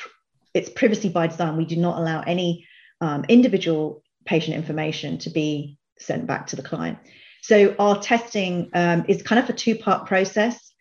it's 0.54 0.70
privacy 0.70 1.08
by 1.08 1.26
design. 1.26 1.56
We 1.56 1.66
do 1.66 1.76
not 1.76 1.98
allow 1.98 2.22
any 2.22 2.66
um, 3.00 3.24
individual 3.28 4.02
patient 4.26 4.56
information 4.56 5.18
to 5.18 5.30
be 5.30 5.78
sent 5.98 6.26
back 6.26 6.48
to 6.48 6.56
the 6.56 6.62
client. 6.62 6.98
So 7.42 7.74
our 7.78 8.00
testing 8.00 8.70
um, 8.74 9.04
is 9.08 9.22
kind 9.22 9.38
of 9.38 9.48
a 9.48 9.52
two-part 9.52 10.06
process. 10.06 10.72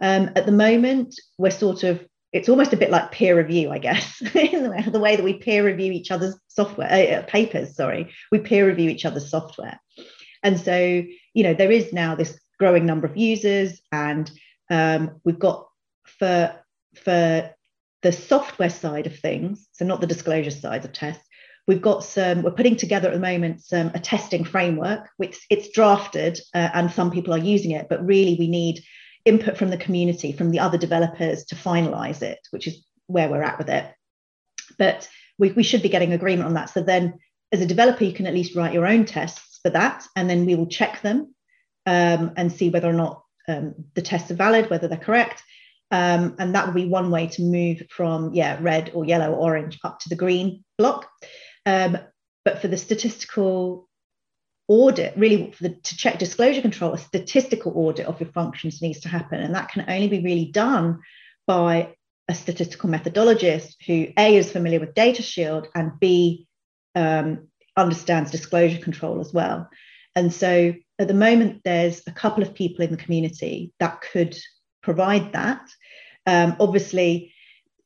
Um, 0.00 0.30
at 0.36 0.46
the 0.46 0.52
moment, 0.52 1.18
we're 1.38 1.50
sort 1.50 1.84
of 1.84 2.06
it's 2.32 2.48
almost 2.48 2.72
a 2.72 2.78
bit 2.78 2.90
like 2.90 3.12
peer 3.12 3.36
review, 3.36 3.70
I 3.70 3.78
guess, 3.78 4.18
the 4.20 4.98
way, 5.00 5.16
that 5.16 5.24
we 5.24 5.34
peer 5.34 5.64
review 5.64 5.92
each 5.92 6.10
other's 6.10 6.34
software 6.48 6.90
uh, 6.90 7.18
uh, 7.18 7.22
papers. 7.22 7.76
Sorry, 7.76 8.10
we 8.30 8.38
peer 8.38 8.66
review 8.66 8.88
each 8.88 9.04
other's 9.04 9.30
software, 9.30 9.78
and 10.42 10.58
so 10.58 10.76
you 11.34 11.42
know 11.42 11.54
there 11.54 11.70
is 11.70 11.92
now 11.92 12.14
this 12.14 12.38
growing 12.58 12.86
number 12.86 13.06
of 13.06 13.16
users, 13.16 13.82
and 13.92 14.30
um, 14.70 15.20
we've 15.24 15.38
got 15.38 15.68
for 16.04 16.54
for 16.94 17.50
the 18.02 18.12
software 18.12 18.70
side 18.70 19.06
of 19.06 19.18
things, 19.18 19.68
so 19.72 19.84
not 19.84 20.00
the 20.00 20.06
disclosure 20.06 20.50
side 20.50 20.84
of 20.84 20.92
tests. 20.92 21.26
We've 21.66 21.82
got 21.82 22.02
some. 22.02 22.42
We're 22.42 22.50
putting 22.50 22.76
together 22.76 23.08
at 23.08 23.14
the 23.14 23.20
moment 23.20 23.62
some 23.62 23.92
a 23.94 24.00
testing 24.00 24.44
framework, 24.44 25.08
which 25.16 25.38
it's 25.48 25.70
drafted, 25.70 26.40
uh, 26.54 26.70
and 26.74 26.90
some 26.90 27.10
people 27.10 27.34
are 27.34 27.38
using 27.38 27.70
it, 27.70 27.88
but 27.88 28.04
really 28.04 28.36
we 28.38 28.48
need 28.48 28.82
input 29.24 29.56
from 29.56 29.70
the 29.70 29.76
community, 29.76 30.32
from 30.32 30.50
the 30.50 30.58
other 30.58 30.78
developers 30.78 31.44
to 31.46 31.54
finalize 31.54 32.22
it, 32.22 32.38
which 32.50 32.66
is 32.66 32.84
where 33.06 33.28
we're 33.28 33.42
at 33.42 33.58
with 33.58 33.68
it. 33.68 33.86
But 34.78 35.08
we, 35.38 35.52
we 35.52 35.62
should 35.62 35.82
be 35.82 35.88
getting 35.88 36.12
agreement 36.12 36.48
on 36.48 36.54
that. 36.54 36.70
So 36.70 36.82
then, 36.82 37.18
as 37.52 37.60
a 37.60 37.66
developer, 37.66 38.04
you 38.04 38.12
can 38.12 38.26
at 38.26 38.34
least 38.34 38.56
write 38.56 38.74
your 38.74 38.86
own 38.86 39.04
tests 39.04 39.60
for 39.62 39.70
that, 39.70 40.04
and 40.16 40.28
then 40.28 40.46
we 40.46 40.56
will 40.56 40.66
check 40.66 41.00
them 41.02 41.34
um, 41.86 42.32
and 42.36 42.50
see 42.52 42.70
whether 42.70 42.88
or 42.88 42.94
not 42.94 43.22
um, 43.48 43.74
the 43.94 44.02
tests 44.02 44.30
are 44.30 44.36
valid, 44.36 44.70
whether 44.70 44.88
they're 44.88 44.98
correct. 44.98 45.42
Um, 45.90 46.36
and 46.38 46.54
that 46.54 46.66
will 46.66 46.74
be 46.74 46.86
one 46.86 47.10
way 47.10 47.26
to 47.28 47.42
move 47.42 47.82
from 47.90 48.32
yeah 48.32 48.58
red 48.62 48.90
or 48.94 49.04
yellow 49.04 49.32
or 49.32 49.52
orange 49.52 49.78
up 49.84 50.00
to 50.00 50.08
the 50.08 50.16
green 50.16 50.64
block. 50.78 51.08
Um, 51.66 51.98
but 52.44 52.60
for 52.60 52.68
the 52.68 52.76
statistical 52.76 53.88
audit, 54.68 55.16
really 55.16 55.54
the, 55.60 55.70
to 55.70 55.96
check 55.96 56.18
disclosure 56.18 56.62
control, 56.62 56.92
a 56.92 56.98
statistical 56.98 57.72
audit 57.76 58.06
of 58.06 58.20
your 58.20 58.30
functions 58.30 58.82
needs 58.82 59.00
to 59.00 59.08
happen. 59.08 59.40
And 59.40 59.54
that 59.54 59.70
can 59.70 59.84
only 59.88 60.08
be 60.08 60.20
really 60.20 60.46
done 60.46 61.00
by 61.46 61.94
a 62.28 62.34
statistical 62.34 62.88
methodologist 62.88 63.74
who 63.86 64.08
A 64.16 64.36
is 64.36 64.50
familiar 64.50 64.80
with 64.80 64.94
data 64.94 65.22
shield 65.22 65.68
and 65.74 65.98
B 66.00 66.46
um, 66.94 67.48
understands 67.76 68.30
disclosure 68.30 68.78
control 68.78 69.20
as 69.20 69.32
well. 69.32 69.68
And 70.14 70.32
so 70.32 70.74
at 70.98 71.08
the 71.08 71.14
moment, 71.14 71.62
there's 71.64 72.02
a 72.06 72.12
couple 72.12 72.42
of 72.42 72.54
people 72.54 72.84
in 72.84 72.90
the 72.90 72.96
community 72.96 73.72
that 73.80 74.02
could 74.12 74.36
provide 74.82 75.32
that. 75.32 75.68
Um, 76.26 76.56
obviously, 76.60 77.34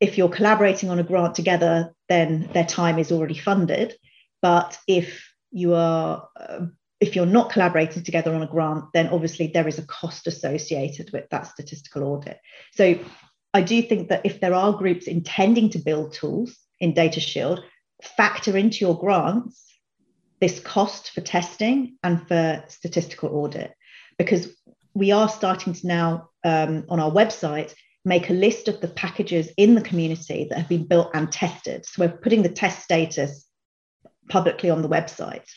if 0.00 0.18
you're 0.18 0.28
collaborating 0.28 0.90
on 0.90 0.98
a 0.98 1.04
grant 1.04 1.34
together, 1.34 1.94
then 2.08 2.48
their 2.52 2.64
time 2.64 2.98
is 2.98 3.12
already 3.12 3.38
funded. 3.38 3.94
But 4.42 4.78
if 4.86 5.26
you 5.50 5.74
are 5.74 6.28
uh, 6.38 6.66
if 7.00 7.14
you're 7.14 7.26
not 7.26 7.50
collaborating 7.50 8.02
together 8.02 8.34
on 8.34 8.42
a 8.42 8.46
grant 8.46 8.84
then 8.92 9.08
obviously 9.08 9.48
there 9.48 9.68
is 9.68 9.78
a 9.78 9.86
cost 9.86 10.26
associated 10.26 11.10
with 11.12 11.28
that 11.30 11.46
statistical 11.46 12.04
audit 12.04 12.38
so 12.72 12.98
i 13.54 13.60
do 13.60 13.82
think 13.82 14.08
that 14.08 14.22
if 14.24 14.40
there 14.40 14.54
are 14.54 14.72
groups 14.72 15.06
intending 15.06 15.70
to 15.70 15.78
build 15.78 16.12
tools 16.12 16.56
in 16.80 16.92
data 16.94 17.20
shield 17.20 17.62
factor 18.02 18.56
into 18.56 18.84
your 18.84 18.98
grants 18.98 19.62
this 20.40 20.60
cost 20.60 21.10
for 21.10 21.22
testing 21.22 21.96
and 22.02 22.26
for 22.28 22.62
statistical 22.68 23.30
audit 23.30 23.72
because 24.18 24.54
we 24.94 25.12
are 25.12 25.28
starting 25.28 25.72
to 25.72 25.86
now 25.86 26.28
um, 26.44 26.84
on 26.88 27.00
our 27.00 27.10
website 27.10 27.74
make 28.06 28.30
a 28.30 28.32
list 28.32 28.68
of 28.68 28.80
the 28.80 28.88
packages 28.88 29.50
in 29.58 29.74
the 29.74 29.82
community 29.82 30.46
that 30.48 30.58
have 30.58 30.68
been 30.68 30.86
built 30.86 31.10
and 31.12 31.30
tested 31.30 31.84
so 31.84 32.02
we're 32.02 32.16
putting 32.24 32.42
the 32.42 32.48
test 32.62 32.82
status 32.82 33.46
publicly 34.28 34.70
on 34.70 34.82
the 34.82 34.88
website 34.88 35.48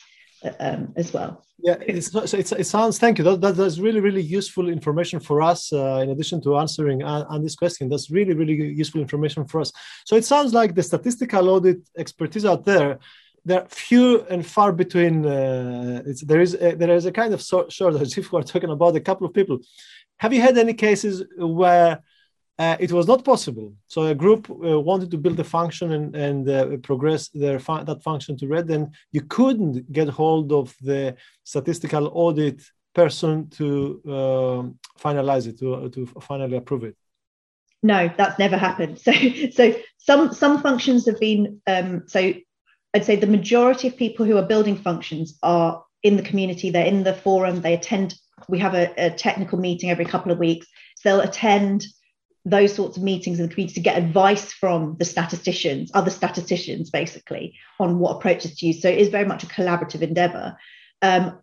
um, 0.60 0.94
as 0.96 1.14
well. 1.14 1.44
Yeah, 1.62 1.76
it's, 1.86 2.16
it's, 2.16 2.52
it 2.54 2.66
sounds. 2.66 2.98
Thank 2.98 3.18
you. 3.18 3.24
That, 3.26 3.42
that, 3.42 3.58
that's 3.58 3.80
really 3.80 4.00
really 4.00 4.22
useful 4.22 4.70
information 4.70 5.20
for 5.20 5.42
us. 5.42 5.74
Uh, 5.74 6.00
in 6.04 6.10
addition 6.10 6.42
to 6.44 6.58
answering 6.58 7.04
uh, 7.04 7.26
on 7.28 7.44
this 7.44 7.56
question, 7.56 7.90
that's 7.90 8.10
really 8.10 8.34
really 8.34 8.54
useful 8.54 9.02
information 9.02 9.46
for 9.46 9.60
us. 9.60 9.74
So 10.06 10.16
it 10.16 10.24
sounds 10.24 10.54
like 10.54 10.74
the 10.74 10.84
statistical 10.84 11.50
audit 11.50 11.80
expertise 11.98 12.46
out 12.46 12.64
there. 12.64 13.00
There 13.44 13.62
are 13.62 13.68
few 13.68 14.22
and 14.30 14.46
far 14.46 14.72
between. 14.72 15.26
Uh, 15.26 16.04
there 16.24 16.40
is 16.40 16.54
a, 16.56 16.76
there 16.76 16.96
is 16.96 17.06
a 17.06 17.12
kind 17.12 17.34
of 17.34 17.42
shortage. 17.42 18.18
If 18.18 18.32
we're 18.32 18.44
talking 18.44 18.70
about 18.70 18.96
a 18.96 19.02
couple 19.02 19.28
of 19.28 19.34
people, 19.34 19.60
have 20.18 20.34
you 20.34 20.42
had 20.42 20.58
any 20.58 20.74
cases 20.74 21.24
where 21.38 22.02
uh, 22.60 22.76
it 22.78 22.92
was 22.92 23.08
not 23.08 23.24
possible. 23.24 23.74
So 23.88 24.04
a 24.04 24.14
group 24.14 24.50
uh, 24.50 24.80
wanted 24.80 25.10
to 25.12 25.18
build 25.18 25.40
a 25.40 25.46
function 25.46 25.94
and, 25.94 26.16
and 26.16 26.50
uh, 26.50 26.78
progress 26.84 27.30
fu 27.30 27.40
that 27.40 28.02
function 28.04 28.38
to 28.38 28.48
red, 28.48 28.70
and 28.70 28.94
you 29.14 29.22
couldn't 29.22 29.90
get 29.94 30.10
hold 30.10 30.52
of 30.52 30.76
the 30.82 31.16
statistical 31.46 32.12
audit 32.14 32.62
person 32.94 33.50
to 33.52 34.02
um, 34.08 34.80
finalize 35.00 35.48
it, 35.48 35.58
to, 35.60 35.90
to 35.90 36.06
finally 36.20 36.58
approve 36.58 36.84
it. 36.84 36.98
No, 37.82 38.12
that's 38.18 38.38
never 38.38 38.58
happened. 38.58 39.00
So, 39.06 39.14
so 39.52 39.76
some 39.98 40.34
some 40.34 40.62
functions 40.62 41.06
have 41.06 41.20
been. 41.20 41.62
Um, 41.66 42.04
so, 42.08 42.34
I'd 42.94 43.06
say 43.06 43.16
the 43.16 43.28
majority 43.28 43.88
of 43.88 43.96
people 43.96 44.26
who 44.26 44.36
are 44.36 44.46
building 44.54 44.76
functions 44.76 45.40
are 45.44 45.82
in 46.04 46.18
the 46.18 46.24
community. 46.24 46.72
They're 46.72 46.86
in 46.86 47.04
the 47.04 47.14
forum. 47.14 47.62
They 47.62 47.76
attend. 47.76 48.16
We 48.50 48.60
have 48.60 48.74
a, 48.74 48.92
a 48.98 49.12
technical 49.12 49.60
meeting 49.60 49.90
every 49.92 50.06
couple 50.06 50.34
of 50.34 50.40
weeks. 50.40 50.68
So 50.98 51.10
they'll 51.10 51.30
attend 51.30 51.86
those 52.46 52.74
sorts 52.74 52.98
of 52.98 53.04
meetings 53.04 53.40
in 53.40 53.48
the 53.48 53.54
community 53.54 53.76
to 53.76 53.82
get 53.82 53.98
advice 53.98 54.54
from 54.54 54.96
the 54.98 55.06
statisticians, 55.06 55.92
other 55.94 56.10
statisticians, 56.10 56.90
basically, 56.90 57.56
on 57.80 58.00
what 58.00 58.16
approaches 58.16 58.56
to 58.56 58.68
use. 58.68 58.82
So 58.82 58.90
it 58.90 58.98
is 58.98 59.10
very 59.10 59.26
much 59.26 59.44
a 59.44 59.48
collaborative 59.48 60.02
endeavor. 60.02 60.58
Um, 61.02 61.40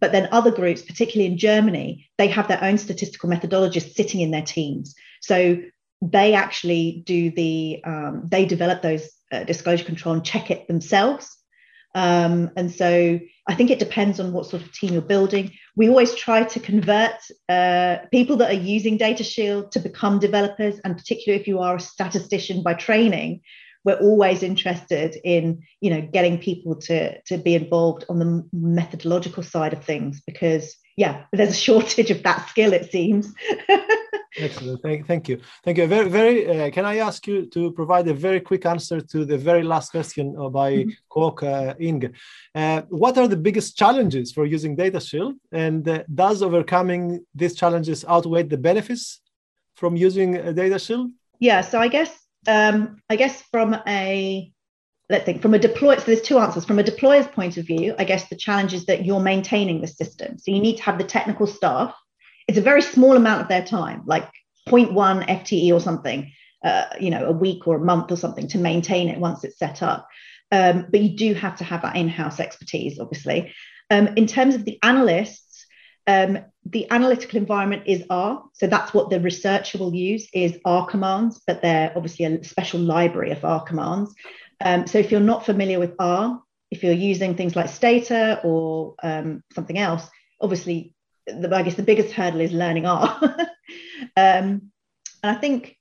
but 0.00 0.12
then 0.12 0.28
other 0.32 0.50
groups, 0.50 0.82
particularly 0.82 1.30
in 1.30 1.38
Germany, 1.38 2.08
they 2.18 2.28
have 2.28 2.48
their 2.48 2.62
own 2.62 2.78
statistical 2.78 3.28
methodologists 3.28 3.94
sitting 3.94 4.20
in 4.20 4.30
their 4.30 4.42
teams. 4.42 4.94
So 5.20 5.58
they 6.02 6.34
actually 6.34 7.02
do 7.04 7.30
the, 7.30 7.82
um, 7.84 8.22
they 8.26 8.46
develop 8.46 8.82
those 8.82 9.08
uh, 9.30 9.44
disclosure 9.44 9.84
control 9.84 10.14
and 10.14 10.24
check 10.24 10.50
it 10.50 10.66
themselves. 10.66 11.36
Um, 11.94 12.50
and 12.56 12.72
so 12.72 13.20
I 13.46 13.54
think 13.54 13.70
it 13.70 13.78
depends 13.78 14.20
on 14.20 14.32
what 14.32 14.46
sort 14.46 14.62
of 14.62 14.72
team 14.72 14.92
you're 14.92 15.02
building. 15.02 15.52
We 15.80 15.88
always 15.88 16.14
try 16.14 16.44
to 16.44 16.60
convert 16.60 17.14
uh, 17.48 18.00
people 18.12 18.36
that 18.36 18.50
are 18.50 18.62
using 18.76 18.98
Data 18.98 19.24
Shield 19.24 19.72
to 19.72 19.80
become 19.80 20.18
developers, 20.18 20.78
and 20.84 20.94
particularly 20.94 21.40
if 21.40 21.48
you 21.48 21.58
are 21.60 21.76
a 21.76 21.80
statistician 21.80 22.62
by 22.62 22.74
training, 22.74 23.40
we're 23.82 23.94
always 23.94 24.42
interested 24.42 25.16
in 25.24 25.62
you 25.80 25.90
know 25.90 26.02
getting 26.02 26.36
people 26.36 26.76
to 26.82 27.18
to 27.22 27.38
be 27.38 27.54
involved 27.54 28.04
on 28.10 28.18
the 28.18 28.46
methodological 28.52 29.42
side 29.42 29.72
of 29.72 29.82
things 29.82 30.20
because 30.26 30.76
yeah, 30.98 31.24
there's 31.32 31.48
a 31.48 31.54
shortage 31.54 32.10
of 32.10 32.24
that 32.24 32.46
skill 32.50 32.74
it 32.74 32.92
seems. 32.92 33.32
Excellent. 34.36 34.80
Thank, 34.82 35.06
thank 35.06 35.28
you. 35.28 35.40
Thank 35.64 35.78
you. 35.78 35.86
Very, 35.86 36.08
very. 36.08 36.46
Uh, 36.46 36.70
can 36.70 36.84
I 36.84 36.98
ask 36.98 37.26
you 37.26 37.46
to 37.46 37.72
provide 37.72 38.06
a 38.08 38.14
very 38.14 38.40
quick 38.40 38.64
answer 38.64 39.00
to 39.00 39.24
the 39.24 39.36
very 39.36 39.62
last 39.62 39.90
question 39.90 40.32
by 40.50 40.70
mm 40.70 40.90
-hmm. 40.90 41.42
uh, 41.42 41.74
Inge? 41.88 42.08
Uh, 42.54 42.80
what 42.88 43.18
are 43.18 43.28
the 43.28 43.40
biggest 43.46 43.76
challenges 43.76 44.32
for 44.32 44.44
using 44.56 44.76
Data 44.76 45.00
Shield, 45.00 45.34
and 45.52 45.88
uh, 45.88 45.98
does 46.06 46.42
overcoming 46.42 47.24
these 47.40 47.54
challenges 47.54 48.04
outweigh 48.04 48.46
the 48.48 48.58
benefits 48.58 49.20
from 49.74 49.96
using 49.96 50.30
uh, 50.36 50.52
Data 50.52 50.78
Shield? 50.78 51.10
Yeah. 51.38 51.62
So 51.62 51.76
I 51.86 51.88
guess 51.88 52.12
um, 52.46 52.76
I 53.12 53.16
guess 53.16 53.42
from 53.52 53.74
a 53.86 54.52
let's 55.10 55.24
think 55.24 55.42
from 55.42 55.54
a 55.54 55.58
deploy 55.58 55.96
so 55.96 56.04
there's 56.04 56.22
two 56.22 56.38
answers 56.38 56.64
from 56.64 56.78
a 56.78 56.82
deployer's 56.82 57.26
point 57.26 57.56
of 57.56 57.66
view 57.66 57.94
i 57.98 58.04
guess 58.04 58.28
the 58.28 58.36
challenge 58.36 58.72
is 58.72 58.84
that 58.86 59.04
you're 59.04 59.20
maintaining 59.32 59.80
the 59.80 59.86
system 59.86 60.38
so 60.38 60.52
you 60.52 60.60
need 60.60 60.76
to 60.76 60.84
have 60.84 60.98
the 60.98 61.04
technical 61.04 61.46
staff 61.46 61.92
it's 62.50 62.58
a 62.58 62.62
very 62.62 62.82
small 62.82 63.14
amount 63.16 63.40
of 63.40 63.46
their 63.46 63.64
time, 63.64 64.02
like 64.06 64.28
0.1 64.68 64.92
FTE 65.28 65.72
or 65.72 65.78
something, 65.78 66.32
uh, 66.64 66.86
you 66.98 67.08
know, 67.08 67.26
a 67.26 67.32
week 67.32 67.68
or 67.68 67.76
a 67.76 67.84
month 67.84 68.10
or 68.10 68.16
something 68.16 68.48
to 68.48 68.58
maintain 68.58 69.08
it 69.08 69.20
once 69.20 69.44
it's 69.44 69.56
set 69.56 69.84
up. 69.84 70.08
Um, 70.50 70.86
but 70.90 70.98
you 70.98 71.16
do 71.16 71.32
have 71.34 71.58
to 71.58 71.64
have 71.64 71.82
that 71.82 71.94
in-house 71.94 72.40
expertise, 72.40 72.98
obviously. 72.98 73.54
Um, 73.88 74.08
in 74.16 74.26
terms 74.26 74.56
of 74.56 74.64
the 74.64 74.80
analysts, 74.82 75.64
um, 76.08 76.38
the 76.64 76.90
analytical 76.90 77.38
environment 77.38 77.84
is 77.86 78.02
R. 78.10 78.42
So 78.54 78.66
that's 78.66 78.92
what 78.92 79.10
the 79.10 79.20
researcher 79.20 79.78
will 79.78 79.94
use 79.94 80.28
is 80.34 80.58
R 80.64 80.86
commands, 80.86 81.40
but 81.46 81.62
they're 81.62 81.92
obviously 81.94 82.24
a 82.24 82.42
special 82.42 82.80
library 82.80 83.30
of 83.30 83.44
R 83.44 83.62
commands. 83.62 84.12
Um, 84.60 84.88
so 84.88 84.98
if 84.98 85.12
you're 85.12 85.20
not 85.20 85.46
familiar 85.46 85.78
with 85.78 85.94
R, 86.00 86.42
if 86.72 86.82
you're 86.82 86.94
using 86.94 87.36
things 87.36 87.54
like 87.54 87.68
Stata 87.68 88.40
or 88.42 88.96
um, 89.04 89.44
something 89.54 89.78
else, 89.78 90.10
obviously 90.40 90.96
the, 91.26 91.54
I 91.54 91.62
guess 91.62 91.74
the 91.74 91.82
biggest 91.82 92.12
hurdle 92.12 92.40
is 92.40 92.52
learning 92.52 92.86
R. 92.86 93.18
um, 94.16 94.70
and 95.22 95.30
I 95.30 95.34
think 95.34 95.76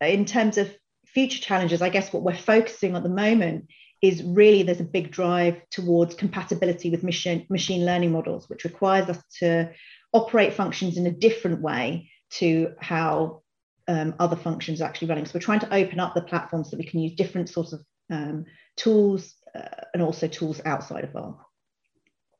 in 0.00 0.24
terms 0.24 0.58
of 0.58 0.74
future 1.06 1.40
challenges, 1.40 1.82
I 1.82 1.88
guess 1.88 2.12
what 2.12 2.22
we're 2.22 2.36
focusing 2.36 2.90
on 2.90 2.96
at 2.96 3.02
the 3.02 3.08
moment 3.08 3.68
is 4.02 4.22
really 4.22 4.62
there's 4.62 4.80
a 4.80 4.84
big 4.84 5.10
drive 5.10 5.60
towards 5.70 6.14
compatibility 6.14 6.90
with 6.90 7.02
machine, 7.02 7.46
machine 7.48 7.86
learning 7.86 8.12
models, 8.12 8.48
which 8.48 8.64
requires 8.64 9.08
us 9.08 9.22
to 9.38 9.70
operate 10.12 10.52
functions 10.52 10.96
in 10.96 11.06
a 11.06 11.10
different 11.10 11.62
way 11.62 12.10
to 12.30 12.74
how 12.80 13.42
um, 13.88 14.14
other 14.18 14.36
functions 14.36 14.80
are 14.80 14.84
actually 14.84 15.08
running. 15.08 15.26
So 15.26 15.32
we're 15.34 15.40
trying 15.40 15.60
to 15.60 15.74
open 15.74 16.00
up 16.00 16.14
the 16.14 16.22
platforms 16.22 16.68
so 16.68 16.76
that 16.76 16.84
we 16.84 16.90
can 16.90 17.00
use 17.00 17.14
different 17.14 17.48
sorts 17.48 17.72
of 17.72 17.80
um, 18.10 18.44
tools 18.76 19.34
uh, 19.54 19.84
and 19.94 20.02
also 20.02 20.28
tools 20.28 20.60
outside 20.64 21.04
of 21.04 21.16
R. 21.16 21.45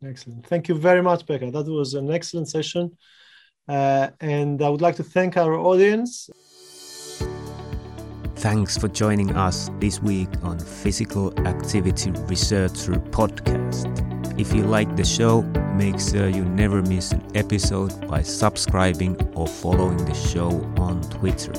Excellent. 0.04 0.46
Thank 0.46 0.68
you 0.68 0.74
very 0.74 1.02
much, 1.02 1.26
Becca. 1.26 1.50
That 1.50 1.66
was 1.66 1.94
an 1.94 2.10
excellent 2.10 2.48
session. 2.48 2.96
Uh, 3.68 4.08
and 4.20 4.62
I 4.62 4.68
would 4.68 4.82
like 4.82 4.96
to 4.96 5.02
thank 5.02 5.36
our 5.36 5.54
audience. 5.54 6.30
Thanks 8.36 8.76
for 8.76 8.88
joining 8.88 9.34
us 9.34 9.70
this 9.80 10.00
week 10.00 10.28
on 10.42 10.58
Physical 10.58 11.36
Activity 11.46 12.10
Researcher 12.28 12.92
Podcast. 12.92 13.90
If 14.38 14.52
you 14.54 14.64
like 14.64 14.94
the 14.94 15.04
show, 15.04 15.42
make 15.74 15.98
sure 15.98 16.28
you 16.28 16.44
never 16.44 16.82
miss 16.82 17.12
an 17.12 17.26
episode 17.34 18.06
by 18.06 18.22
subscribing 18.22 19.16
or 19.34 19.48
following 19.48 19.96
the 20.04 20.14
show 20.14 20.50
on 20.76 21.00
Twitter. 21.08 21.52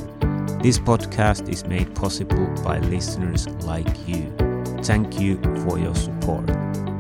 This 0.61 0.77
podcast 0.77 1.49
is 1.49 1.65
made 1.65 1.93
possible 1.95 2.45
by 2.63 2.79
listeners 2.79 3.47
like 3.65 4.07
you. 4.07 4.31
Thank 4.83 5.19
you 5.19 5.41
for 5.65 5.79
your 5.79 5.95
support. 5.95 6.47